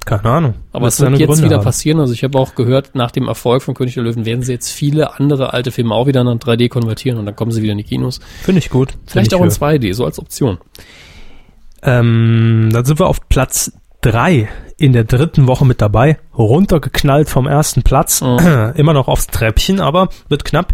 [0.08, 0.54] Keine Ahnung.
[0.72, 1.66] Aber es wird jetzt Gründe wieder haben.
[1.66, 2.00] passieren.
[2.00, 4.72] Also ich habe auch gehört, nach dem Erfolg von König der Löwen werden sie jetzt
[4.72, 7.78] viele andere alte Filme auch wieder in 3D konvertieren und dann kommen sie wieder in
[7.78, 8.22] die Kinos.
[8.42, 8.94] Finde ich gut.
[9.06, 10.60] Vielleicht Find auch in ich 2D, so als Option.
[11.84, 13.74] Ähm, dann sind wir auf Platz
[14.12, 14.48] drei
[14.78, 16.18] in der dritten Woche mit dabei.
[16.38, 18.22] Runtergeknallt vom ersten Platz.
[18.22, 18.38] Oh.
[18.76, 20.74] Immer noch aufs Treppchen, aber wird knapp.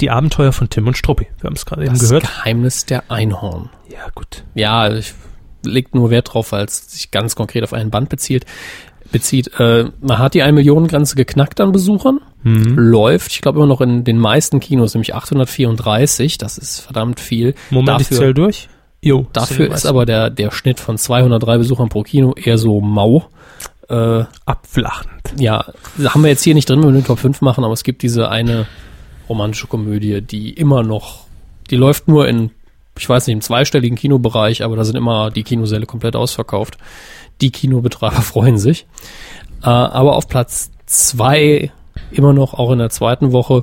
[0.00, 1.26] Die Abenteuer von Tim und Struppi.
[1.40, 2.22] Wir haben es gerade eben Das gehört.
[2.24, 3.70] Geheimnis der Einhorn.
[3.90, 4.44] Ja, gut.
[4.54, 5.14] Ja, ich
[5.64, 8.44] leg nur Wert drauf, weil es sich ganz konkret auf einen Band bezieht.
[9.10, 9.58] bezieht.
[9.58, 12.20] Äh, man hat die 1 Millionen Grenze geknackt an Besuchern.
[12.42, 12.74] Mhm.
[12.78, 16.36] Läuft, ich glaube immer noch in den meisten Kinos, nämlich 834.
[16.38, 17.54] Das ist verdammt viel.
[17.70, 18.68] Moment, ich Dafür- zähl durch.
[19.06, 23.26] Jo, Dafür ist aber der, der Schnitt von 203 Besuchern pro Kino eher so mau.
[23.88, 25.22] Äh, abflachend.
[25.38, 25.64] ja,
[26.08, 28.02] haben wir jetzt hier nicht drin, wenn wir den Top 5 machen, aber es gibt
[28.02, 28.66] diese eine
[29.28, 31.20] romantische Komödie, die immer noch,
[31.70, 32.50] die läuft nur in,
[32.98, 36.76] ich weiß nicht, im zweistelligen Kinobereich, aber da sind immer die Kinosäle komplett ausverkauft.
[37.40, 38.88] Die Kinobetreiber freuen sich.
[39.62, 41.70] Äh, aber auf Platz zwei
[42.10, 43.62] immer noch, auch in der zweiten Woche,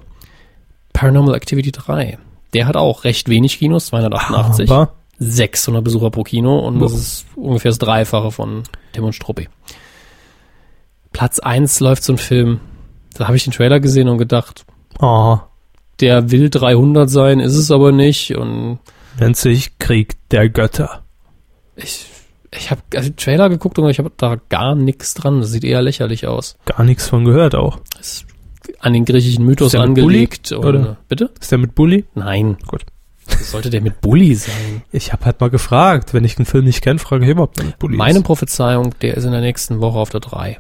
[0.94, 2.18] Paranormal Activity 3.
[2.54, 4.72] Der hat auch recht wenig Kinos, 288.
[4.72, 4.94] Aber
[5.24, 9.50] 600 Besucher pro Kino und das ist ungefähr das Dreifache von Tim und Struppi.
[11.12, 12.60] Platz eins läuft so ein Film,
[13.14, 14.66] da habe ich den Trailer gesehen und gedacht,
[15.00, 15.38] oh,
[16.00, 18.80] der will 300 sein, ist es aber nicht und
[19.20, 21.04] nennt sich Krieg der Götter.
[21.76, 22.08] ich,
[22.52, 25.64] ich habe also den Trailer geguckt und ich habe da gar nichts dran, das sieht
[25.64, 26.58] eher lächerlich aus.
[26.66, 27.80] Gar nichts von gehört auch.
[28.00, 28.26] Ist
[28.80, 30.50] an den griechischen Mythos Ist der angelegt.
[30.50, 30.98] Bulli, oder?
[31.08, 31.32] Bitte?
[31.40, 32.06] Ist der mit Bully?
[32.16, 32.58] Nein.
[32.68, 32.86] Gut.
[33.28, 34.82] Was sollte der mit Bulli sein?
[34.92, 36.14] Ich habe halt mal gefragt.
[36.14, 38.26] Wenn ich den Film nicht kenne, frage ich immer, ob der mit Bully Meine ist.
[38.26, 40.60] Prophezeiung, der ist in der nächsten Woche auf der 3.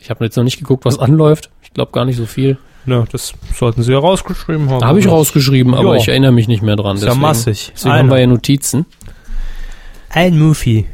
[0.00, 1.50] Ich habe jetzt noch nicht geguckt, was anläuft.
[1.62, 2.58] Ich glaube gar nicht so viel.
[2.86, 4.84] Ja, das sollten sie ja rausgeschrieben haben.
[4.84, 6.00] Habe ich rausgeschrieben, aber Ja.
[6.00, 6.96] ich erinnere mich nicht mehr dran.
[6.96, 7.72] Ist ja massig.
[7.74, 8.12] Deswegen haben Einer.
[8.14, 8.86] wir ja Notizen.
[10.10, 10.86] Ein Movie.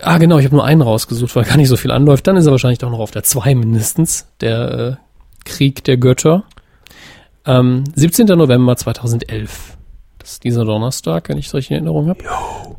[0.00, 2.26] Ah, genau, ich habe nur einen rausgesucht, weil gar nicht so viel anläuft.
[2.26, 4.26] Dann ist er wahrscheinlich doch noch auf der 2 mindestens.
[4.40, 6.44] Der äh, Krieg der Götter.
[7.46, 8.26] Ähm, 17.
[8.26, 9.76] November 2011.
[10.18, 12.24] Das ist dieser Donnerstag, wenn ich es richtig in Erinnerung habe.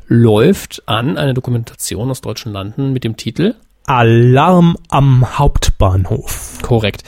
[0.07, 3.55] Läuft an eine Dokumentation aus deutschen Landen mit dem Titel
[3.85, 6.59] Alarm am Hauptbahnhof.
[6.63, 7.03] Korrekt.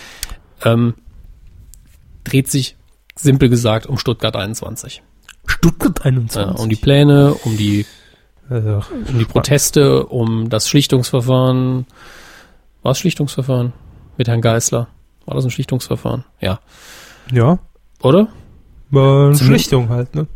[0.64, 0.94] Ähm,
[2.24, 2.76] dreht sich,
[3.16, 5.02] simpel gesagt, um Stuttgart 21.
[5.48, 6.60] Stuttgart Ja, 21.
[6.62, 7.88] um die Pläne, um die,
[8.48, 11.88] also, um die Proteste, um das Schlichtungsverfahren.
[12.84, 13.74] War es Schlichtungsverfahren?
[14.18, 14.88] Mit Herrn Geißler.
[15.26, 16.26] War das ein Schlichtungsverfahren?
[16.40, 16.60] Ja.
[17.32, 17.60] Ja,
[18.02, 18.28] Oder?
[18.90, 20.28] war eine Zumindest- Schlichtung halt, ne?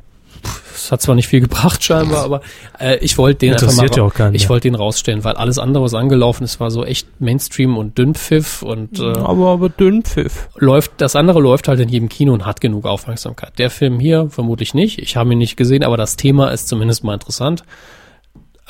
[0.74, 2.42] Das hat zwar nicht viel gebracht scheinbar, aber
[2.80, 5.84] äh, ich wollte den einfach mal, Interessiert ja ich wollte den rausstellen, weil alles andere,
[5.84, 10.50] was angelaufen ist, war so echt Mainstream und Dünnpfiff und äh, Aber, aber Dünnpfiff.
[10.58, 13.60] läuft, das andere läuft halt in jedem Kino und hat genug Aufmerksamkeit.
[13.60, 14.98] Der Film hier vermutlich nicht.
[14.98, 17.64] Ich habe ihn nicht gesehen, aber das Thema ist zumindest mal interessant.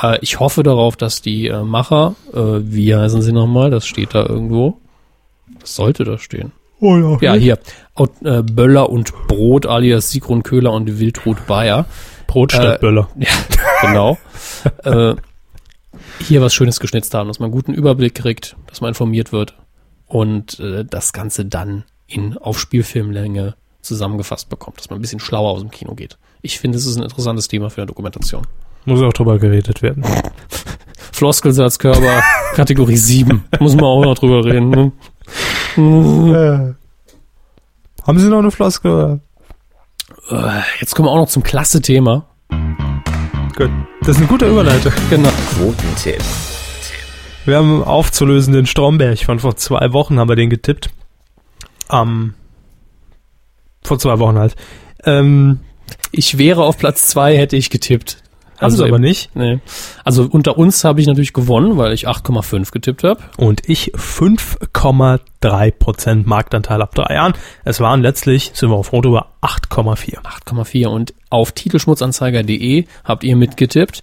[0.02, 3.70] Äh, ich hoffe darauf, dass die äh, Macher, äh, wie heißen sie nochmal?
[3.70, 4.80] Das steht da irgendwo.
[5.62, 6.52] Das sollte da stehen.
[6.82, 7.58] Oh, Ja, hier.
[7.96, 11.86] Aut- äh, Böller und Brot alias Sigrun Köhler und Wildrut Bayer.
[12.28, 13.08] Brot Äh, statt Böller.
[13.18, 13.30] Ja,
[13.82, 14.18] genau.
[14.84, 15.16] äh,
[16.28, 19.56] hier was Schönes geschnitzt haben, dass man einen guten Überblick kriegt, dass man informiert wird
[20.08, 25.52] und äh, das Ganze dann in auf Spielfilmlänge zusammengefasst bekommt, dass man ein bisschen schlauer
[25.52, 26.18] aus dem Kino geht.
[26.42, 28.46] Ich finde, es ist ein interessantes Thema für eine Dokumentation.
[28.86, 30.04] Muss auch drüber geredet werden.
[31.12, 32.24] Floskelsatzkörper,
[32.56, 33.44] Kategorie 7.
[33.60, 34.70] Muss man auch noch drüber reden.
[34.70, 34.92] Ne?
[35.76, 36.76] Haben
[38.20, 39.20] Sie noch eine Floskel?
[40.30, 42.26] Äh, Jetzt kommen wir auch noch zum Klasse-Thema.
[43.56, 43.70] Gut.
[44.02, 44.92] Das ist eine gute Überleitung.
[45.10, 45.30] Genau.
[45.56, 46.22] Quotentipp.
[47.46, 50.90] Wir haben aufzulösen den Stromberg von vor zwei Wochen, haben wir den getippt.
[51.92, 52.34] Ähm,
[53.84, 54.56] vor zwei Wochen halt.
[55.06, 55.60] Ähm,
[56.12, 58.22] Ich wäre auf Platz 2, hätte ich getippt.
[58.62, 59.36] Haben sie im- aber nicht.
[59.36, 59.60] Nee.
[60.04, 63.22] Also unter uns habe ich natürlich gewonnen, weil ich 8,5 getippt habe.
[63.38, 67.34] Und ich 5,3% Marktanteil ab drei Jahren.
[67.64, 70.20] Es waren letztlich, sind wir auf Rot über 8,4.
[70.24, 74.02] 8,4 und auf titelschmutzanzeiger.de habt ihr mitgetippt.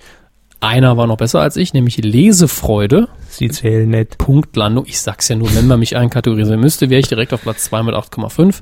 [0.61, 3.09] Einer war noch besser als ich, nämlich Lesefreude.
[3.29, 4.19] Sie zählen nicht.
[4.19, 4.87] Punktlandung.
[4.87, 7.85] Ich sag's ja nur, wenn man mich einkategorisieren müsste, wäre ich direkt auf Platz 2
[7.85, 8.57] mit 8,5.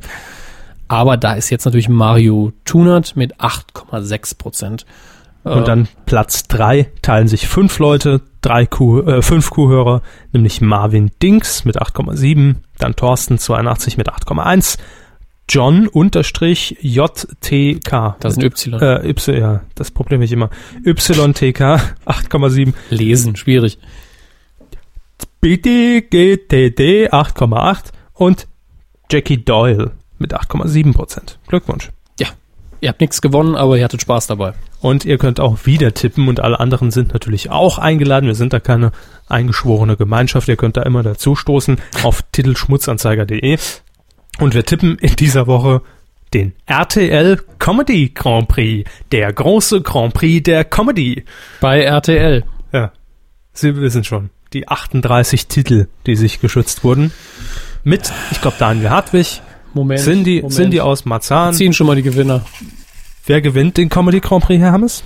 [0.88, 4.84] Aber da ist jetzt natürlich Mario Tunert mit 8,6 Prozent.
[5.54, 11.12] Und dann Platz drei teilen sich fünf Leute, drei Kuh, äh, fünf Kuhhörer, nämlich Marvin
[11.22, 14.78] Dings mit 8,7, dann Thorsten 82 mit 8,1,
[15.48, 18.16] John unterstrich JTK.
[18.18, 18.82] Das ist ein Y.
[18.82, 20.50] Äh, Y, ja, das Problem ich immer.
[20.84, 21.60] YTK
[22.04, 23.78] 8,7, Lesen, schwierig.
[25.40, 28.48] BDGTD 8,8 und
[29.08, 31.38] Jackie Doyle mit 8,7 Prozent.
[31.46, 31.90] Glückwunsch.
[32.86, 34.52] Ihr habt nichts gewonnen, aber ihr hattet Spaß dabei.
[34.80, 38.28] Und ihr könnt auch wieder tippen und alle anderen sind natürlich auch eingeladen.
[38.28, 38.92] Wir sind da keine
[39.28, 40.46] eingeschworene Gemeinschaft.
[40.46, 43.58] Ihr könnt da immer dazu stoßen auf titelschmutzanzeiger.de.
[44.38, 45.82] Und wir tippen in dieser Woche
[46.32, 48.88] den RTL Comedy Grand Prix.
[49.10, 51.24] Der große Grand Prix der Comedy.
[51.60, 52.44] Bei RTL.
[52.72, 52.92] Ja,
[53.52, 54.30] Sie wissen schon.
[54.52, 57.10] Die 38 Titel, die sich geschützt wurden.
[57.82, 59.42] Mit, ich glaube, Daniel Hartwig,
[59.76, 60.00] Moment.
[60.00, 60.54] Cindy, Moment.
[60.54, 61.52] Cindy aus Marzahn.
[61.52, 62.44] ziehen schon mal die Gewinner.
[63.26, 65.02] Wer gewinnt den Comedy Grand Prix, Herr Hammes?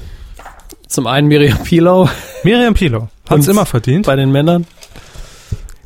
[0.86, 2.08] Zum einen Miriam Pilau
[2.44, 3.08] Miriam Pilo.
[3.28, 4.06] Hat's Und immer verdient.
[4.06, 4.66] bei den Männern.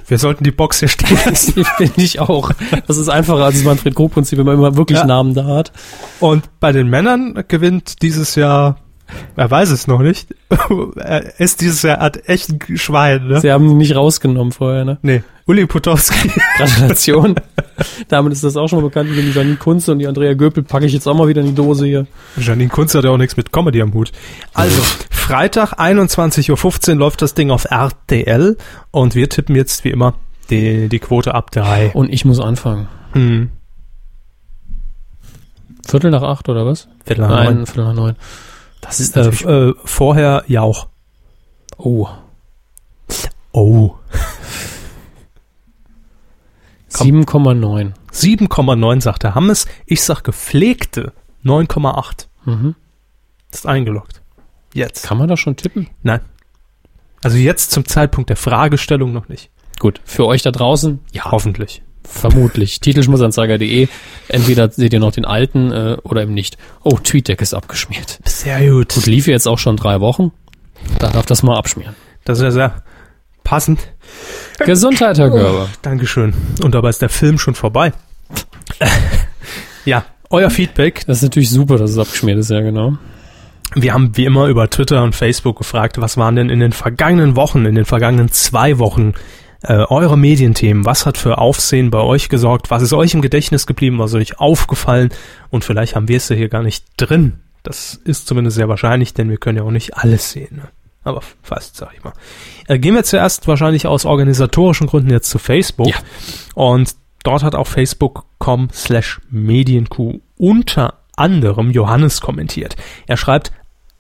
[0.07, 1.65] Wir sollten die Box hier stehen lassen.
[1.77, 2.51] Finde ich auch.
[2.87, 5.07] Das ist einfacher als das Manfred Krug-Prinzip, wenn man immer wirklich Ja.
[5.07, 5.73] Namen da hat.
[6.21, 8.79] Und bei den Männern gewinnt dieses Jahr
[9.37, 10.35] Er weiß es noch nicht.
[10.97, 13.41] er ist dieses Jahr hat echt ein Schwein, ne?
[13.41, 14.99] Sie haben ihn nicht rausgenommen vorher, ne?
[15.03, 16.31] Nee, Uli Potowski.
[16.57, 17.35] Gratulation.
[18.09, 19.11] Damit ist das auch schon mal bekannt.
[19.11, 21.55] Die Janine Kunze und die Andrea Göpel packe ich jetzt auch mal wieder in die
[21.55, 22.07] Dose hier.
[22.39, 24.11] Janine Kunze hat ja auch nichts mit Comedy am Hut.
[24.55, 24.81] Also,
[25.11, 28.57] Freitag 21.15 Uhr läuft das Ding auf RTL
[28.91, 30.15] und wir tippen jetzt wie immer
[30.51, 31.91] die, die Quote ab drei.
[31.93, 32.89] Und ich muss anfangen.
[33.13, 33.51] Hm.
[35.87, 36.89] Viertel nach acht oder was?
[37.05, 37.67] Viertel nach Nein, neun.
[37.67, 38.17] Viertel nach neun.
[38.81, 40.89] Das ist Äh, äh, vorher Jauch.
[41.77, 42.09] oh.
[43.53, 43.95] Oh.
[47.03, 47.93] 7,9.
[48.13, 49.67] 7,9 sagt der Hammes.
[49.87, 51.13] Ich sag gepflegte
[51.45, 52.27] 9,8.
[52.45, 52.75] Mhm.
[53.53, 54.23] Ist eingeloggt.
[54.73, 55.07] Jetzt.
[55.07, 55.89] Kann man da schon tippen?
[56.03, 56.21] Nein.
[57.23, 59.51] Also jetzt zum Zeitpunkt der Fragestellung noch nicht.
[59.79, 60.01] Gut.
[60.05, 61.01] Für euch da draußen?
[61.13, 61.31] Ja.
[61.31, 61.83] Hoffentlich.
[62.03, 62.81] Vermutlich.
[62.81, 63.89] Titelschmussanzeiger.de.
[64.29, 66.59] Entweder seht ihr noch den alten äh, oder eben nicht.
[66.83, 68.19] Oh, TweetDeck ist abgeschmiert.
[68.25, 68.95] Sehr gut.
[68.95, 70.33] Gut, lief jetzt auch schon drei Wochen.
[70.99, 71.95] Da darf das mal abschmieren.
[72.25, 72.83] Das ist ja sehr
[73.45, 73.81] passend.
[74.59, 75.69] Gesundheit, Herr Görber.
[75.83, 76.35] Dankeschön.
[76.63, 77.93] Und dabei ist der Film schon vorbei.
[79.85, 81.05] ja, euer Feedback.
[81.07, 82.95] Das ist natürlich super, dass es abgeschmiert ist, ja genau.
[83.75, 87.37] Wir haben wie immer über Twitter und Facebook gefragt, was waren denn in den vergangenen
[87.37, 89.15] Wochen, in den vergangenen zwei Wochen
[89.63, 90.85] äh, eure Medienthemen?
[90.85, 92.71] Was hat für Aufsehen bei euch gesorgt?
[92.71, 93.99] Was ist euch im Gedächtnis geblieben?
[93.99, 95.11] Was ist euch aufgefallen?
[95.51, 97.41] Und vielleicht haben wir es ja hier gar nicht drin.
[97.65, 100.57] Das ist zumindest sehr wahrscheinlich, denn wir können ja auch nicht alles sehen.
[100.57, 100.69] Ne?
[101.03, 102.13] Aber fast, sag ich mal.
[102.67, 105.89] Äh, gehen wir zuerst wahrscheinlich aus organisatorischen Gründen jetzt zu Facebook.
[105.89, 105.97] Ja.
[106.55, 112.77] Und dort hat auch facebook.com slash medienq unter anderem Johannes kommentiert.
[113.07, 113.53] Er schreibt,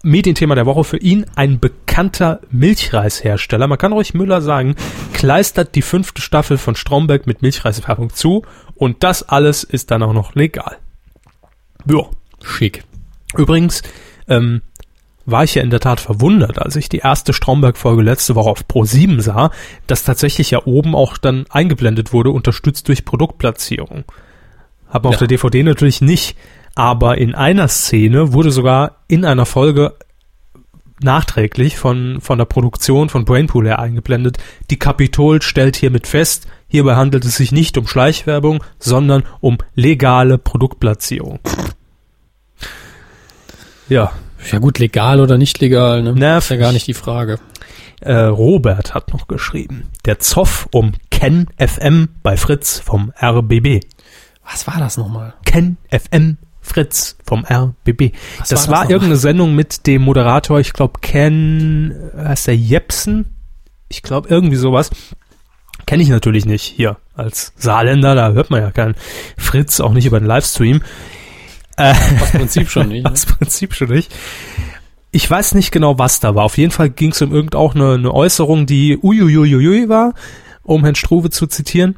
[0.04, 3.66] Medienthema der Woche für ihn ein bekannter Milchreishersteller.
[3.66, 4.76] Man kann ruhig Müller sagen,
[5.14, 8.42] kleistert die fünfte Staffel von Stromberg mit Milchreiswerbung zu
[8.74, 10.76] und das alles ist dann auch noch legal.
[11.86, 12.02] Ja.
[12.42, 12.84] Schick.
[13.34, 13.82] Übrigens
[14.28, 14.60] ähm,
[15.26, 18.64] war ich ja in der Tat verwundert, als ich die erste Stromberg-Folge letzte Woche auf
[18.68, 19.50] Pro7 sah,
[19.86, 24.04] dass tatsächlich ja oben auch dann eingeblendet wurde, unterstützt durch Produktplatzierung.
[24.88, 25.18] Hab auf Ja.
[25.20, 26.36] der DVD natürlich nicht,
[26.74, 29.94] aber in einer Szene wurde sogar in einer Folge
[31.00, 34.38] nachträglich von, von der Produktion von Brainpool her eingeblendet.
[34.70, 40.38] Die Kapitol stellt hiermit fest, hierbei handelt es sich nicht um Schleichwerbung, sondern um legale
[40.38, 41.40] Produktplatzierung.
[43.88, 44.12] Ja,
[44.50, 46.12] Ja gut, legal oder nicht legal, ne?
[46.12, 46.44] Nervig.
[46.44, 47.38] ist ja gar nicht die Frage.
[48.00, 49.88] Äh, Robert hat noch geschrieben.
[50.04, 53.84] Der Zoff um Ken FM bei Fritz vom RBB.
[54.50, 55.34] Was war das nochmal?
[55.44, 58.12] Ken FM Fritz vom RBB.
[58.38, 62.56] Was das war war, das irgendeine Sendung mit dem Moderator, ich glaube Ken, heißt der
[62.56, 63.36] Jepsen?
[63.88, 64.90] Ich glaube irgendwie sowas.
[65.86, 68.94] Kenne ich natürlich nicht hier als Saarländer, da hört man ja keinen
[69.36, 70.82] Fritz, auch nicht über den Livestream.
[71.76, 73.04] Aus Prinzip schon nicht.
[73.04, 73.10] Ne?
[73.10, 74.14] Aus Prinzip schon nicht.
[75.10, 76.44] Ich weiß nicht genau, was da war.
[76.44, 80.14] Auf jeden Fall ging es um irgend auch eine, eine Äußerung, die uiuiuiui war,
[80.62, 81.96] um Herrn Struve zu zitieren.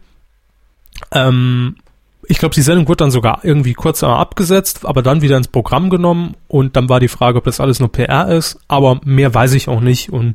[1.12, 1.77] Ähm,
[2.28, 5.90] ich glaube, die Sendung wurde dann sogar irgendwie kurz abgesetzt, aber dann wieder ins Programm
[5.90, 9.53] genommen und dann war die Frage, ob das alles nur PR ist, aber mehr weiß
[9.55, 10.35] ich auch nicht und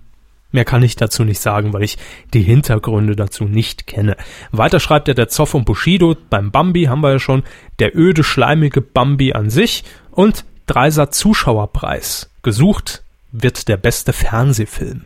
[0.52, 1.98] mehr kann ich dazu nicht sagen, weil ich
[2.34, 4.18] die Hintergründe dazu nicht kenne.
[4.52, 7.44] Weiter schreibt er der Zoff und Bushido, beim Bambi haben wir ja schon,
[7.80, 12.30] der öde, schleimige Bambi an sich und Dreisat Zuschauerpreis.
[12.44, 15.04] Gesucht wird der beste Fernsehfilm.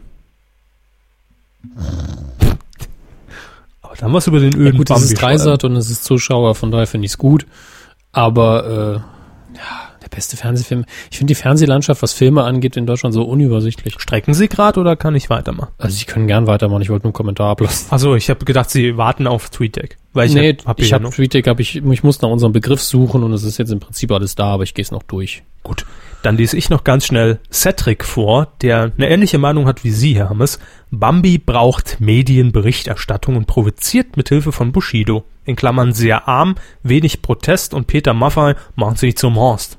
[3.82, 6.04] Aber dann was über den Ja, öden gut, es Bambi ist Dreisat und es ist
[6.04, 7.46] Zuschauer, von daher finde ich es gut.
[8.12, 9.15] Aber äh, ja,
[10.06, 10.86] der beste Fernsehfilm.
[11.12, 13.96] Ich finde die Fernsehlandschaft, was Filme angeht, in Deutschland so unübersichtlich.
[13.98, 15.72] Strecken Sie gerade oder kann ich weitermachen?
[15.78, 17.88] Also ich kann gern weitermachen, ich wollte nur einen Kommentar ablassen.
[17.90, 19.98] Also ich habe gedacht, Sie warten auf TweetDeck.
[20.14, 21.10] Weil ich nee, hab, hab ich habe.
[21.10, 24.12] TweetDeck, hab ich, ich muss nach unserem Begriff suchen und es ist jetzt im Prinzip
[24.12, 25.44] alles da, aber ich gehe es noch durch.
[25.62, 25.86] Gut,
[26.22, 30.16] dann lese ich noch ganz schnell Cedric vor, der eine ähnliche Meinung hat wie Sie,
[30.16, 30.60] Herr Hammes.
[30.90, 35.26] Bambi braucht Medienberichterstattung und provoziert mit Hilfe von Bushido.
[35.44, 39.78] In Klammern sehr arm, wenig Protest und Peter Maffay macht sich zum Horst.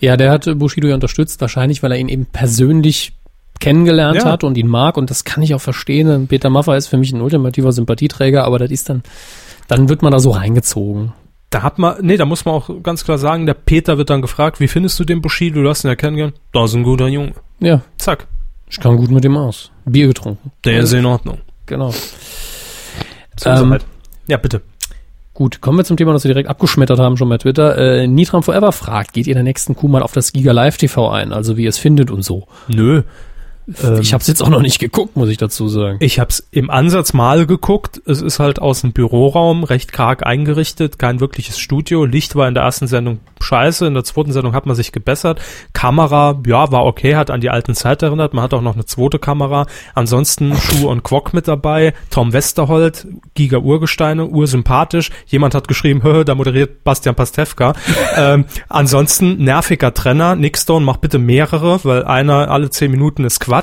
[0.00, 3.12] Ja, der hat äh, Bushido ja unterstützt, wahrscheinlich, weil er ihn eben persönlich
[3.60, 4.24] kennengelernt Ja.
[4.32, 6.26] hat und ihn mag und das kann ich auch verstehen.
[6.26, 9.02] Peter Maffay ist für mich ein ultimativer Sympathieträger, aber das ist dann,
[9.68, 11.12] dann wird man da so reingezogen.
[11.50, 14.22] Da hat man, nee, da muss man auch ganz klar sagen, der Peter wird dann
[14.22, 15.62] gefragt, wie findest du den Bushido?
[15.62, 16.34] Du hast ihn ja kennengelernt.
[16.52, 17.34] Das ist ein guter Junge.
[17.60, 18.26] Ja, Zack,
[18.68, 19.70] ich kann gut mit dem aus.
[19.84, 20.50] Bier getrunken.
[20.64, 21.38] der ist in Ordnung.
[21.66, 21.90] Genau.
[23.38, 23.84] So Ähm, halt.
[24.28, 24.62] Ja, bitte.
[25.34, 27.78] Gut, kommen wir zum Thema, das wir direkt abgeschmettert haben schon bei Twitter.
[27.78, 30.76] Äh, Nitram Forever fragt, geht ihr in der nächsten Kuh mal auf das Giga Live
[30.76, 32.46] TV ein, also wie ihr es findet und so.
[32.68, 33.02] Nö.
[33.82, 35.98] Ähm, ich habe es jetzt auch noch nicht geguckt, muss ich dazu sagen.
[36.00, 38.00] Ich habe es im Ansatz mal geguckt.
[38.06, 42.04] Es ist halt aus dem Büroraum recht karg eingerichtet, kein wirkliches Studio.
[42.04, 45.40] Licht war in der ersten Sendung scheiße, in der zweiten Sendung hat man sich gebessert.
[45.72, 48.34] Kamera, ja, war okay, hat an die alten Zeit erinnert.
[48.34, 49.66] Man hat auch noch eine zweite Kamera.
[49.94, 51.94] Ansonsten Schuh und Quok mit dabei.
[52.10, 55.10] Tom Westerholt, Giga Urgesteine, ursympathisch.
[55.26, 57.74] Jemand hat geschrieben, hö, da moderiert Bastian Pastewka.
[58.16, 60.36] ähm, ansonsten nerviger Trenner.
[60.36, 63.61] Nickstone macht bitte mehrere, weil einer alle zehn Minuten ist Quatsch.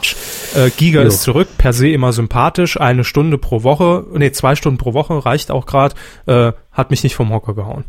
[0.55, 1.07] Äh, Giga Jo.
[1.07, 2.79] ist zurück, per se immer sympathisch.
[2.79, 5.95] Eine Stunde pro Woche, nee, zwei Stunden pro Woche reicht auch gerade.
[6.25, 7.85] Äh, hat mich nicht vom Hocker gehauen.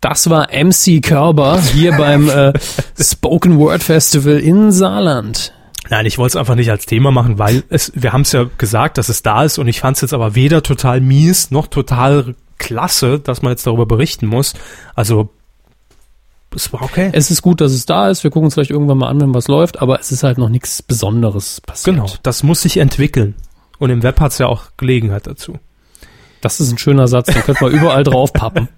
[0.00, 2.52] Das war MC Körber hier beim äh,
[3.00, 5.52] Spoken Word Festival in Saarland.
[5.90, 8.46] Nein, ich wollte es einfach nicht als Thema machen, weil es, wir haben es ja
[8.58, 11.66] gesagt, dass es da ist und ich fand es jetzt aber weder total mies noch
[11.66, 14.54] total klasse, dass man jetzt darüber berichten muss.
[14.94, 15.30] Also
[16.54, 17.10] es war okay.
[17.12, 18.24] Es ist gut, dass es da ist.
[18.24, 20.48] Wir gucken uns vielleicht irgendwann mal an, wenn was läuft, aber es ist halt noch
[20.48, 21.96] nichts Besonderes passiert.
[21.96, 23.34] Genau, das muss sich entwickeln.
[23.78, 25.58] Und im Web hat es ja auch Gelegenheit dazu.
[26.40, 28.68] Das ist ein schöner Satz, den könnte man überall draufpappen.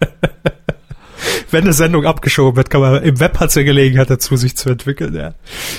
[1.51, 4.57] Wenn eine Sendung abgeschoben wird, kann man im Web hat es ja Gelegenheit dazu, sich
[4.57, 5.15] zu entwickeln.
[5.15, 5.35] Ja.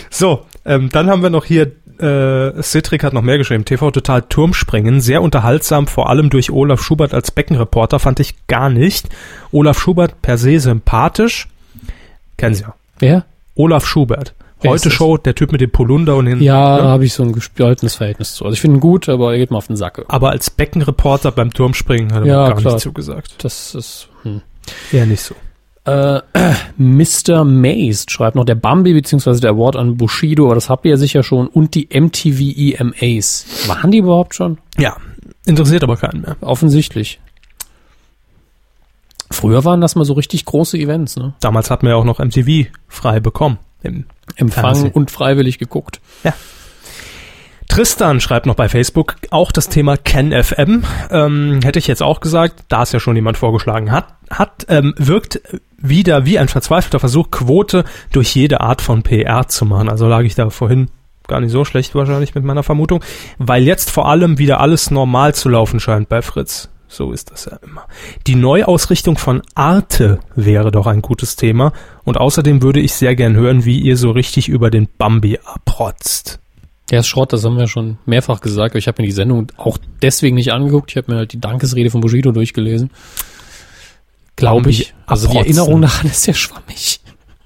[0.10, 4.22] So, ähm, dann haben wir noch hier, äh, Citric hat noch mehr geschrieben, TV Total
[4.22, 9.10] Turmspringen, sehr unterhaltsam, vor allem durch Olaf Schubert als Beckenreporter, fand ich gar nicht.
[9.52, 11.48] Olaf Schubert per se sympathisch,
[12.38, 12.74] kennen Sie ja.
[13.00, 13.26] Wer?
[13.56, 14.34] Olaf Schubert.
[14.66, 16.90] Heute Show, der Typ mit dem Polunder und den, Ja, da ne?
[16.90, 18.44] habe ich so ein gespaltenes Verhältnis zu.
[18.44, 20.04] Also ich finde ihn gut, aber er geht mal auf den Sack.
[20.08, 22.74] aber als Beckenreporter beim Turmspringen hat er Ja, mir gar klar.
[22.74, 23.36] nicht zugesagt.
[23.44, 24.10] Das ist.
[24.24, 24.42] Hm.
[24.92, 25.36] Eher nicht so.
[25.86, 26.22] Äh,
[26.78, 27.44] Mr.
[27.46, 30.98] Maze schreibt noch der Bambi beziehungsweise der Award an Bushido, aber das habt ihr ja
[30.98, 33.46] sicher schon, und die MTV EMAs.
[33.68, 34.58] Waren die überhaupt schon?
[34.78, 34.98] Ja,
[35.46, 36.36] interessiert aber keinen mehr.
[36.42, 37.20] Offensichtlich.
[39.32, 41.34] Früher waren das mal so richtig große Events, ne?
[41.40, 43.60] Damals hat man ja auch noch MTV frei bekommen.
[43.84, 44.06] Im
[44.36, 44.92] Empfangen Fernsehen.
[44.92, 46.02] und freiwillig geguckt.
[47.68, 50.84] Tristan schreibt noch bei Facebook auch das Thema CanFM.
[51.12, 54.94] Ähm, hätte ich jetzt auch gesagt, da es ja schon jemand vorgeschlagen hat, hat ähm,
[54.98, 55.42] wirkt
[55.78, 59.90] wieder wie ein verzweifelter Versuch, Quote durch jede Art von PR zu machen.
[59.90, 60.90] Also lag ich da vorhin
[61.28, 63.04] gar nicht so schlecht wahrscheinlich mit meiner Vermutung,
[63.38, 66.70] weil jetzt vor allem wieder alles normal zu laufen scheint bei Fritz.
[66.88, 67.86] So ist das ja immer.
[68.28, 71.74] Die Neuausrichtung von Arte wäre doch ein gutes Thema
[72.06, 76.40] und außerdem würde ich sehr gern hören, wie ihr so richtig über den Bambi abrotzt.
[76.90, 79.48] Der ist Schrott, das haben wir schon mehrfach gesagt, aber ich habe mir die Sendung
[79.58, 80.92] auch deswegen nicht angeguckt.
[80.92, 82.92] Ich habe mir halt die Dankesrede von Bushido durchgelesen.
[84.38, 84.94] Glaube ich.
[85.06, 85.38] Also die.
[85.38, 87.02] Erinnerung daran ist sehr schwammig.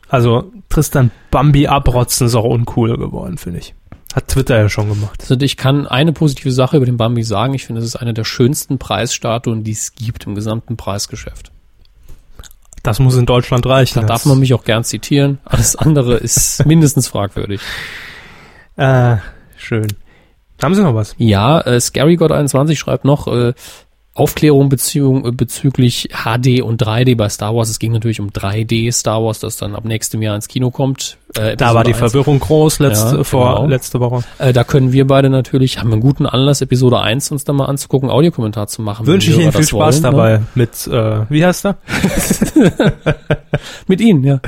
[0.10, 3.74] Also Tristan Bambi abrotzen ist auch uncool geworden, finde ich.
[4.14, 5.22] Hat Twitter ja schon gemacht.
[5.22, 7.54] Also ich kann eine positive Sache über den Bambi sagen.
[7.54, 11.52] Ich finde, es ist eine der schönsten Preisstatuen, die es gibt im gesamten Preisgeschäft.
[12.84, 14.02] Das muss in Deutschland reichen.
[14.02, 15.40] Da darf man mich auch gern zitieren.
[15.46, 17.62] Alles andere ist mindestens fragwürdig.
[18.76, 19.18] Äh,
[19.56, 19.88] schön.
[20.62, 21.16] Haben Sie noch was?
[21.18, 23.54] Ja, äh, Scary God 21 schreibt noch, äh,
[24.14, 27.70] Aufklärung Beziehung, äh, bezüglich HD und 3D bei Star Wars.
[27.70, 31.18] Es ging natürlich um 3D Star Wars, das dann ab nächstem Jahr ins Kino kommt.
[31.38, 32.12] Äh, Da war die Episode 1.
[32.12, 33.68] Verwirrung groß letzte, Ja, vor genau.
[33.68, 34.24] letzte Woche.
[34.38, 37.56] Äh, da können wir beide natürlich, haben wir einen guten Anlass, Episode 1 uns dann
[37.56, 39.08] mal anzugucken, Audiokommentar zu machen.
[39.08, 40.18] Wünsche ich Ihnen viel Spaß wollen, ne?
[40.18, 41.78] dabei mit, äh, wie heißt er?
[43.88, 44.40] Mit Ihnen, ja.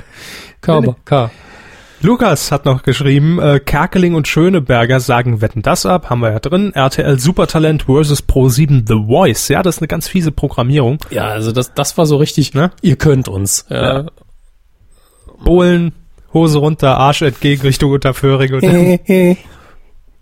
[0.62, 1.32] Körber, K.
[2.04, 6.40] Lukas hat noch geschrieben, äh, Kerkeling und Schöneberger sagen Wetten das ab, haben wir ja
[6.40, 6.74] drin.
[6.74, 9.48] RTL Supertalent versus Pro7 The Voice.
[9.48, 10.98] Ja, das ist eine ganz fiese Programmierung.
[11.10, 12.72] Ja, also das, das war so richtig, Ne?
[12.82, 13.66] ihr könnt uns.
[13.70, 14.00] Ja.
[14.04, 14.06] Ja.
[15.44, 15.94] Bohlen,
[16.34, 18.54] Hose runter, Arsch entgegen Richtung Unterföhring.
[18.54, 18.62] Und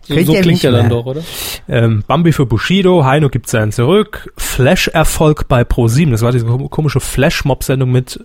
[0.03, 1.22] So, Kriegt so er klingt er dann doch, oder?
[1.70, 4.34] Ähm, Bambi für Bushido, Heino gibt seinen zurück.
[4.36, 6.10] Flash-Erfolg bei Pro7.
[6.10, 8.20] Das war diese kom- komische Flash-Mob-Sendung mit.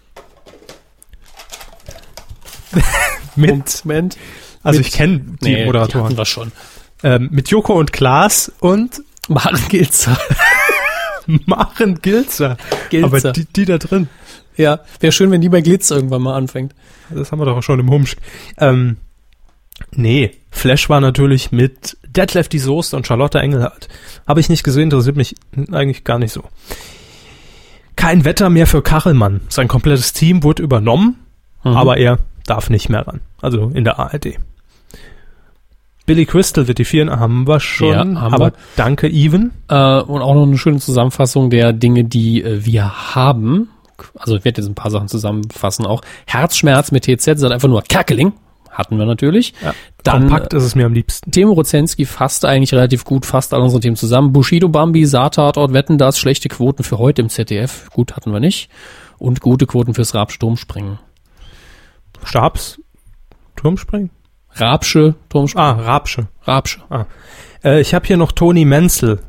[3.41, 3.85] mit.
[3.85, 4.17] Moment.
[4.63, 6.05] Also mit- ich kenne die Nee, Die Moderatoren.
[6.07, 6.53] hatten wir schon.
[7.03, 10.19] ähm, mit Joko und Klaas und Maren Gilzer.
[11.47, 12.57] Maren Gilzer.
[12.91, 13.07] Gilzer.
[13.07, 14.09] Aber die, die da drin.
[14.57, 16.75] Ja, wäre schön, wenn die bei Glitz irgendwann mal anfängt.
[17.11, 18.17] Das haben wir doch schon im Humsch.
[18.59, 18.97] Ähm,
[19.93, 23.89] nee, Flash war natürlich mit Detlef die Soest und Charlotte Engelhardt.
[24.27, 25.35] Habe ich nicht gesehen, interessiert mich
[25.73, 26.43] eigentlich gar nicht so.
[27.97, 29.41] Kein Wetter mehr für Kachelmann.
[29.49, 31.17] Sein komplettes Team wurde übernommen,
[31.65, 31.77] Mhm.
[31.77, 33.21] aber er darf nicht mehr ran.
[33.41, 34.39] Also in der ARD.
[36.07, 38.53] Billy Crystal wird die vier, haben wir schon, Ja, haben aber wir.
[38.77, 39.51] danke, Even.
[39.69, 43.71] Äh, und auch noch eine schöne Zusammenfassung der Dinge, die äh, wir haben.
[44.17, 46.03] Also ich werde jetzt ein paar Sachen zusammenfassen auch.
[46.27, 48.35] Herzschmerz mit TZ sind einfach nur Kerkeling.
[48.71, 49.55] Hatten wir natürlich.
[49.65, 49.75] Ja,
[50.05, 51.31] Dann Kompakt ist es mir am liebsten.
[51.31, 54.33] Timo Rozenski fasst eigentlich relativ gut fast alle unsere Themen zusammen.
[54.35, 57.89] Bushido, Bambi, Saartatort, Wetten das, schlechte Quoten für heute im ZDF.
[57.91, 58.69] Gut hatten wir nicht.
[59.19, 60.99] Und gute Quoten fürs Rabsturmspringen.
[62.27, 62.81] Stabs,
[63.57, 64.11] Turmspringen?
[64.53, 65.67] Rabsche Turmspringer.
[65.67, 66.29] Ah, Rabsche.
[66.43, 66.81] Rabsche.
[67.63, 69.21] Äh, ich habe hier noch Toni Menzel.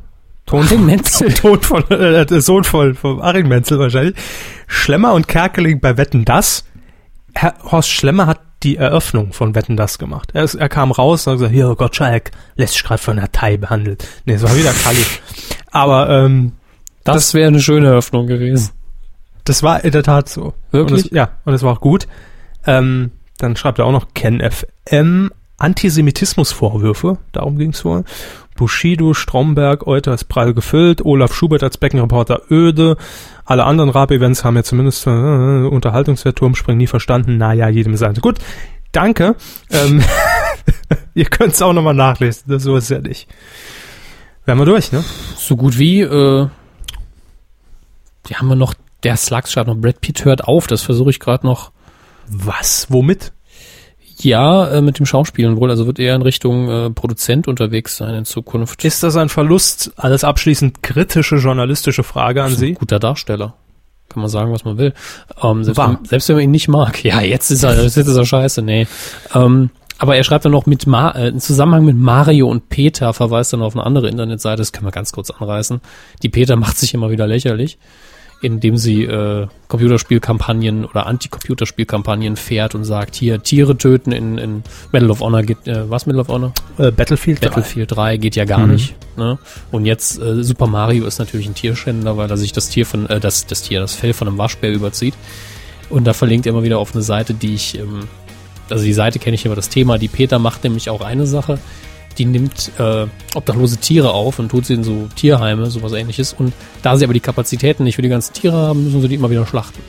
[0.45, 1.33] Ton Achim Menzel.
[1.33, 4.15] Ton von, äh, der Sohn von, von Achim Menzel wahrscheinlich.
[4.67, 6.65] Schlemmer und Kerkeling bei Wetten Das.
[7.35, 10.31] Herr Horst Schlemmer hat die Eröffnung von Wetten Das gemacht.
[10.33, 13.31] Er, ist, er kam raus und hat gesagt, hier, Gottschalk lässt sich gerade von der
[13.31, 14.07] Thai behandelt.
[14.25, 15.05] Nee, es war wieder Kali.
[15.71, 16.53] Aber ähm,
[17.03, 18.71] Das wäre eine schöne Eröffnung gewesen.
[19.43, 20.53] das war in der Tat so.
[20.71, 21.03] Wirklich?
[21.03, 22.07] Und es, ja, und es war auch gut.
[22.67, 25.31] Ähm, dann schreibt er auch noch Ken FM.
[25.57, 28.03] Antisemitismusvorwürfe, darum ging's wohl.
[28.55, 32.97] Bushido, Stromberg, Euter ist prall gefüllt, Olaf Schubert als Beckenreporter öde.
[33.45, 37.37] Alle anderen Rap-Events haben ja zumindest äh, Unterhaltungswert, Turmspringen nie verstanden.
[37.37, 38.13] Naja, jedem sein.
[38.15, 38.37] Gut,
[38.91, 39.35] danke.
[39.71, 40.03] Ähm,
[41.15, 43.27] ihr könnt's auch nochmal nachlesen, das so ist es ja nicht.
[44.45, 45.03] Wären wir durch, ne?
[45.37, 46.47] So gut wie, äh,
[48.27, 48.73] die haben wir noch,
[49.03, 51.71] der Slugs schreibt noch, Brad Pitt hört auf, das versuche ich gerade noch.
[52.29, 52.87] Was?
[52.89, 53.33] Womit?
[54.19, 58.15] Ja, äh, mit dem Schauspielen wohl, also wird er in Richtung äh, Produzent unterwegs sein
[58.15, 58.83] in Zukunft.
[58.83, 59.91] Ist das ein Verlust?
[59.95, 62.73] Alles abschließend kritische journalistische Frage an Sie.
[62.73, 63.53] guter Darsteller.
[64.09, 64.93] Kann man sagen, was man will.
[65.43, 67.03] Ähm, selbst, wenn, selbst wenn man ihn nicht mag.
[67.03, 68.87] Ja, jetzt ist er, jetzt ist er scheiße, nee.
[69.35, 73.13] Ähm, aber er schreibt dann noch mit Ma äh, im Zusammenhang mit Mario und Peter
[73.13, 75.81] verweist dann auf eine andere Internetseite, das können wir ganz kurz anreißen.
[76.23, 77.77] Die Peter macht sich immer wieder lächerlich,
[78.41, 85.09] indem sie äh, Computerspielkampagnen oder Anti-Computerspielkampagnen fährt und sagt, hier Tiere töten in, in Medal
[85.11, 86.53] of Honor geht, äh, was Medal of Honor?
[86.77, 87.47] Äh, Battlefield 3.
[87.47, 88.73] Battlefield 3 geht ja gar Mhm.
[88.73, 88.95] nicht.
[89.17, 89.37] Ne?
[89.71, 93.07] Und jetzt äh, Super Mario ist natürlich ein Tierschänder, weil er sich das Tier von
[93.09, 95.15] äh, das das Tier das Fell von einem Waschbär überzieht.
[95.89, 98.07] Und da verlinkt er immer wieder auf eine Seite, die ich ähm,
[98.69, 99.97] also die Seite kenne ich aber das Thema.
[99.97, 101.57] Die Peter macht nämlich auch eine Sache,
[102.17, 106.33] die nimmt äh, obdachlose Tiere auf und tut sie in so Tierheime, sowas ähnliches.
[106.33, 109.15] Und da sie aber die Kapazitäten nicht für die ganzen Tiere haben, müssen sie die
[109.15, 109.79] immer wieder schlachten.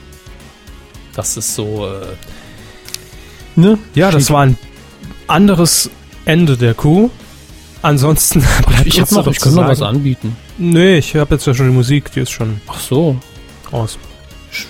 [1.14, 3.78] Das ist so äh, ne?
[3.94, 4.56] Ja, das war ein
[5.26, 5.90] anderes
[6.24, 7.10] Ende der Kuh.
[7.82, 10.36] Ansonsten bleibt Ich uns noch, ich kann noch was anbieten.
[10.59, 13.16] Nee, ich habe jetzt ja schon die Musik, die ist schon Ach so,
[13.70, 13.98] aus.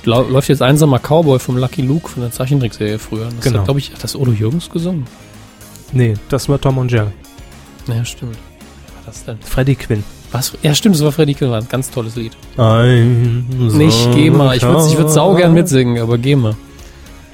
[0.05, 3.27] Läuft jetzt einsamer Cowboy vom Lucky Luke von der Zeichentrickserie früher.
[3.27, 3.59] Das Genau.
[3.61, 5.07] hat, glaube ich, hat das Odo Jürgens gesungen.
[5.93, 7.13] Nee, das war Tom und Jerry.
[7.89, 8.37] Ja, stimmt.
[8.37, 9.39] Wer war das denn?
[9.41, 10.05] Freddie Quinn.
[10.31, 10.53] Was?
[10.63, 12.33] Ja, stimmt, das war Freddy Quinn, ganz tolles Lied.
[12.59, 14.55] Ein Nicht GEMA.
[14.55, 16.55] Ich würde ich würd sau gern mitsingen, aber GEMA.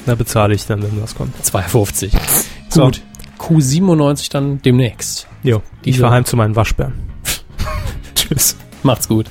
[0.07, 1.35] Da bezahle ich dann, wenn was kommt.
[1.45, 2.13] 2,50.
[2.69, 2.85] So.
[2.85, 3.03] Gut.
[3.39, 5.27] Q97 dann demnächst.
[5.43, 6.95] Jo, ich Diese- fahr heim zu meinen Waschbären.
[8.15, 8.57] Tschüss.
[8.83, 9.27] Macht's gut.